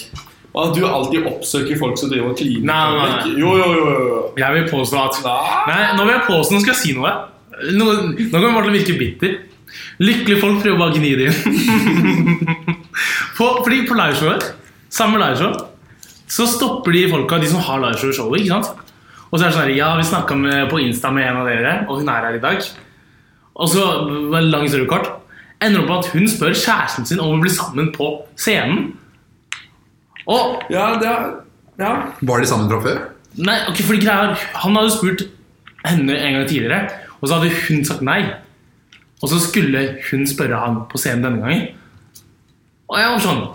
Og 0.57 0.63
at 0.71 0.77
du 0.79 0.87
alltid 0.89 1.27
oppsøker 1.29 1.79
folk 1.79 1.99
som 2.01 2.11
driver 2.11 2.33
og 2.33 2.39
kliner? 2.39 2.65
Nei, 2.71 2.85
nei, 2.97 3.09
nei. 3.13 3.35
Jo, 3.43 3.53
jo, 3.61 3.67
jo. 3.77 4.21
Jeg 4.41 4.57
vil 4.57 4.71
påstå 4.71 5.03
at 5.03 5.19
Nei. 5.69 5.83
Nå 5.99 6.07
vil 6.07 6.15
jeg 6.15 6.23
påstå 6.31 6.57
Nå 6.57 6.63
skal 6.65 6.73
jeg 6.73 6.81
si 6.81 6.95
noe. 6.97 7.13
Nå, 7.77 7.85
nå 7.85 8.31
kan 8.33 8.47
jeg 8.49 8.57
bare 8.57 8.73
virke 8.73 8.97
bitter. 8.97 9.37
Lykkelige 10.01 10.41
folk 10.41 10.63
prøver 10.65 10.81
bare 10.81 10.95
å 10.95 10.97
gni 10.97 11.13
det 11.21 11.29
inn. 11.29 11.37
på, 13.37 13.51
fordi 13.61 13.83
på 13.89 13.97
liveshowet, 13.99 14.49
samme 14.93 15.21
liveshow, 15.21 15.53
så 16.33 16.49
stopper 16.49 16.97
de 16.97 17.05
folka, 17.13 17.39
de 17.43 17.53
som 17.53 17.61
har 17.69 17.83
liveshow 17.85 18.13
i 18.13 18.17
showet. 18.17 18.41
ikke 18.43 18.57
sant? 18.57 18.86
Og 19.31 19.39
så 19.39 19.45
er 19.45 19.49
det 19.49 19.55
sånn 19.57 19.65
her, 19.67 19.75
ja, 19.77 19.89
vi 19.99 20.07
snakka 20.07 20.37
på 20.71 20.81
Insta 20.85 21.11
med 21.15 21.27
en 21.27 21.41
av 21.41 21.49
dere, 21.51 21.73
og 21.89 22.01
hun 22.01 22.11
er 22.13 22.29
her 22.29 22.39
i 22.39 22.43
dag. 22.43 22.69
Og 23.57 23.71
så 23.73 23.83
lang 24.43 24.67
historie 24.67 24.89
kort. 24.91 25.09
Ender 25.65 25.83
opp 25.83 25.89
med 25.89 25.99
at 26.05 26.11
hun 26.13 26.29
spør 26.29 26.55
kjæresten 26.55 27.09
sin 27.09 27.21
om 27.25 27.39
å 27.39 27.43
bli 27.43 27.51
sammen 27.53 27.91
på 27.95 28.11
scenen. 28.39 28.91
Og 30.27 30.63
Ja, 30.71 30.95
det 31.01 31.09
er 31.09 31.35
Ja. 31.79 31.91
Var 32.23 32.41
de 32.41 32.47
sammen 32.47 32.71
fra 32.71 32.81
før? 32.81 32.99
Nei, 33.37 33.59
ok, 33.69 33.83
fordi 33.85 34.01
greia 34.01 34.31
er, 34.31 34.39
Han 34.55 34.77
hadde 34.77 34.91
spurt 34.91 35.23
henne 35.85 36.17
en 36.17 36.35
gang 36.35 36.49
tidligere, 36.49 36.91
og 37.21 37.29
så 37.29 37.35
hadde 37.39 37.51
hun 37.69 37.85
sagt 37.85 38.03
nei. 38.03 38.23
Og 39.23 39.29
så 39.29 39.41
skulle 39.41 39.99
hun 40.11 40.27
spørre 40.27 40.59
han 40.61 40.81
på 40.91 40.99
scenen 40.99 41.25
denne 41.25 41.43
gangen. 41.43 41.69
Og 42.89 42.99
jeg 42.99 43.13
var 43.13 43.21
sånn 43.21 43.47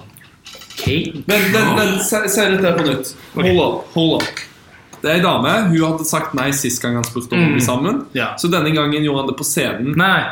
Ok. 0.71 0.88
Men, 1.27 1.51
men, 1.53 1.75
men 1.77 1.99
se, 2.01 2.23
se 2.31 2.45
dette 2.55 2.71
på 2.77 2.86
nytt. 2.88 3.12
Hold 3.36 3.60
opp. 3.60 3.91
hold 3.93 4.13
on. 4.17 4.29
Det 5.01 5.09
er 5.09 5.15
ei 5.17 5.23
dame. 5.23 5.49
Hun 5.71 5.81
hadde 5.91 6.05
sagt 6.05 6.33
nei 6.37 6.51
sist 6.53 6.81
gang 6.83 6.95
han 6.99 7.03
spurte 7.07 7.33
om 7.33 7.41
å 7.41 7.47
bli 7.55 7.59
Mm. 7.61 7.65
sammen. 7.65 8.05
Ja. 8.13 8.35
Så 8.37 8.47
denne 8.51 8.71
gangen 8.75 9.03
gjorde 9.03 9.23
han 9.23 9.27
det 9.31 9.37
på 9.39 9.43
scenen. 9.47 9.95
Nei, 9.97 10.23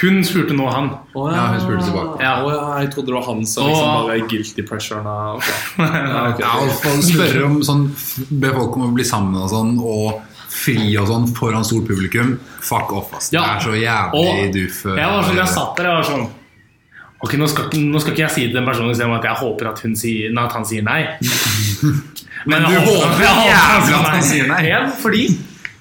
hun 0.00 0.22
spurte 0.26 0.54
nå 0.58 0.66
han. 0.72 0.90
Oh, 1.14 1.28
Ja, 1.32 1.46
hun 1.52 1.60
spurte 1.60 1.84
tilbake. 1.86 2.20
Ja. 2.22 2.32
Oh, 2.42 2.50
ja, 2.52 2.80
jeg 2.82 2.90
trodde 2.94 3.06
det 3.06 3.14
var 3.14 3.26
han 3.28 3.44
som 3.46 3.66
liksom 3.68 3.88
oh. 3.88 4.06
bare 4.08 4.20
guilty 4.28 4.62
pressure. 4.66 4.98
av 5.06 5.36
ok. 5.38 5.50
ja, 5.78 6.32
okay. 6.32 6.46
Ja, 6.46 6.96
spørre 7.02 7.44
om 7.46 7.60
sånn 7.62 7.84
Be 8.30 8.50
folk 8.56 8.76
om 8.76 8.88
å 8.88 8.94
bli 8.96 9.04
sammen 9.06 9.38
og 9.42 9.48
sånn, 9.52 9.76
og 9.78 10.22
fri 10.56 10.96
og 10.98 11.06
sånn 11.10 11.26
foran 11.36 11.64
stort 11.64 11.86
publikum. 11.86 12.38
Fuck 12.64 12.92
off, 12.96 13.12
ass. 13.14 13.30
Det 13.30 13.38
er 13.38 13.60
så 13.62 13.74
jævlig 13.76 14.26
Og 14.26 14.52
duff. 14.54 14.82
jeg 14.96 15.06
var 15.12 15.22
sånn, 15.22 15.36
jeg 15.36 15.48
satt 15.54 15.76
der 15.76 15.84
jeg 15.90 15.94
var 16.00 16.10
sånn 16.10 16.26
Ok, 17.26 17.34
nå 17.40 17.48
skal, 17.50 17.72
nå 17.82 18.02
skal 18.02 18.14
ikke 18.14 18.22
jeg 18.22 18.34
si 18.36 18.46
til 18.46 18.54
den 18.54 18.68
personen 18.68 18.94
selv 18.94 19.16
at 19.16 19.26
jeg 19.26 19.40
håper 19.40 19.72
at, 19.72 19.82
hun 19.82 19.98
sier, 19.98 20.30
at 20.38 20.54
han 20.54 20.66
sier 20.68 20.86
nei. 20.86 21.00
Men 22.50 22.62
jeg 22.62 22.84
du 22.86 22.90
håper 22.92 23.22
jeg 23.24 23.50
jævlig 23.50 23.94
at 23.98 24.10
han 24.12 24.24
sier 24.24 24.50
nei. 24.52 24.62
Ja, 24.68 24.82
fordi 25.02 25.26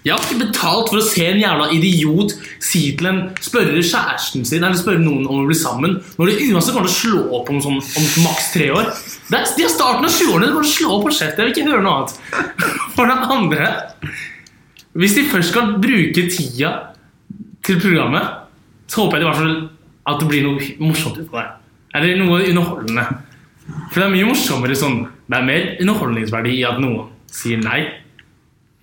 jeg 0.05 0.13
har 0.13 0.21
ikke 0.21 0.45
betalt 0.45 0.89
for 0.91 1.01
å 1.01 1.05
se 1.05 1.23
en 1.25 1.39
jævla 1.41 1.67
idiot 1.73 2.35
si 2.61 2.81
til 2.97 3.07
en 3.09 3.21
spørre 3.41 3.81
kjæresten 3.81 4.43
sin 4.45 4.61
eller 4.61 4.77
spørre 4.77 5.01
noen 5.01 5.25
om 5.25 5.41
å 5.41 5.47
bli 5.49 5.57
sammen, 5.57 5.95
når 6.19 6.29
de 6.29 6.49
uansett 6.53 6.75
kommer 6.75 6.89
til 6.89 6.93
å 6.93 6.99
slå 6.99 7.21
opp 7.39 7.49
om, 7.49 7.61
sånn, 7.61 7.79
om 7.81 8.25
maks 8.25 8.51
tre 8.53 8.67
år. 8.73 8.91
Det 9.31 9.39
er, 9.39 9.47
de 9.57 9.65
er 9.65 9.73
starten 9.73 10.05
av 10.05 10.13
20-årene, 10.13 10.45
de 10.45 10.53
kommer 10.53 10.69
til 10.69 10.73
å 10.73 10.75
slå 10.75 10.91
opp 10.97 11.07
på 11.07 11.15
kjeften. 11.17 11.41
Jeg 11.41 11.49
vil 11.49 11.55
ikke 11.55 11.71
høre 11.71 11.85
noe 11.85 11.95
annet. 11.97 12.19
For 12.97 13.09
det 13.09 13.17
andre 13.37 13.71
Hvis 14.95 15.17
de 15.17 15.25
først 15.31 15.51
skal 15.51 15.73
bruke 15.81 16.27
tida 16.31 16.73
til 17.65 17.81
programmet, 17.81 18.29
så 18.85 19.01
håper 19.01 19.17
jeg 19.17 19.23
de 19.23 19.25
i 19.25 19.31
hvert 19.31 19.41
fall 19.41 19.57
at 20.05 20.19
det 20.21 20.27
blir 20.29 20.43
noe 20.45 20.71
morsomt 20.85 21.17
ut 21.17 21.29
av 21.33 21.39
det. 21.41 21.45
Eller 21.95 22.17
noe 22.19 22.41
underholdende. 22.43 23.05
For 23.91 23.99
det 24.01 24.07
er 24.07 24.11
mye 24.13 24.25
morsommere 24.29 24.75
sånn 24.77 24.97
Det 25.25 25.37
er 25.39 25.45
mer 25.47 25.63
underholdningsverdi 25.81 26.51
i 26.59 26.65
at 26.69 26.77
noen 26.83 27.07
sier 27.33 27.57
nei. 27.63 27.79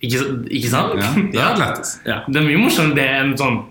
Ikke, 0.03 0.23
ikke 0.51 0.71
sant? 0.73 0.97
Ja, 0.99 1.13
det 1.31 1.43
er 1.43 1.61
lættis. 1.61 1.93
Ja. 2.11 2.17
Det 2.27 2.41
er 2.41 2.47
mye 2.49 2.59
morsommere 2.65 2.97
det 2.99 3.05
enn 3.21 3.37
sånn 3.39 3.61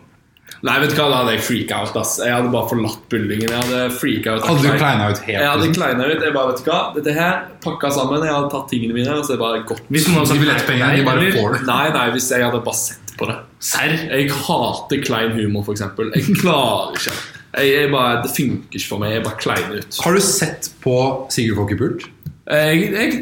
Nei, 0.62 0.76
vet 0.78 0.92
du 0.92 0.98
hva, 0.98 1.08
da 1.10 1.16
hadde 1.22 1.32
jeg 1.34 1.42
freaka 1.42 1.78
out. 1.82 1.96
ass 1.98 2.12
Jeg 2.22 2.30
hadde 2.30 2.50
bare 2.52 2.68
forlatt 2.70 3.00
bullingen. 3.10 3.48
Jeg 3.50 3.56
hadde 3.64 3.78
freaka 3.98 4.34
ut. 4.36 4.44
Hadde 4.46 4.62
du 4.62 4.76
kleina 4.78 5.08
ut 5.10 5.18
helt? 5.24 5.32
Jeg 5.32 5.48
hadde 5.48 5.64
liksom? 5.66 5.78
kleina 5.80 6.06
ut. 6.06 6.22
Jeg 6.22 6.34
bare, 6.36 6.52
vet 6.52 6.60
du 6.62 6.68
hva, 6.70 6.80
dette 6.94 7.14
her 7.16 7.38
pakka 7.64 7.90
sammen. 7.96 8.22
Jeg 8.22 8.34
hadde 8.36 8.50
tatt 8.52 8.68
tingene 8.70 8.94
mine 8.94 9.16
og 9.16 9.24
så 9.26 9.38
bare 9.40 9.62
gått. 9.66 9.82
Hvis 9.90 10.06
noen 10.06 10.20
hadde 10.20 10.30
sagt 10.36 10.70
nei, 10.70 10.78
nei, 10.84 11.04
bare 11.08 11.24
eller- 11.24 11.38
får 11.40 11.56
det. 11.56 11.62
Nei, 11.66 11.86
nei, 11.96 12.04
hvis 12.14 12.28
jeg 12.30 12.44
hadde 12.46 12.62
bare 12.68 12.78
sett 12.78 13.14
på 13.18 13.30
det. 13.32 13.38
Serr? 13.72 13.96
Jeg 14.12 14.30
hater 14.44 15.02
klein 15.08 15.34
humor, 15.40 15.66
eksempel. 15.72 16.12
Jeg 16.14 16.36
klarer 16.44 17.00
ikke. 17.00 17.16
Jeg, 17.52 17.68
jeg 17.74 17.90
bare, 17.92 18.22
det 18.24 18.30
funker 18.36 18.78
ikke 18.78 18.88
for 18.88 19.02
meg. 19.02 19.12
Jeg 19.16 19.24
bare 19.26 19.40
kleiner 19.42 19.80
ut. 19.82 19.98
Har 20.04 20.14
du 20.16 20.20
sett 20.24 20.70
på 20.84 20.94
Sigurd 21.34 21.58
Fokkepult? 21.60 22.06
Jeg, 22.48 22.86
jeg, 22.96 23.18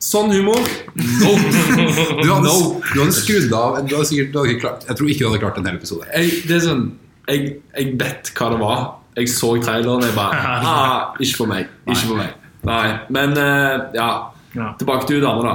sånn 0.00 0.30
humor 0.32 0.60
no. 0.60 1.30
Du 2.22 2.28
hadde, 2.30 2.44
No. 2.46 2.54
du 2.94 2.98
hadde 3.00 3.14
skrudd 3.16 3.52
av 3.56 3.78
du 3.88 3.94
hadde 3.96 4.06
sikkert, 4.08 4.30
du 4.32 4.38
hadde 4.38 4.52
ikke 4.54 4.62
klart, 4.64 4.84
Jeg 4.88 4.96
tror 4.98 5.10
ikke 5.12 5.22
du 5.24 5.28
hadde 5.30 5.40
klart 5.42 5.58
en 5.60 5.66
hel 5.70 5.78
episode. 5.80 6.06
jeg, 6.14 6.30
Det 6.48 6.56
er 6.58 6.62
sånn 6.66 6.84
jeg, 7.30 7.50
jeg 7.76 7.92
vet 8.00 8.30
hva 8.36 8.46
det 8.52 8.58
var. 8.60 8.80
Jeg 9.18 9.28
så 9.30 9.50
traileren. 9.62 10.02
Jeg 10.06 10.14
bare 10.16 10.38
ah, 10.66 11.16
Ikke 11.22 11.36
for 11.42 11.50
meg. 11.50 11.68
Ikke 11.86 12.06
for 12.08 12.18
meg. 12.18 12.32
Nei. 12.66 12.86
Men 13.14 13.36
eh, 13.38 13.76
ja. 13.94 14.08
Ja. 14.56 14.72
Tilbake 14.80 15.06
til 15.06 15.20
hun 15.20 15.26
dama, 15.28 15.44
da. 15.46 15.52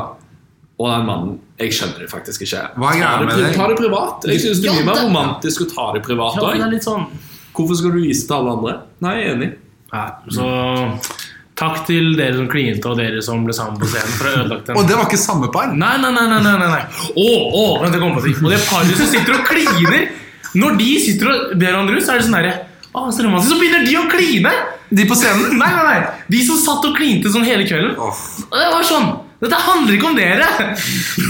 Og 0.79 0.87
den 0.91 1.05
mannen. 1.09 1.33
Jeg 1.59 1.71
skjønner 1.75 2.03
det 2.05 2.09
faktisk 2.11 2.43
ikke. 2.45 2.61
Hva 2.79 2.91
er 2.93 2.99
greia 2.99 3.11
Ta 3.11 3.19
det, 3.19 3.27
med 3.29 3.43
det? 3.43 3.51
Ta 3.57 3.67
det 3.71 3.77
privat. 3.79 4.25
Jeg 4.31 4.41
synes 4.43 4.61
det 4.63 4.69
er 4.69 4.73
Ja, 4.73 4.79
mye 4.81 4.87
mer 4.91 5.01
romantisk 5.05 5.63
å 5.65 5.67
ta 5.71 5.85
det 5.95 6.01
privat 6.07 6.35
Ja, 6.39 6.49
òg. 6.51 6.77
sånn 6.83 7.05
Hvorfor 7.55 7.79
skal 7.79 7.95
du 7.95 8.01
vise 8.03 8.27
til 8.27 8.35
alle 8.37 8.57
andre? 8.57 8.75
Nei, 9.05 9.15
jeg 9.19 9.29
er 9.29 9.37
enig. 9.37 9.49
ja, 9.93 10.03
Så 10.35 10.49
takk 11.55 11.85
til 11.87 12.11
dere 12.19 12.35
som 12.35 12.49
klinte, 12.51 12.91
og 12.91 12.99
dere 12.99 13.21
som 13.23 13.45
ble 13.47 13.55
sammen 13.55 13.79
på 13.79 13.87
scenen 13.87 14.13
for 14.19 14.27
å 14.27 14.35
ødelagt 14.41 14.69
den. 14.69 14.79
Og 14.81 14.89
det 14.89 14.99
var 14.99 15.07
ikke 15.07 15.21
samme 15.21 15.49
par! 15.53 15.71
Nei, 15.71 15.95
nei, 16.03 16.11
nei, 16.11 16.27
nei, 16.31 16.41
nei, 16.43 16.55
nei, 16.59 16.69
nei. 16.73 17.09
Å, 17.15 17.27
å, 17.31 17.65
vent, 17.83 17.95
jeg 17.95 18.03
kommer 18.03 18.19
på 18.19 18.27
ting. 18.27 18.39
Og 18.43 18.51
det 18.51 18.61
paret 18.67 18.99
som 18.99 19.11
sitter 19.11 19.39
og 19.39 19.47
kliner 19.47 20.07
Når 20.55 20.77
de 20.79 20.89
sitter 21.03 21.31
og 21.31 21.53
ber 21.55 21.65
hverandre 21.67 21.97
ut, 21.99 22.03
så 22.05 22.13
er 22.13 22.21
det 22.21 22.27
sånn 22.29 22.37
derre 22.39 22.55
så 22.95 23.57
begynner 23.59 23.83
de 23.83 23.95
å 23.99 24.05
kline! 24.07 24.51
De 24.95 25.03
på 25.09 25.15
scenen! 25.19 25.57
Nei, 25.59 25.67
nei, 25.67 25.83
nei. 25.83 26.11
De 26.31 26.41
som 26.47 26.55
satt 26.61 26.85
og 26.87 26.95
klinte 26.95 27.31
sånn 27.33 27.43
hele 27.43 27.65
kvelden. 27.67 27.97
Åh, 27.99 28.21
det 28.53 28.69
var 28.71 28.85
sånn. 28.87 29.09
Dette 29.41 29.57
handler 29.59 29.97
ikke 29.97 30.07
om 30.09 30.15
dere! 30.17 30.47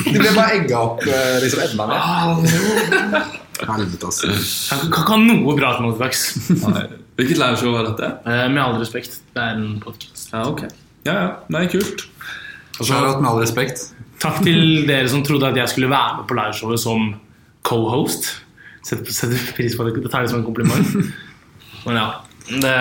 de 0.05 0.13
ble 0.19 0.31
bare 0.35 0.59
egga 0.59 0.81
opp 0.81 1.01
eh, 1.09 1.37
liksom 1.41 1.63
enda 1.65 1.87
mer. 1.89 3.31
Helvete, 3.65 4.05
altså. 4.05 4.29
Jeg 4.29 4.91
kan, 4.93 5.07
ha 5.09 5.17
noe 5.23 5.55
bra 5.57 5.73
til 5.77 5.87
noe. 5.87 6.09
Hvilket 7.15 7.39
lærershow 7.39 7.73
var 7.73 7.89
dette? 7.89 8.11
Eh, 8.27 8.45
Med 8.51 8.61
all 8.61 8.77
respekt, 8.81 9.21
det 9.33 9.41
er 9.41 9.57
en 9.57 9.77
podkast. 9.83 10.29
Ja, 10.33 10.43
okay. 10.51 10.69
Ja, 11.07 11.15
ja. 11.15 11.29
Nei, 11.53 11.65
kult. 11.71 12.05
Og 12.77 12.81
så 12.83 12.91
har 12.93 13.05
jeg 13.05 13.13
hatt 13.15 13.23
med 13.23 13.31
all 13.31 13.41
respekt. 13.41 13.85
Takk 14.21 14.41
til 14.45 14.85
dere 14.87 15.07
som 15.11 15.23
trodde 15.25 15.49
at 15.49 15.57
jeg 15.59 15.71
skulle 15.73 15.89
være 15.91 16.19
med 16.19 16.27
på 16.29 16.37
lærershowet 16.37 16.81
som 16.81 17.13
co-host. 17.65 18.29
Setter, 18.85 19.15
setter 19.15 19.41
pris 19.57 19.75
på 19.77 19.87
det. 19.87 19.95
Det 20.03 20.11
tar 20.13 20.25
jeg 20.25 20.33
som 20.33 20.43
en 20.43 20.47
kompliment. 20.47 20.93
Men 21.87 21.99
ja. 22.01 22.07
Det 22.45 22.75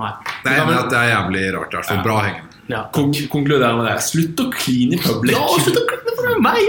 Nei. 0.00 0.12
Det 0.44 0.52
er 0.52 0.62
enig 0.62 0.76
at 0.78 0.86
det 0.88 0.96
er 0.96 1.10
jævlig 1.10 1.42
rart. 1.56 1.74
hvert 1.76 1.88
fall. 1.90 1.98
Bra 2.06 2.20
hengen. 2.24 2.49
Ja. 2.70 2.84
Kon 2.94 3.10
konkluderer 3.32 3.78
med 3.78 3.88
det. 3.90 3.96
Slutt 4.06 4.40
å 4.42 4.46
kline 4.54 4.96
i 4.96 5.00
public. 5.02 5.34
Ja, 5.36 5.48
slutt 5.64 5.80
å 5.80 5.86
kline 5.90 6.14
for 6.20 6.44
meg! 6.44 6.60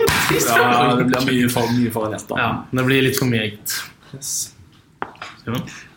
Ja, 0.48 0.72
det 0.98 1.06
blir 1.12 1.28
mye 1.28 1.52
for, 1.54 1.76
mye 1.78 1.94
for 1.94 2.08
en 2.10 2.18
jente. 2.18 2.40
Ja, 2.42 2.50
det 2.72 2.88
blir 2.88 3.06
litt 3.06 3.20
for 3.20 3.30
mye, 3.30 3.52
gitt. 3.52 3.78
Yes. 4.16 4.34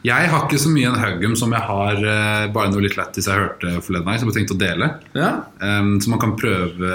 Jeg 0.05 0.29
har 0.33 0.45
ikke 0.47 0.61
så 0.61 0.71
mye 0.73 0.89
en 0.89 1.01
Haugum 1.01 1.35
som 1.37 1.53
jeg 1.53 1.65
har 1.65 1.99
uh, 2.01 2.47
bare 2.53 2.71
noe 2.73 2.85
litt 2.85 2.97
lættis 2.99 3.29
jeg 3.29 3.41
hørte 3.41 3.79
forleden 3.85 4.09
dag, 4.09 4.21
som 4.21 4.31
jeg 4.31 4.39
tenkte 4.39 4.57
å 4.57 4.61
dele. 4.61 4.89
Ja. 5.17 5.31
Um, 5.61 5.97
som 6.05 6.15
man 6.15 6.23
kan 6.23 6.37
prøve 6.41 6.93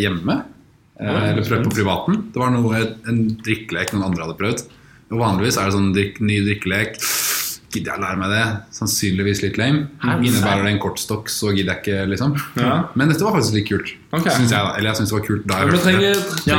hjemme. 0.00 0.42
Uh, 1.00 1.08
Ja, 1.08 1.18
eller 1.32 1.44
prøve 1.44 1.66
på 1.66 1.74
privaten. 1.80 2.20
Det 2.32 2.40
var 2.40 2.52
noe, 2.54 2.84
en 3.10 3.24
drikkelek 3.42 3.94
noen 3.94 4.10
andre 4.10 4.26
hadde 4.26 4.38
prøvd. 4.40 4.64
Og 5.12 5.20
Vanligvis 5.20 5.58
er 5.60 5.68
det 5.68 5.76
sånn 5.76 5.92
drikk, 5.96 6.20
ny 6.24 6.38
drikkelek. 6.46 7.00
Gidder 7.72 7.94
jeg 7.94 7.98
å 7.98 8.02
lære 8.02 8.20
meg 8.20 8.32
det? 8.34 8.42
Sannsynligvis 8.76 9.40
litt 9.40 9.58
lame. 9.60 9.86
Hæ? 10.02 10.16
Innebærer 10.20 10.66
det 10.66 10.72
en 10.74 10.80
kortstokk, 10.82 11.30
så 11.32 11.54
gidder 11.56 11.78
jeg 11.78 11.80
ikke, 11.80 12.08
liksom. 12.12 12.34
Ja. 12.60 12.74
Men 12.98 13.12
dette 13.12 13.24
var 13.24 13.36
faktisk 13.38 13.56
litt 13.56 13.68
kult. 13.70 13.92
Okay. 14.12 14.34
Synes 14.36 14.52
jeg. 14.52 14.72
Eller 14.76 14.90
jeg 14.90 15.00
syns 15.00 15.12
det 15.12 15.16
var 15.16 15.24
kult 15.28 15.46
da 15.48 15.60
jeg 15.60 15.70
hørte 15.72 15.94
det. 15.96 16.10
Ja, 16.50 16.58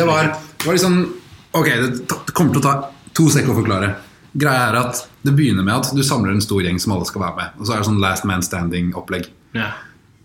Det 0.00 0.06
var, 0.08 0.30
det 0.32 0.68
var 0.68 0.78
liksom 0.78 1.00
Ok, 1.50 1.66
det, 1.66 1.90
det 2.06 2.32
kommer 2.32 2.54
til 2.54 2.62
å 2.62 2.64
ta 2.64 2.74
to 3.18 3.26
sekunder 3.32 3.56
å 3.56 3.60
forklare. 3.60 3.92
Greia 4.38 4.68
er 4.70 4.76
at 4.78 5.00
Det 5.26 5.32
begynner 5.36 5.66
med 5.66 5.74
at 5.74 5.90
du 5.92 6.02
samler 6.06 6.32
en 6.32 6.44
stor 6.44 6.62
gjeng 6.64 6.78
som 6.80 6.94
alle 6.94 7.08
skal 7.08 7.24
være 7.24 7.36
med. 7.36 7.60
Og 7.60 7.66
så 7.66 7.74
er 7.74 7.82
det 7.82 7.88
sånn 7.90 8.00
Last 8.00 8.24
Man 8.28 8.44
Standing-opplegg. 8.46 9.26
Ja. 9.58 9.72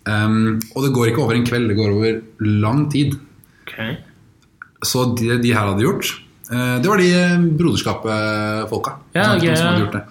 Um, 0.06 0.60
og 0.76 0.86
det 0.86 0.92
går 0.94 1.10
ikke 1.10 1.24
over 1.24 1.34
en 1.36 1.44
kveld, 1.44 1.66
det 1.68 1.76
går 1.76 1.92
over 1.92 2.20
lang 2.46 2.86
tid. 2.92 3.18
Okay. 3.66 3.98
Så 4.86 5.10
det 5.18 5.40
de 5.42 5.50
her 5.52 5.66
hadde 5.66 5.82
gjort, 5.82 6.12
det 6.54 6.90
var 6.90 7.00
de 7.02 7.08
eh, 7.10 7.46
Broderskapet-folka. 7.58 8.92
Ja, 9.16 9.32
som, 9.32 9.40
som 9.42 9.70
hadde 9.70 9.82
gjort 9.84 9.96
det. 9.96 10.04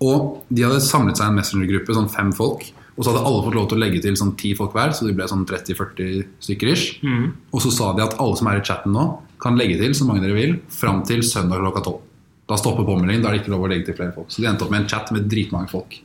Og 0.00 0.44
de 0.48 0.64
hadde 0.64 0.82
samlet 0.84 1.18
seg 1.18 1.26
i 1.26 1.32
en 1.32 1.40
messengergruppe, 1.40 1.96
sånn 1.96 2.12
fem 2.12 2.30
folk. 2.36 2.68
Og 2.96 3.04
så 3.04 3.12
hadde 3.12 3.24
alle 3.28 3.42
fått 3.46 3.56
lov 3.56 3.66
til 3.70 3.78
å 3.78 3.80
legge 3.80 4.02
til 4.04 4.16
sånn 4.18 4.34
ti 4.40 4.52
folk 4.56 4.74
hver, 4.76 4.94
så 4.96 5.06
de 5.06 5.14
ble 5.16 5.26
sånn 5.28 5.46
30-40 5.48 6.22
stykker 6.44 6.70
ish. 6.72 7.00
Mm. 7.04 7.26
Og 7.52 7.64
så 7.64 7.72
sa 7.74 7.90
de 7.96 8.04
at 8.04 8.16
alle 8.20 8.38
som 8.38 8.50
er 8.50 8.60
i 8.60 8.64
chatten 8.66 8.94
nå, 8.96 9.06
kan 9.40 9.56
legge 9.56 9.78
til 9.80 9.94
så 9.96 10.04
mange 10.04 10.24
dere 10.24 10.36
vil 10.36 10.56
fram 10.74 11.00
til 11.08 11.22
søndag 11.24 11.62
klokka 11.62 11.84
tolv. 11.86 12.02
Da 12.50 12.58
stopper 12.60 12.84
påmeldingen, 12.84 13.22
da 13.22 13.30
er 13.30 13.38
det 13.38 13.44
ikke 13.44 13.54
lov 13.54 13.64
å 13.64 13.70
legge 13.70 13.88
til 13.88 13.96
flere 13.96 14.12
folk. 14.12 14.28
Så 14.32 14.42
de 14.42 14.48
endte 14.50 14.66
opp 14.66 14.72
med 14.74 14.82
en 14.82 14.90
chat 14.90 15.12
med 15.14 15.28
dritmange 15.30 15.70
folk. 15.72 15.96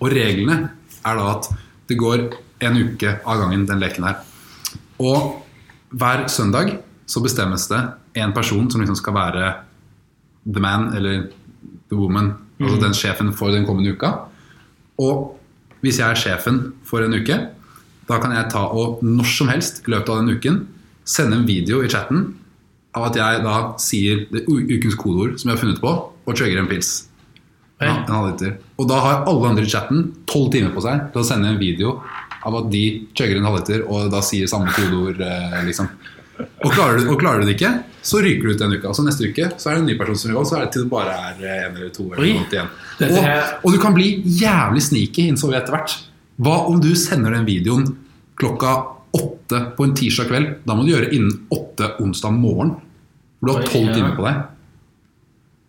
Og 0.00 0.10
reglene 0.10 0.56
er 1.02 1.18
da 1.20 1.26
at 1.34 1.50
det 1.90 1.98
går 2.00 2.24
en 2.62 2.78
uke 2.78 3.18
av 3.28 3.42
gangen, 3.42 3.66
den 3.68 3.82
leken 3.82 4.06
her. 4.08 4.22
Og 5.02 5.42
hver 5.92 6.24
søndag 6.32 6.78
så 7.12 7.20
bestemmes 7.20 7.66
det 7.68 7.80
en 8.22 8.32
person 8.32 8.70
som 8.72 8.80
liksom 8.80 8.96
skal 8.96 9.16
være 9.16 9.52
the 10.46 10.62
man 10.62 10.90
eller 10.96 11.26
the 11.90 11.98
woman, 11.98 12.32
altså 12.60 12.80
den 12.80 12.96
sjefen 12.96 13.32
for 13.36 13.52
den 13.52 13.66
kommende 13.68 13.92
uka. 13.92 14.14
Og 15.02 15.34
hvis 15.84 15.98
jeg 16.00 16.08
er 16.08 16.20
sjefen 16.20 16.62
for 16.88 17.04
en 17.04 17.14
uke, 17.18 17.36
da 18.08 18.18
kan 18.22 18.32
jeg 18.34 18.48
ta 18.52 18.64
og 18.72 19.02
når 19.04 19.28
som 19.28 19.50
helst 19.52 19.82
i 19.84 19.92
løpet 19.92 20.12
av 20.12 20.22
den 20.22 20.38
uken 20.38 20.62
sende 21.04 21.36
en 21.36 21.46
video 21.48 21.82
i 21.82 21.90
chatten 21.90 22.32
av 22.96 23.08
at 23.08 23.16
jeg 23.18 23.44
da 23.44 23.56
sier 23.80 24.26
det 24.32 24.44
ukens 24.48 24.96
kodeord 25.00 25.38
som 25.40 25.50
jeg 25.50 25.56
har 25.56 25.62
funnet 25.62 25.80
på, 25.82 25.92
og 26.22 26.36
trigger 26.36 26.60
en 26.60 26.68
pils. 26.70 27.08
Ja, 27.82 27.96
en. 28.06 28.58
Og 28.78 28.86
da 28.86 28.98
har 29.02 29.24
alle 29.26 29.48
andre 29.48 29.64
i 29.66 29.70
chatten 29.70 30.12
tolv 30.30 30.52
timer 30.54 30.70
på 30.74 30.84
seg 30.84 31.08
til 31.10 31.22
å 31.22 31.26
sende 31.26 31.50
en 31.50 31.58
video 31.58 31.96
av 32.46 32.60
at 32.60 32.68
de 32.70 32.82
chugger 33.16 33.40
en 33.40 33.48
halvliter 33.48 33.82
og 33.88 34.10
da 34.12 34.20
sier 34.22 34.50
samme 34.50 34.70
kodeord. 34.76 35.18
Eh, 35.24 35.56
liksom. 35.66 35.88
Og, 36.42 36.70
klarer 36.72 37.00
du, 37.00 37.10
og 37.12 37.18
klarer 37.20 37.42
du 37.42 37.48
det 37.48 37.56
ikke, 37.56 37.72
så 38.02 38.20
ryker 38.24 38.48
du 38.48 38.54
ut 38.54 38.62
den 38.62 38.76
uka. 38.76 38.92
Så 38.96 39.04
neste 39.06 39.28
uke 39.30 39.48
så 39.56 39.70
er 39.70 39.76
det 39.76 39.82
en 39.82 39.90
ny 39.90 39.96
person 39.98 40.18
som 40.18 40.32
gjør 40.32 40.48
så 40.48 40.58
er 40.58 40.64
det 40.64 40.72
til 40.74 40.86
det 40.86 40.92
bare 40.92 41.18
er 41.30 41.42
eh, 41.42 41.60
en 41.66 41.76
eller 41.76 41.92
to. 41.94 42.06
Eller 42.12 42.38
noe 42.38 42.48
igjen. 42.50 42.72
Og, 43.08 43.28
og 43.62 43.74
du 43.74 43.78
kan 43.82 43.96
bli 43.96 44.08
jævlig 44.40 44.84
sneaky, 44.88 45.28
innså 45.32 45.50
vi 45.50 45.58
etter 45.58 45.76
hvert. 45.76 45.96
Hva 46.42 46.56
om 46.70 46.80
du 46.82 46.90
sender 46.98 47.36
den 47.36 47.46
videoen 47.48 47.86
klokka 48.40 48.76
åtte 49.14 49.60
på 49.76 49.86
en 49.86 49.96
tirsdag 49.98 50.30
kveld? 50.30 50.52
Da 50.66 50.76
må 50.76 50.86
du 50.86 50.94
gjøre 50.94 51.12
innen 51.14 51.46
åtte 51.52 51.94
onsdag 52.02 52.34
morgen. 52.36 52.76
For 53.40 53.48
du 53.48 53.54
har 53.56 53.66
tolv 53.68 53.94
timer 53.94 54.14
på 54.18 54.26
deg. 54.26 54.44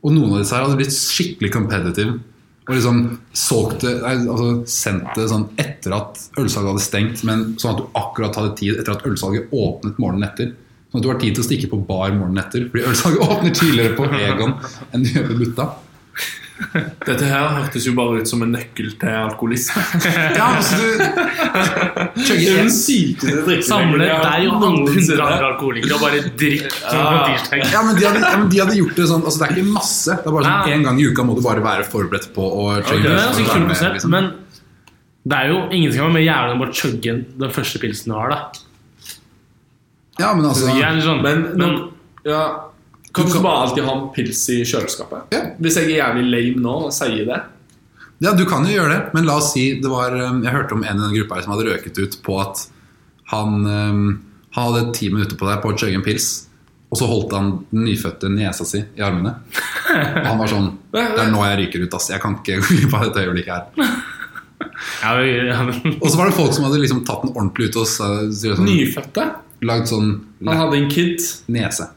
Og 0.03 0.13
noen 0.13 0.35
av 0.35 0.43
disse 0.43 0.55
her 0.55 0.65
hadde 0.65 0.79
blitt 0.79 0.95
skikkelig 0.95 1.51
competitive. 1.53 2.19
Og 2.63 2.77
liksom 2.77 2.99
solgt 3.35 3.83
det, 3.83 3.97
altså 4.07 4.49
sendt 4.71 5.09
det 5.17 5.25
sånn 5.27 5.49
etter 5.59 5.95
at 5.97 6.19
ølsalget 6.39 6.69
hadde 6.71 6.83
stengt, 6.85 7.23
men 7.27 7.41
sånn 7.59 7.73
at 7.73 7.81
du 7.81 7.97
akkurat 7.99 8.37
hadde 8.39 8.53
tid 8.59 8.77
etter 8.79 8.95
at 8.95 9.03
ølsalget 9.09 9.51
åpnet 9.51 9.99
morgenen 9.99 10.27
etter. 10.29 10.53
Sånn 10.93 11.01
at 11.01 11.05
du 11.07 11.09
har 11.09 11.17
tid 11.17 11.33
til 11.33 11.41
å 11.41 11.45
stikke 11.47 11.67
på 11.71 11.77
bar 11.87 12.11
morgenen 12.13 12.37
etter, 12.43 12.67
fordi 12.69 12.83
ølsalget 12.85 13.23
åpner 13.25 13.53
tidligere 13.57 13.95
på 13.97 14.05
Egon 14.13 14.51
enn 14.93 15.01
du 15.01 15.07
gjør 15.09 15.23
på 15.31 15.37
Butta. 15.39 15.63
Dette 17.01 17.25
her 17.25 17.47
hørtes 17.55 17.87
jo 17.87 17.95
bare 17.97 18.19
ut 18.21 18.29
som 18.29 18.43
en 18.45 18.51
nøkkel 18.53 18.91
til 19.01 19.15
alkoholisme. 19.23 19.81
Ja, 20.37 20.51
altså 20.59 20.77
du 20.77 21.01
Det 21.01 22.27
chugger 22.27 22.45
er 22.45 22.59
en 22.59 22.67
den 22.67 22.75
sykeste 22.75 23.39
drikken 23.47 23.65
Samle 23.65 24.05
deg 24.05 24.45
og 24.51 24.67
andre 24.69 24.93
hundre 24.93 25.17
andre 25.17 25.47
alkoholikere 25.49 25.97
og 25.97 26.03
bare 26.05 26.21
drikk 26.43 26.67
ja. 26.69 27.07
tirsdag. 27.31 27.63
Ja, 27.73 27.81
men 27.87 27.97
de 27.97 28.05
hadde, 28.05 28.21
ja, 28.21 28.35
men 28.43 28.51
de 28.53 28.61
hadde 28.61 28.77
gjort 28.77 29.01
det 29.01 29.07
sånn 29.09 29.25
Altså 29.25 29.41
det 29.41 29.47
er 29.47 29.55
ikke 29.57 29.73
masse. 29.79 30.19
Det 30.19 30.29
er 30.29 30.37
bare 30.37 30.45
sånn 30.45 30.69
Ja. 30.69 30.77
En 30.77 30.85
gang 30.91 31.01
i 31.01 31.07
uka 31.09 31.25
må 31.25 31.37
du 31.39 31.41
bare 31.45 31.65
være 31.65 31.87
forberedt 31.89 32.29
på 32.37 32.45
å 32.45 32.67
chugge 32.85 33.09
Det 33.09 33.17
er 33.17 33.65
med, 33.65 33.81
liksom. 33.97 34.13
men 34.13 34.29
det 35.23 35.39
er 35.39 35.49
jo 35.49 35.57
ingen 35.71 35.89
som 35.89 36.03
kan 36.03 36.09
være 36.11 36.19
mer 36.19 36.27
jævlig 36.27 36.53
enn 36.53 36.61
å 36.61 36.63
bare 36.67 36.77
chugge 36.83 37.17
den 37.41 37.57
første 37.57 37.81
pilsen 37.81 38.13
du 38.13 38.17
har. 38.19 38.33
da 38.37 38.69
Ja, 40.19 40.33
men 40.37 40.45
altså 40.45 40.67
sånn, 40.69 41.21
Men, 41.23 41.41
men 41.57 41.77
ja, 42.25 42.43
kan 43.13 43.25
du 43.29 43.39
bare 43.41 43.63
alltid 43.67 43.83
ha 43.87 43.93
en 43.97 44.07
pils 44.13 44.43
i 44.53 44.59
kjøleskapet? 44.65 45.31
Ja. 45.33 45.41
Hvis 45.59 45.75
jeg 45.79 45.89
er 45.91 45.97
jævlig 46.03 46.25
lame 46.29 46.61
nå 46.65 46.75
og 46.87 46.93
sier 46.93 47.25
det. 47.29 47.41
Ja, 48.23 48.31
du 48.37 48.45
kan 48.47 48.63
jo 48.65 48.71
gjøre 48.75 48.93
det, 48.93 49.01
men 49.13 49.25
la 49.27 49.35
oss 49.41 49.51
si 49.53 49.79
det 49.81 49.89
var 49.91 50.13
um, 50.15 50.43
Jeg 50.45 50.53
hørte 50.53 50.77
om 50.77 50.83
en 50.85 50.95
i 51.01 51.07
den 51.07 51.15
gruppa 51.17 51.35
her 51.35 51.43
som 51.43 51.53
hadde 51.57 51.65
røket 51.67 51.97
ut 51.99 52.19
på 52.23 52.37
at 52.39 52.61
han, 53.33 53.65
um, 53.65 54.03
han 54.55 54.69
hadde 54.69 54.93
ti 54.95 55.09
minutter 55.11 55.35
på 55.39 55.49
deg 55.49 55.61
på 55.63 55.73
å 55.73 55.77
chugge 55.77 55.97
en 55.97 56.05
pils, 56.05 56.29
og 56.93 56.99
så 57.01 57.07
holdt 57.09 57.33
han 57.33 57.47
den 57.73 57.83
nyfødte 57.89 58.29
nesa 58.31 58.63
si 58.69 58.79
i 58.85 59.01
armene. 59.03 59.33
Og 59.89 60.27
han 60.29 60.37
var 60.39 60.47
sånn 60.51 60.69
Det 60.93 61.01
er 61.25 61.31
nå 61.33 61.41
jeg 61.49 61.59
ryker 61.65 61.87
ut, 61.87 61.97
ass. 61.97 62.11
Jeg 62.13 62.21
kan 62.21 62.37
ikke 62.37 62.59
glippe 62.61 62.77
glipp 62.83 62.93
av 62.99 63.07
dette 63.09 63.25
øyeblikket 63.25 63.53
her. 63.57 63.93
ja, 65.03 65.13
ja, 65.49 65.63
men- 65.67 65.97
Og 65.99 66.07
så 66.11 66.17
var 66.17 66.29
det 66.29 66.37
folk 66.37 66.53
som 66.53 66.63
hadde 66.69 66.79
liksom 66.83 67.03
tatt 67.05 67.25
den 67.25 67.33
ordentlig 67.33 67.69
ut 67.71 67.75
og 67.81 67.87
så- 67.87 68.29
så- 68.31 68.55
sånn, 68.55 68.65
Nyfødte. 68.69 69.25
Lagd 69.67 69.89
sånn 69.91 70.09
Han 70.45 70.57
hadde 70.59 70.79
en 70.81 70.89
kid. 70.91 71.19
nese. 71.47 71.89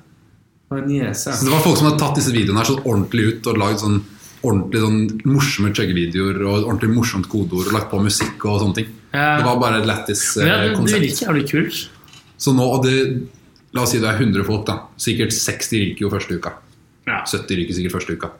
En 0.74 0.84
niese. 0.88 1.32
Så 1.32 1.46
det 1.46 1.52
var 1.52 1.62
folk 1.64 1.78
som 1.78 1.88
hadde 1.90 2.00
tatt 2.02 2.18
disse 2.18 2.34
videoene 2.34 2.62
her 2.62 2.68
sånn 2.70 2.84
ordentlig 2.84 3.26
ut 3.32 3.50
og 3.52 3.58
lagd 3.62 3.82
sånn 3.84 3.98
ordentlig 4.46 4.80
sånn 4.82 4.98
morsomme 5.26 5.72
chuggevideoer 5.74 6.42
og 6.46 6.66
ordentlig 6.68 6.92
morsomt 6.94 7.28
kodeord 7.30 7.70
og 7.70 7.74
lagt 7.74 7.90
på 7.90 7.98
musikk 8.02 8.44
og 8.46 8.60
sånne 8.62 8.78
ting. 8.80 8.90
Ja. 9.12 9.36
Det 9.40 9.46
var 9.46 9.58
bare 9.62 9.80
et 9.80 9.88
lættis 9.88 10.22
ja, 10.36 10.44
eh, 10.44 10.46
det, 10.46 10.68
det 10.70 10.76
konsept. 10.78 11.02
virker 11.06 11.26
jævlig 11.26 11.46
kult. 11.50 11.80
Så 12.38 12.52
nå, 12.54 12.66
og 12.76 12.84
det 12.84 12.96
La 13.76 13.82
oss 13.84 13.90
si 13.92 13.98
det 14.00 14.08
er 14.08 14.16
100 14.16 14.44
folk, 14.46 14.62
da. 14.64 14.78
Sikkert 14.96 15.34
60 15.36 15.82
ryker 15.82 16.06
jo 16.06 16.08
første 16.08 16.38
uka. 16.38 16.54
Ja. 17.04 17.18
70 17.28 17.58
ryker 17.60 17.76
sikkert 17.76 17.92
første 17.98 18.14
uka. 18.16 18.30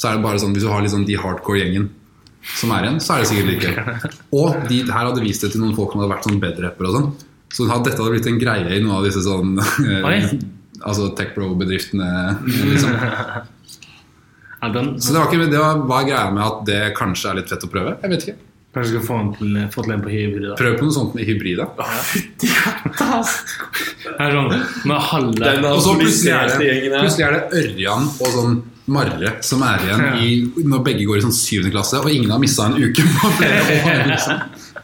Så 0.00 0.08
er 0.08 0.16
det 0.16 0.24
bare 0.24 0.40
sånn, 0.40 0.54
Hvis 0.56 0.64
du 0.64 0.70
har 0.72 0.80
liksom 0.80 1.04
de 1.08 1.18
hardcore-gjengen 1.20 1.90
som 2.56 2.70
er 2.72 2.86
igjen, 2.86 3.00
så 3.02 3.16
er 3.16 3.22
det 3.24 3.28
sikkert 3.28 3.50
like. 3.50 4.12
Og 4.40 4.54
de 4.70 4.78
her 4.86 5.08
hadde 5.10 5.24
vist 5.24 5.42
det 5.44 5.50
til 5.52 5.60
noen 5.60 5.74
folk 5.76 5.92
som 5.92 6.00
hadde 6.00 6.12
vært 6.14 6.28
sånn 6.28 6.40
bedrepper 6.40 6.88
og 6.88 6.96
sånn. 6.96 7.10
Så 7.54 7.66
hadde 7.70 7.90
dette 7.90 8.02
hadde 8.02 8.14
blitt 8.16 8.28
en 8.30 8.40
greie 8.40 8.78
i 8.78 8.82
noen 8.82 8.98
av 8.98 9.06
disse 9.06 9.22
sånn 9.24 9.56
Altså 10.86 11.08
tech-bro-bedriftene. 11.16 12.08
Liksom. 12.44 12.96
Ja, 14.56 14.68
den, 14.72 15.00
Så 15.00 15.12
det 15.12 15.20
var 15.20 15.26
ikke 15.28 15.46
det 15.52 15.58
var, 15.60 15.80
er 16.00 16.06
greia 16.08 16.28
med 16.32 16.42
at 16.42 16.60
det 16.66 16.78
kanskje 16.96 17.28
er 17.28 17.40
litt 17.40 17.50
fett 17.52 17.64
å 17.66 17.68
prøve? 17.70 17.90
Jeg 18.00 18.12
vet 18.12 18.22
ikke. 18.24 18.36
kanskje 18.76 18.92
skal 18.94 19.02
få 19.04 19.18
en, 19.20 19.28
til, 19.36 19.58
få 19.72 19.84
til 19.84 19.92
en 19.94 20.04
på 20.04 20.12
hybrid. 20.12 20.46
da. 20.48 20.54
Prøv 20.58 20.78
på 20.78 20.86
noe 20.88 20.94
sånt 20.96 21.14
med 21.16 21.28
hybrida. 21.28 21.66
Ja. 21.76 21.84
Det 24.06 24.14
er 24.16 24.36
sånn, 24.36 24.56
med 24.88 25.04
halve 25.10 25.52
Og 25.74 25.82
så 25.84 25.94
plutselig 26.00 26.32
er, 26.36 26.56
det, 26.56 26.72
plutselig 26.96 27.26
er 27.28 27.36
det 27.36 27.60
Ørjan 27.62 28.08
og 28.16 28.32
sånn 28.38 28.56
Marre 28.96 29.32
som 29.42 29.64
er 29.66 29.82
igjen 29.82 30.04
i, 30.22 30.26
når 30.62 30.84
begge 30.86 31.06
går 31.08 31.18
i 31.18 31.24
sånn 31.24 31.34
syvende 31.34 31.72
klasse, 31.74 31.98
og 31.98 32.12
ingen 32.12 32.30
har 32.30 32.38
mista 32.42 32.68
en 32.68 32.76
uke 32.78 33.02
på 33.02 33.32
flere 33.40 33.80
år. 33.80 34.04
Liksom. 34.12 34.44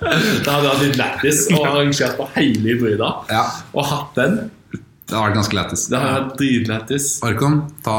Det 0.00 0.50
hadde 0.50 0.68
vært 0.68 0.82
litt 0.84 0.98
lættis 1.00 1.46
å 1.56 1.62
arrangere 1.64 2.12
på 2.18 2.26
hele 2.36 2.68
hybrida 2.74 3.08
Ja, 3.32 3.44
og 3.74 3.84
hatt 3.90 4.14
den. 4.18 4.36
det 4.72 5.14
har 5.16 5.28
vært 5.30 5.38
ganske 5.40 5.56
lættis. 5.56 5.86
Det 5.88 5.98
hadde 6.02 6.20
vært 6.20 6.36
dritlættis. 6.40 7.08
Arkom, 7.26 7.60
ta 7.86 7.96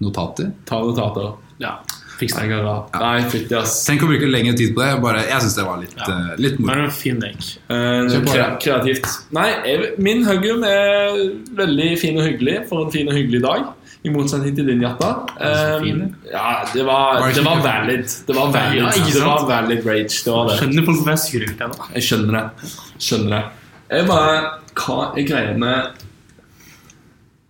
notater. 0.00 0.52
Ta 0.66 0.80
notater. 0.82 1.34
Ja, 1.60 1.74
fiks 2.18 2.32
kan 2.34 2.50
ha- 2.64 2.86
Nei, 3.00 3.22
fytti, 3.28 3.54
ass. 3.56 3.84
Tenk 3.86 4.02
å 4.04 4.08
bruke 4.08 4.28
lengre 4.28 4.56
tid 4.56 4.74
på 4.74 4.80
det. 4.84 5.00
Bare, 5.02 5.22
jeg 5.28 5.40
syns 5.44 5.56
det 5.56 5.64
var 5.66 5.78
litt, 5.80 5.94
Ja. 5.96 6.08
uh, 6.08 6.34
litt 6.40 6.58
moro. 6.58 6.84
en 6.84 6.90
fin 6.90 7.20
lek. 7.20 7.36
Kre 7.68 8.46
kreativt. 8.60 9.06
Nei, 9.32 9.48
jeg, 9.64 9.92
min 9.98 10.24
Huggum 10.24 10.64
er 10.64 11.20
veldig 11.60 11.98
fin 12.00 12.16
og 12.18 12.24
hyggelig 12.26 12.68
for 12.68 12.86
en 12.86 12.90
fin 12.92 13.08
og 13.08 13.14
hyggelig 13.14 13.42
dag. 13.42 13.68
I 14.02 14.10
motsetning 14.14 14.54
til 14.56 14.64
din, 14.70 14.80
Jatta. 14.80 15.10
Um, 15.36 15.86
Eh, 16.00 16.30
ja, 16.32 16.64
det 16.72 16.84
var, 16.86 17.20
det 17.36 17.42
var 17.44 17.60
valid. 17.60 18.06
Det 18.26 18.36
var 18.36 18.52
valid, 18.54 18.80
Ja, 18.80 18.90
det 18.96 19.24
var 19.26 19.46
valid 19.48 19.86
rage. 19.86 20.22
Det 20.24 20.32
var 20.32 20.48
det. 20.48 20.56
Skjønner 20.60 20.86
folk 20.86 20.96
hvorfor 20.96 21.10
jeg 21.10 21.18
er 21.18 21.24
sur 21.24 21.40
hele 21.40 21.52
tiden. 21.52 21.74
da. 21.76 21.88
Jeg 21.94 22.02
skjønner 22.08 22.32
det. 22.38 22.70
Skjønner 22.98 23.30
det. 23.36 23.42
Jeg 23.90 24.06
bare 24.06 24.36
Hva 24.80 24.98
er 25.18 25.26
greia 25.28 25.56
med 25.58 26.04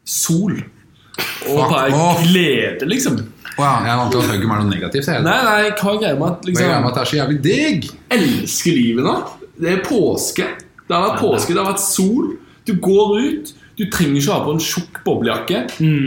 sol? 0.04 0.56
Og 1.50 1.70
bare 1.70 1.90
glede, 2.24 2.88
liksom. 2.88 3.20
Ja, 3.60 3.70
jeg 3.84 3.92
er 3.92 3.98
vant 4.00 4.14
til 4.14 4.20
å 4.22 4.26
Hugum 4.30 4.52
er 4.54 4.62
noe 4.62 4.70
negativt. 4.70 5.06
Jeg. 5.06 5.22
Nei, 5.22 5.36
nei, 5.44 5.70
hva 5.76 5.92
er 5.94 6.00
greia 6.00 6.18
med 6.18 6.28
at 6.30 6.48
liksom 6.48 6.70
med 6.70 6.90
at 6.90 6.96
det 6.96 7.02
er 7.02 7.10
så 7.10 7.18
jævlig 7.20 7.40
digg. 7.44 7.88
elsker 8.16 8.76
livet 8.76 9.04
nå. 9.06 9.16
Det 9.60 9.72
er 9.74 9.82
påske. 9.84 10.46
Det 10.88 10.96
har 10.96 11.04
vært 11.10 11.20
påske, 11.20 11.54
det 11.54 11.60
har 11.62 11.70
vært 11.70 11.84
sol. 11.84 12.30
Du 12.66 12.72
går 12.80 13.18
ut. 13.20 13.52
Du 13.80 13.86
trenger 13.88 14.20
ikke 14.20 14.34
ha 14.36 14.42
på 14.44 14.52
en 14.54 14.60
tjukk 14.60 14.98
boblejakke. 15.06 15.62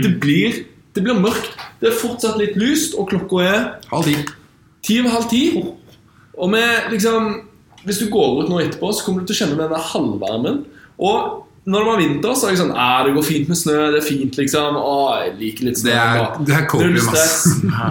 Det, 0.05 0.11
blir, 0.21 0.59
det 0.93 1.01
blir 1.05 1.17
mørkt. 1.17 1.55
Det 1.81 1.89
er 1.89 1.95
fortsatt 1.97 2.37
litt 2.37 2.53
lyst, 2.61 2.93
og 2.99 3.09
klokka 3.09 3.39
er 3.41 3.63
Halv 3.89 4.05
ti. 4.11 4.13
ti 4.85 4.99
over 5.01 5.15
halv 5.17 5.25
ti. 5.31 5.41
Og 6.37 6.49
med 6.53 6.91
liksom 6.93 7.33
Hvis 7.83 7.97
du 7.99 8.05
går 8.13 8.43
ut 8.43 8.51
nå 8.51 8.61
etterpå, 8.63 8.93
så 8.95 9.03
kommer 9.03 9.23
du 9.23 9.27
til 9.27 9.35
å 9.35 9.39
kjenne 9.41 9.57
denne 9.59 9.79
halvvarmen. 9.89 10.61
Og 11.03 11.41
når 11.65 11.79
det 11.83 11.87
var 11.89 11.99
vinter, 11.99 12.35
så 12.35 12.47
er 12.47 12.53
det 12.53 12.59
sånn 12.61 12.71
Æ, 12.75 12.85
Det 13.07 13.13
går 13.17 13.25
fint 13.27 13.49
med 13.51 13.57
snø, 13.59 13.75
det 13.91 13.99
er 13.99 14.05
fint, 14.07 14.37
liksom. 14.39 14.77
Å, 14.79 14.93
jeg 15.23 15.33
liker 15.41 15.67
litt 15.67 15.81
snø. 15.81 15.89
Det 15.89 15.97
er, 15.99 16.21
det 16.47 16.55
er 16.59 16.67
copium. 16.71 16.95
Ja, 17.73 17.89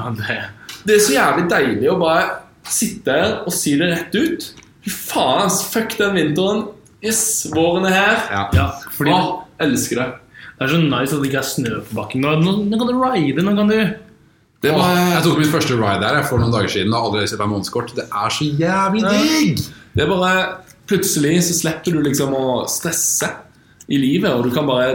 det, 0.86 0.96
er 0.96 1.02
så 1.04 1.12
jævlig 1.18 1.44
deilig 1.52 1.90
å 1.92 1.98
bare 2.00 2.24
sitte 2.68 3.18
og 3.46 3.52
si 3.54 3.74
det 3.80 3.90
rett 3.92 4.16
ut. 4.16 4.48
Fy 4.86 4.90
faen, 4.94 5.52
fuck 5.72 5.92
den 6.00 6.16
vinteren. 6.16 6.64
Yes, 7.02 7.22
våren 7.50 7.86
er 7.88 7.94
her. 7.96 8.18
Ja. 8.30 8.42
ja, 8.54 8.66
fordi 8.94 9.10
Åh, 9.10 9.30
elsker 9.64 9.98
det. 9.98 10.08
det 10.58 10.66
er 10.66 10.70
så 10.70 10.80
nice 10.82 11.16
at 11.16 11.22
det 11.22 11.30
ikke 11.32 11.40
er 11.42 11.48
snø 11.50 11.80
på 11.88 11.96
bakken. 11.98 12.22
Nå, 12.22 12.34
nå, 12.44 12.56
nå 12.70 12.78
kan 12.78 12.90
du 12.92 12.98
ride, 13.02 13.42
nå 13.42 13.54
kan 13.58 13.70
du 13.72 13.78
Det 14.62 14.70
var, 14.70 14.92
Jeg 15.16 15.22
tok 15.24 15.38
mitt 15.42 15.50
første 15.50 15.74
ride 15.80 16.06
her 16.06 16.22
for 16.28 16.38
noen 16.38 16.54
dager 16.54 16.70
siden 16.70 16.94
og 16.94 17.08
aldri 17.08 17.24
sett 17.26 17.42
meg 17.42 17.50
månedskort. 17.50 17.94
Det 17.98 18.06
er 18.06 18.36
så 18.36 18.46
jævlig 18.46 19.02
digg! 19.08 19.64
det 19.96 20.04
er 20.06 20.12
bare 20.12 20.34
Plutselig 20.86 21.36
så 21.46 21.54
slipper 21.56 21.94
du 21.94 22.00
liksom 22.04 22.32
å 22.36 22.62
stresse 22.68 23.28
i 23.90 23.98
livet, 23.98 24.30
og 24.34 24.46
du 24.46 24.50
kan 24.54 24.66
bare 24.68 24.94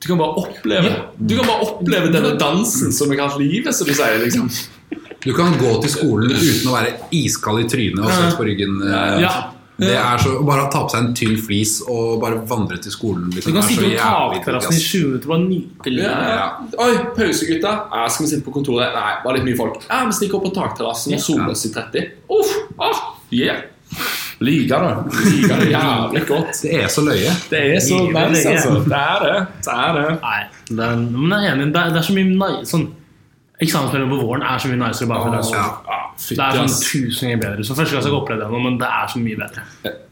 du 0.00 0.06
kan 0.08 0.16
bare 0.16 0.40
oppleve 0.40 0.90
Du 1.18 1.34
kan 1.36 1.44
bare 1.46 1.66
oppleve 1.66 2.08
denne 2.14 2.32
dansen 2.40 2.92
som 2.94 3.10
er 3.12 3.18
kalt 3.20 3.36
livet, 3.40 3.74
som 3.76 3.86
du 3.88 3.92
sier. 3.92 4.16
liksom 4.22 4.46
Du 5.20 5.32
kan 5.36 5.58
gå 5.60 5.74
til 5.82 5.92
skolen 5.92 6.30
uten 6.32 6.70
å 6.70 6.76
være 6.78 6.94
iskald 7.12 7.60
i 7.64 7.66
trynet 7.68 8.00
og 8.00 8.08
svett 8.14 8.38
på 8.38 8.46
ryggen. 8.48 8.78
eh, 8.86 9.20
Ja. 9.26 9.34
Det 9.80 9.94
er 9.96 10.18
så, 10.22 10.34
Bare 10.46 10.66
ta 10.72 10.82
på 10.84 10.90
seg 10.92 11.00
en 11.06 11.14
tynn 11.16 11.36
flis 11.40 11.72
og 11.88 12.20
bare 12.22 12.38
vandre 12.50 12.76
til 12.84 12.92
skolen. 12.92 13.30
Du 13.30 13.36
Liksom. 13.38 13.52
kan 13.52 13.60
Det 13.60 13.64
er 13.64 13.74
sitte 13.74 13.98
så 13.98 14.12
på 14.12 14.34
takterrassen 14.36 14.76
i. 14.76 14.84
20 14.84 15.06
minutter 15.06 15.26
og 15.26 15.32
bare 15.32 15.48
nyte 15.48 15.90
livet. 15.96 16.22
ja. 16.36 16.46
Oi, 16.84 16.92
pause, 17.16 17.46
gutta. 17.50 17.72
Ja, 17.94 18.06
skal 18.08 18.26
vi 18.26 18.30
sitte 18.34 18.44
på 18.44 18.52
kontoret? 18.58 18.92
Nei, 18.94 19.12
bare 19.24 19.34
litt 19.40 19.44
mye 19.50 19.56
folk. 19.56 19.82
Ja, 19.88 20.04
Vi 20.06 20.12
stikker 20.20 20.36
opp 20.40 20.44
på 20.50 20.54
takterrassen 20.60 21.14
og 21.16 21.20
soler 21.20 21.50
oss 21.54 21.64
i 21.66 21.72
30. 21.74 22.06
Uff, 22.30 22.56
ah, 22.78 23.00
yeah. 23.32 23.62
Liker 24.40 24.80
det. 24.80 24.92
Liker 25.34 25.56
det 25.60 25.70
jævlig 25.74 26.22
godt. 26.28 26.62
Det 26.62 26.74
er 26.84 26.88
så 26.88 27.02
løye. 27.04 27.32
Det 27.50 27.60
er 27.74 27.80
så 27.84 27.98
nice, 28.08 28.48
altså. 28.48 28.76
Det 28.88 29.00
er 29.00 29.24
det. 29.26 29.46
Det 29.66 29.74
er 29.74 29.92
det. 29.98 30.06
Nei, 30.22 30.40
det 30.70 30.86
er, 30.86 30.96
men 30.96 31.34
jeg 31.36 31.50
er 31.50 31.54
enig. 31.58 31.66
Det 31.74 31.82
er, 31.82 31.90
det 31.92 31.98
er 32.00 32.06
så 32.08 32.14
mye 32.16 32.30
nice 32.30 32.70
sånn, 32.70 32.86
Eksamensperioden 33.60 34.10
på 34.14 34.20
våren 34.24 34.42
er 34.42 34.58
så 34.58 34.68
mye 34.70 34.80
nicere 34.80 35.08
bare 35.08 35.20
fordi 35.24 35.36
det 35.36 35.40
er 35.40 35.48
sol. 35.50 35.56
Ja. 35.56 35.94
Ah, 35.94 36.06
Det 36.16 36.38
er 36.38 36.58
sånn 36.60 36.74
tusen 36.84 37.28
ganger 37.28 37.40
bedre. 37.44 37.64
Så 37.64 37.74
første 37.76 37.92
gang 37.96 38.02
jeg 38.04 38.12
har 38.12 38.20
opplevd 38.20 38.40
det 38.40 38.50
nå, 38.50 38.60
men 38.64 38.78
det 38.78 38.88
er 38.88 39.06
så 39.12 39.18
mye 39.20 39.36
bedre. 39.40 39.62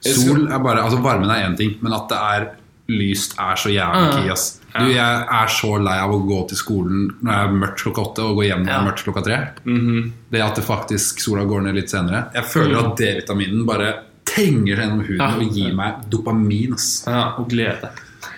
Sol 0.00 0.46
er 0.52 0.58
bare, 0.58 0.82
altså 0.84 1.02
Varmen 1.02 1.30
er 1.30 1.44
én 1.48 1.56
ting, 1.56 1.76
men 1.80 1.92
at 1.92 2.08
det 2.08 2.18
er 2.18 2.48
lyst, 2.88 3.34
er 3.38 3.54
så 3.60 3.68
jævlig 3.68 4.04
Ja. 4.04 4.12
key. 4.22 4.30
ass. 4.32 4.60
Du, 4.78 4.84
Jeg 4.86 5.26
er 5.30 5.46
så 5.48 5.76
lei 5.82 5.98
av 5.98 6.10
å 6.10 6.20
gå 6.26 6.48
til 6.48 6.56
skolen 6.56 7.08
når 7.22 7.32
det 7.32 7.38
er 7.44 7.52
mørkt 7.60 7.82
klokka 7.82 8.02
åtte, 8.06 8.18
og 8.24 8.36
gå 8.36 8.44
hjem 8.48 8.64
når 8.64 8.66
det 8.66 8.74
er 8.74 8.86
mørkt 8.88 9.04
klokka 9.04 9.24
tre. 9.24 9.38
Mhm. 9.64 10.12
Det 10.30 10.40
at 10.40 10.54
det 10.54 10.64
faktisk 10.64 11.20
sola 11.20 11.44
går 11.44 11.62
ned 11.62 11.74
litt 11.74 11.90
senere. 11.90 12.32
Jeg 12.34 12.44
føler 12.44 12.76
Mm. 12.80 12.86
at 12.92 12.96
D-vitaminen 12.96 13.66
bare 13.66 13.94
trenger 14.24 14.76
seg 14.76 14.84
gjennom 14.84 15.04
huden 15.06 15.18
Ja. 15.18 15.36
og 15.36 15.52
gir 15.54 15.74
meg 15.74 15.94
dopamin. 16.10 16.74
ass. 16.74 17.04
Ja, 17.06 17.34
og 17.38 17.48
glede. 17.48 17.88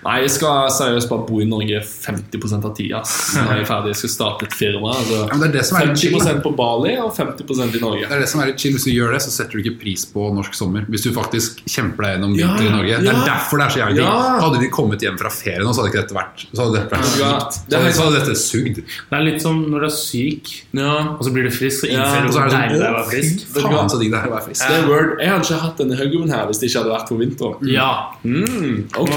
Nei, 0.04 0.16
jeg 0.24 0.30
skal 0.32 0.70
seriøst 0.72 1.10
bare 1.10 1.24
bo 1.28 1.40
i 1.42 1.46
Norge 1.48 1.80
50% 1.84 2.64
av 2.64 2.72
tida. 2.76 3.00
Når 3.04 3.50
jeg 3.52 3.64
er 3.64 3.68
ferdig, 3.72 3.90
jeg 3.92 3.98
skal 4.00 4.12
starte 4.14 4.46
et 4.48 4.54
firma. 4.56 4.94
Altså. 4.96 5.18
Ja, 5.28 5.36
det 5.42 5.48
er 5.50 5.52
det 5.58 5.64
som 5.68 5.76
er 5.80 5.90
chill. 5.94 6.14
50 6.16 6.24
da. 6.30 6.34
på 6.44 6.52
Bali 6.56 6.94
og 7.02 7.10
50% 7.16 7.76
i 7.76 7.82
Norge. 7.82 8.06
Det 8.08 8.16
er 8.16 8.22
det 8.24 8.28
som 8.32 8.40
er 8.44 8.50
litt 8.52 8.60
chill. 8.62 8.72
Hvis 8.78 8.86
du 8.88 8.92
gjør 8.94 9.12
det, 9.16 9.20
så 9.26 9.32
setter 9.34 9.58
du 9.58 9.62
ikke 9.64 9.76
pris 9.82 10.06
på 10.08 10.28
norsk 10.36 10.56
sommer. 10.56 10.86
Hvis 10.88 11.04
du 11.04 11.10
faktisk 11.16 11.60
kjemper 11.68 12.06
deg 12.06 12.14
gjennom 12.16 12.34
Ja, 12.38 12.48
vinter 12.54 12.66
i 12.70 12.72
Norge. 12.76 13.00
Det 13.04 13.12
er 13.12 13.20
derfor 13.28 13.60
det 13.60 13.66
er 13.66 13.74
så 13.76 13.82
jævlig 13.82 13.98
digg. 14.00 14.08
Ja. 14.08 14.38
Hadde 14.46 14.62
de 14.64 14.70
kommet 14.72 15.04
hjem 15.04 15.18
fra 15.20 15.32
ferie 15.34 15.60
nå, 15.66 15.74
så 15.76 15.82
hadde 15.84 15.92
ikke 15.92 16.02
dette 16.04 16.16
vært 16.16 16.46
Så 16.48 16.60
hadde 16.64 16.78
dette 16.78 16.96
vært 16.96 17.20
Ja, 17.20 17.32
sykt. 17.40 17.60
det 17.68 17.76
er 17.76 17.80
Så 17.80 17.84
helt 17.90 17.98
så 18.00 18.06
hadde 18.08 18.20
dette 18.20 18.36
sugd. 18.40 18.80
Det 19.10 19.18
er 19.20 19.24
litt 19.26 19.42
som 19.44 19.60
når 19.70 19.84
du 19.84 19.88
er 19.90 19.94
syk, 20.00 20.50
Ja, 20.80 20.94
og 21.16 21.22
så 21.26 21.34
blir 21.34 21.44
du 21.44 21.52
frisk, 21.54 21.84
så 21.84 21.90
Ja, 21.90 22.00
innser 22.06 22.24
du 22.24 22.32
hvor 22.32 22.46
er 22.46 22.54
deilig 22.56 22.80
det 22.80 22.86
er 22.86 22.94
å 22.94 22.96
sånn 22.96 22.98
være 23.00 23.10
frisk. 23.10 23.46
faen, 23.60 23.90
så 23.92 24.00
digg 24.00 24.10
det 24.14 24.20
er 24.20 24.28
å 24.30 24.34
være 24.34 24.46
frisk. 24.48 24.64
word. 24.88 25.12
Jeg 25.20 25.28
hadde 25.34 25.44
ikke 25.50 25.60
hatt 25.66 25.76
denne 25.84 25.96
huggen 26.00 26.30
her 26.34 26.46
hvis 26.50 26.58
det 26.62 26.70
ikke 26.70 26.78
hadde 26.82 26.94
vært 26.96 27.08
for 27.12 27.20
vinteren. 27.20 27.70
Ja. 27.70 27.90
Mm, 28.24 28.88
ok, 28.96 29.14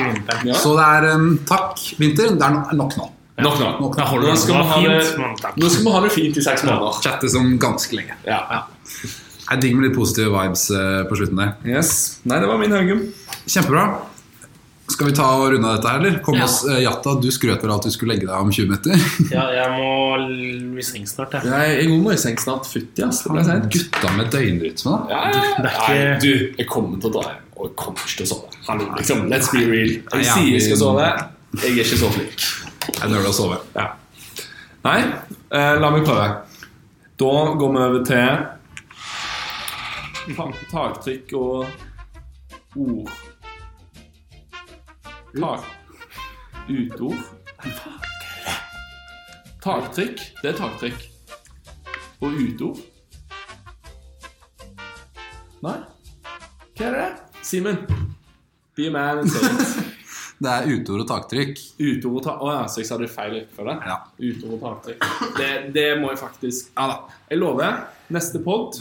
Ja. 0.00 0.12
vinteren. 0.12 0.46
Ja. 0.50 0.54
Så 0.60 0.72
det 0.78 0.86
er 0.98 1.08
um, 1.14 1.28
takk, 1.48 1.82
vinter. 2.00 2.32
Det 2.38 2.46
er 2.48 2.56
nok 2.78 2.96
nå. 2.98 3.10
Nok 3.44 3.58
nå. 3.58 3.68
Nok 3.82 3.96
nå. 3.98 4.04
Nå 4.22 4.36
skal, 4.38 4.54
Det 4.54 4.62
vi 4.62 4.70
ha 4.70 4.78
fint, 4.78 4.88
det, 4.94 5.18
men 5.18 5.58
nå 5.58 5.68
skal 5.74 5.84
vi 5.88 5.92
ha 5.96 6.00
det 6.04 6.12
fint 6.14 6.36
i 6.38 6.44
seks 6.46 6.64
måneder. 6.68 7.00
Chatte 7.02 7.30
som 7.32 7.48
ganske 7.58 7.96
lenge. 7.98 8.14
Ja. 8.28 8.40
Jeg 9.50 9.60
digger 9.60 9.76
med 9.80 9.88
litt 9.90 9.96
positive 9.98 10.30
vibes 10.32 10.68
uh, 10.72 11.02
på 11.10 11.18
slutten 11.18 11.40
der. 11.42 11.54
Yes. 11.68 12.20
Nei, 12.24 12.38
det 12.40 12.48
var 12.48 12.60
min 12.62 12.72
huggum. 12.72 13.00
Kjempebra. 13.44 13.88
Skal 14.84 15.08
vi 15.08 15.14
ta 15.16 15.24
og 15.40 15.46
runde 15.54 15.64
av 15.68 15.78
dette 15.78 15.88
her, 15.90 15.98
eller? 16.02 16.16
Kom 16.24 16.36
Ja. 16.36 16.44
oss, 16.44 16.58
uh, 16.68 16.76
Jatta, 16.80 17.14
du 17.20 17.30
skrøt 17.32 17.62
vel 17.64 17.72
at 17.72 17.86
du 17.88 17.90
skulle 17.92 18.14
legge 18.14 18.28
deg 18.28 18.36
om 18.36 18.50
20 18.52 18.68
minutter? 18.68 19.06
Ja, 19.34 19.46
jeg 19.50 19.70
må 19.74 20.78
i 20.78 20.84
seng 20.86 21.06
snart, 21.08 21.32
jeg. 21.38 21.48
Jeg, 21.50 21.78
jeg 21.88 22.00
må 22.04 22.12
i 22.12 22.18
seng 22.20 22.36
snart. 22.40 22.68
Fytti, 22.70 23.02
ass. 23.06 23.22
Det 23.24 23.32
ble 23.34 23.44
seint. 23.48 23.66
Gutta 23.72 24.12
med 24.18 24.30
døgnrytme, 24.32 24.92
da. 24.94 25.00
Ja, 25.10 25.22
ja. 25.32 25.42
ja. 25.42 25.64
Nei, 25.66 25.98
du, 26.22 26.30
jeg 26.60 26.68
kommer 26.70 27.00
til 27.00 27.10
å 27.10 27.14
dra 27.18 27.26
hjem. 27.32 27.43
Og 27.54 27.68
jeg 27.68 27.76
kommer 27.78 28.00
ikke 28.02 28.16
til 28.20 28.26
å 28.26 28.30
sove. 28.32 28.48
Hallo, 28.68 28.88
liksom. 28.98 29.26
Let's 29.30 29.50
be 29.52 29.62
real. 29.70 29.92
Jeg 30.14 30.26
sier 30.30 30.50
jeg 30.56 30.64
skal 30.66 30.80
sove. 30.80 31.10
Jeg 31.60 31.70
er 31.70 31.84
ikke 31.84 32.00
så 32.00 32.10
flink. 32.14 32.48
Jeg 32.88 33.12
nøler 33.12 33.30
å 33.30 33.36
sove. 33.36 33.60
Ja. 33.76 33.86
Nei, 34.84 34.98
eh, 35.54 35.74
la 35.80 35.90
meg 35.94 36.04
prøve. 36.04 36.26
Da 37.20 37.32
går 37.60 37.70
vi 37.76 37.78
over 37.84 38.04
til 38.08 38.54
taktrykk 40.72 41.32
og 41.38 41.66
ord. 42.76 43.10
Tak... 45.34 45.64
Utord. 46.68 47.18
Taktrykk, 49.64 50.20
det 50.42 50.50
er 50.50 50.56
taktrykk. 50.56 51.04
Og 52.20 52.32
utord. 52.32 52.80
Nei? 55.64 55.78
Hva 56.74 56.88
er 56.88 56.96
det? 56.96 57.23
Simen? 57.44 57.76
Be 58.74 58.86
a 58.88 58.90
man 58.90 59.18
and 59.18 59.30
say 59.30 59.40
it. 59.46 59.90
Det 60.44 60.50
er 60.50 60.66
utord 60.74 61.04
og 61.04 61.08
taktrykk. 61.08 61.60
Uteord 61.78 62.16
og 62.18 62.24
ta 62.24 62.32
Å 62.42 62.48
ja, 62.50 62.62
så 62.68 62.80
jeg 62.80 62.88
sa 62.88 62.96
det 62.98 63.06
feil 63.12 63.36
rekkefølge? 63.36 63.74
Ja. 63.86 63.98
Uteord 64.18 64.56
og 64.56 64.64
taktrykk. 64.64 65.04
Det, 65.38 65.50
det 65.76 65.84
må 66.00 66.10
jeg 66.10 66.18
faktisk 66.20 66.72
Ja 66.74 66.88
da. 66.90 66.96
Jeg 67.30 67.38
lover. 67.38 67.78
Neste 68.12 68.40
pod 68.44 68.80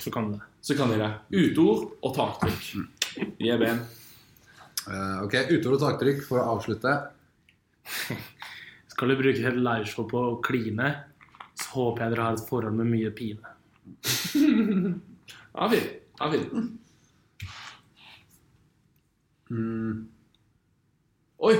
Så 0.00 0.12
kan 0.14 0.30
det. 0.32 0.38
så 0.62 0.76
kan 0.78 0.92
jeg 0.94 1.02
det. 1.02 1.10
Uteord 1.34 1.88
og 2.06 2.14
taktrykk. 2.16 2.68
Gi 3.42 3.56
ben. 3.60 3.82
Uh, 4.86 5.24
ok, 5.26 5.34
utord 5.56 5.76
og 5.76 5.82
taktrykk 5.82 6.22
for 6.28 6.40
å 6.40 6.54
avslutte. 6.54 6.94
Skal 8.94 9.12
du 9.12 9.18
bruke 9.18 9.42
et 9.50 9.58
liveshow 9.58 10.06
på 10.10 10.22
å 10.30 10.38
kline, 10.44 10.92
så 11.58 11.74
håper 11.76 12.06
jeg 12.06 12.14
dere 12.14 12.28
har 12.28 12.38
et 12.38 12.46
forhold 12.48 12.78
med 12.78 12.92
mye 12.94 13.10
pine. 13.16 13.56
Ja, 15.52 15.66
fint. 15.68 15.90
Ja, 16.16 16.30
fin. 19.52 20.02
Oi! 21.42 21.54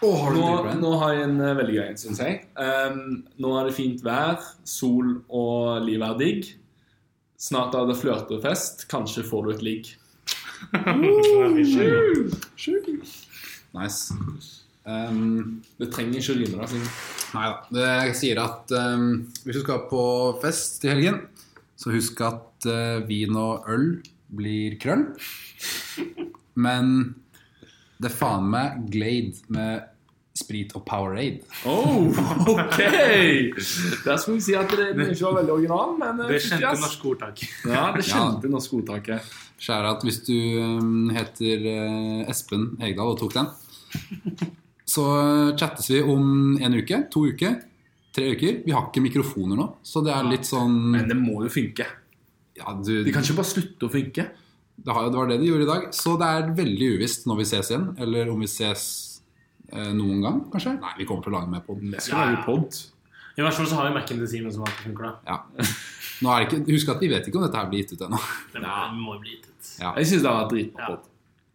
Oh, 0.00 0.14
har 0.16 0.32
du 0.32 0.38
Nå, 0.40 0.74
nå 0.80 0.90
har 1.02 1.12
jeg 1.12 1.24
en 1.26 1.40
uh, 1.42 1.50
veldig 1.58 1.74
grei 1.76 1.88
en, 1.90 1.98
syns 2.00 2.20
jeg. 2.22 2.38
Um, 2.56 3.18
nå 3.42 3.50
er 3.58 3.68
det 3.68 3.76
fint 3.76 4.00
vær, 4.04 4.40
sol 4.64 5.18
og 5.28 5.84
livet 5.84 6.06
er 6.06 6.20
digg. 6.22 6.48
Snart 7.40 7.76
er 7.76 7.88
det 7.88 7.98
flørtefest. 8.00 8.86
Kanskje 8.88 9.24
får 9.28 9.44
du 9.44 9.52
et 9.54 9.64
ligg. 9.64 9.90
Nice. 13.76 14.14
Um, 14.84 15.60
Det 15.80 15.90
trenger 15.92 16.20
ikke 16.20 16.34
å 16.34 16.38
rime. 16.40 16.70
Finn. 16.72 16.88
nei 17.36 17.46
da. 17.48 17.58
Det 17.76 18.16
sier 18.18 18.40
at 18.42 18.72
um, 18.76 19.06
hvis 19.44 19.60
du 19.60 19.62
skal 19.64 19.84
på 19.90 20.02
fest 20.42 20.84
i 20.84 20.92
helgen, 20.94 21.22
så 21.80 21.92
husk 21.94 22.20
at 22.24 22.68
uh, 22.68 23.04
vin 23.08 23.36
og 23.40 23.68
øl 23.72 23.86
blir 24.36 24.76
krøll. 24.80 25.06
Men 26.60 26.92
det 28.00 28.10
er 28.10 28.16
faen 28.16 28.46
meg 28.52 28.84
Glade 28.92 29.52
med 29.52 29.88
sprit 30.40 30.72
og 30.78 30.84
Powerade. 30.86 31.42
Oh, 31.68 32.08
ok! 32.48 32.78
Der 34.06 34.16
skulle 34.16 34.38
jeg 34.38 34.44
si 34.46 34.54
at 34.56 34.72
det, 34.72 34.92
det 34.96 35.08
ikke 35.12 35.26
var 35.26 35.40
veldig 35.40 35.54
original, 35.56 35.94
men 35.98 36.22
eh, 36.24 36.32
Det 36.34 36.42
kjente 36.44 36.70
yes. 36.70 36.84
norske 36.84 37.08
ordtaket. 37.12 37.54
Ja, 37.68 37.84
det 37.96 38.06
kjente 38.08 38.52
norske 38.52 38.78
ordtaket. 38.78 39.32
Skjære 39.60 39.94
at 39.96 40.04
hvis 40.06 40.22
du 40.24 40.36
um, 40.62 41.10
heter 41.12 41.66
uh, 41.66 42.30
Espen 42.30 42.70
Egdal 42.80 43.12
og 43.12 43.18
tok 43.20 43.34
den, 43.36 43.50
så 44.94 45.06
uh, 45.18 45.50
chattes 45.58 45.90
vi 45.92 46.00
om 46.00 46.56
en 46.62 46.78
uke, 46.78 47.02
to 47.12 47.26
uker, 47.28 47.58
tre 48.16 48.30
uker. 48.32 48.62
Vi 48.64 48.74
har 48.74 48.88
ikke 48.88 49.04
mikrofoner 49.04 49.58
nå, 49.58 49.66
så 49.84 50.04
det 50.06 50.14
er 50.14 50.30
litt 50.30 50.48
sånn 50.48 50.78
Men 50.94 51.10
det 51.10 51.18
må 51.18 51.42
jo 51.44 51.52
funke. 51.52 51.88
ja, 52.56 52.78
du, 52.78 52.94
De 53.04 53.12
kan 53.12 53.26
ikke 53.26 53.42
bare 53.42 53.52
slutte 53.52 53.90
å 53.90 53.92
funke. 53.92 54.30
Det, 54.84 54.94
var 55.16 55.28
det 55.28 55.38
de 55.40 55.48
gjorde 55.50 55.66
i 55.66 55.70
dag. 55.70 55.88
Så 55.96 56.16
det 56.20 56.28
er 56.28 56.52
veldig 56.56 56.88
uvisst 56.96 57.26
når 57.28 57.40
vi 57.42 57.46
ses 57.50 57.70
igjen, 57.72 57.88
eller 58.00 58.30
om 58.32 58.40
vi 58.40 58.48
ses 58.50 58.84
eh, 59.72 59.90
noen 59.96 60.22
gang, 60.24 60.40
kanskje. 60.52 60.76
Nei, 60.80 60.94
vi 60.98 61.06
kommer 61.08 61.26
til 61.26 61.34
å 61.34 61.38
lage 61.38 61.52
mer 61.52 61.62
pod. 61.66 61.82
Vi 61.82 61.92
skal 61.98 62.16
Ja, 62.16 62.24
lage 62.24 62.38
ja. 62.38 62.46
pod. 62.46 62.80
I 63.38 63.44
hvert 63.44 63.56
fall 63.56 63.68
så 63.70 63.76
har 63.78 63.86
vi 63.88 63.94
Mac-en 63.94 64.18
til 64.20 64.28
Simen 64.28 64.52
som 64.52 64.64
alltid 64.66 64.88
funker, 64.90 65.06
da. 65.06 65.12
Ja. 65.30 65.68
Nå 66.20 66.32
er 66.34 66.42
det 66.42 66.48
ikke, 66.50 66.72
husk 66.74 66.90
at 66.92 67.00
vi 67.00 67.08
vet 67.12 67.28
ikke 67.30 67.38
om 67.40 67.44
dette 67.46 67.56
her 67.60 67.68
blir 67.70 67.80
gitt 67.84 67.94
ut 67.94 68.02
ennå. 68.08 68.18
Det 68.52 68.60
må, 68.98 69.14
jo 69.14 69.20
bli 69.22 69.36
gitt 69.36 69.46
ut. 69.48 69.70
Ja. 69.80 69.92
Jeg 69.96 70.10
syns 70.10 70.24
det 70.26 70.32
vært 70.34 70.50
dritbra 70.52 70.82
Ja. 70.82 70.88
pod. 70.96 71.06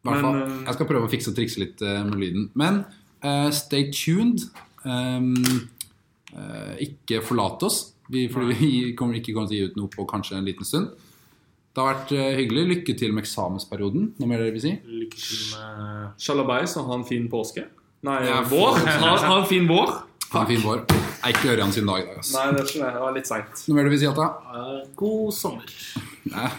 Fall. 0.06 0.36
Eh, 0.40 0.56
Jeg 0.68 0.78
skal 0.78 0.88
prøve 0.90 1.08
å 1.08 1.12
fikse 1.12 1.32
og 1.34 1.36
trikse 1.38 1.62
litt 1.62 1.82
eh, 1.82 2.04
med 2.06 2.18
lyden. 2.22 2.48
Men 2.58 2.84
uh, 3.26 3.50
stay 3.54 3.88
tuned. 3.92 4.46
Um, 4.86 5.34
uh, 6.34 6.74
ikke 6.82 7.22
forlat 7.26 7.64
oss, 7.66 7.80
vi, 8.10 8.28
for 8.30 8.46
vi 8.46 8.94
kommer 8.98 9.18
ikke 9.18 9.34
kommer 9.34 9.50
til 9.50 9.58
å 9.58 9.60
gi 9.60 9.70
ut 9.72 9.78
noe 9.80 9.90
på 9.94 10.06
kanskje 10.10 10.38
en 10.38 10.46
liten 10.46 10.66
stund. 10.68 10.92
Det 11.76 11.84
har 11.84 11.90
vært 11.94 12.12
eh, 12.16 12.30
hyggelig. 12.40 12.62
Lykke 12.72 12.94
til 12.98 13.12
med 13.14 13.26
eksamensperioden. 13.26 14.06
Noe 14.22 14.30
mer 14.32 14.40
dere 14.44 14.54
vil 14.56 14.64
si? 14.64 14.74
Lykke 14.88 15.20
til 15.20 15.42
med 15.52 16.22
Sjalabais 16.24 16.76
og 16.80 16.88
ha 16.88 17.00
en 17.02 17.08
fin 17.08 17.26
påske. 17.32 17.66
Nei, 18.06 18.20
Ja, 18.30 18.42
vår. 18.48 18.80
Ha, 18.86 19.16
ha 19.26 19.40
en 19.42 19.48
fin 19.50 19.68
vår. 19.68 19.92
Ha 20.32 20.42
en 20.46 20.48
fin 20.54 20.62
vår. 20.64 20.86
Jeg 20.88 21.34
er 21.34 21.36
ikke 21.36 21.52
Ørjan 21.56 21.72
sin 21.76 21.88
dag 21.90 22.04
i 22.04 22.06
dag. 22.08 22.18
Altså. 22.22 22.36
Nei, 22.38 22.46
det 22.54 22.62
er 22.62 22.70
ikke 22.70 22.86
det. 22.86 23.02
Var 23.04 23.16
litt 23.18 23.30
seint. 23.32 23.64
Noe 23.68 23.76
mer 23.80 23.88
du 23.90 23.94
vil 23.96 24.02
si, 24.04 24.08
Atta? 24.10 24.28
uh, 24.56 24.78
god 25.00 25.34
sommer. 25.36 25.76
Nei. 26.32 26.52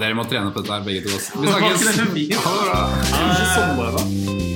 Dere 0.00 0.14
må 0.18 0.24
trene 0.30 0.52
på 0.54 0.62
dette 0.62 0.72
her, 0.78 0.86
begge 0.86 1.04
to. 1.04 1.18
Vi 1.40 1.50
snakkes. 1.52 1.90
Ha 1.90 2.54
det 2.54 2.70
bra. 2.70 2.80
Ikke 3.26 3.50
sommer, 3.56 3.98
da. 3.98 4.49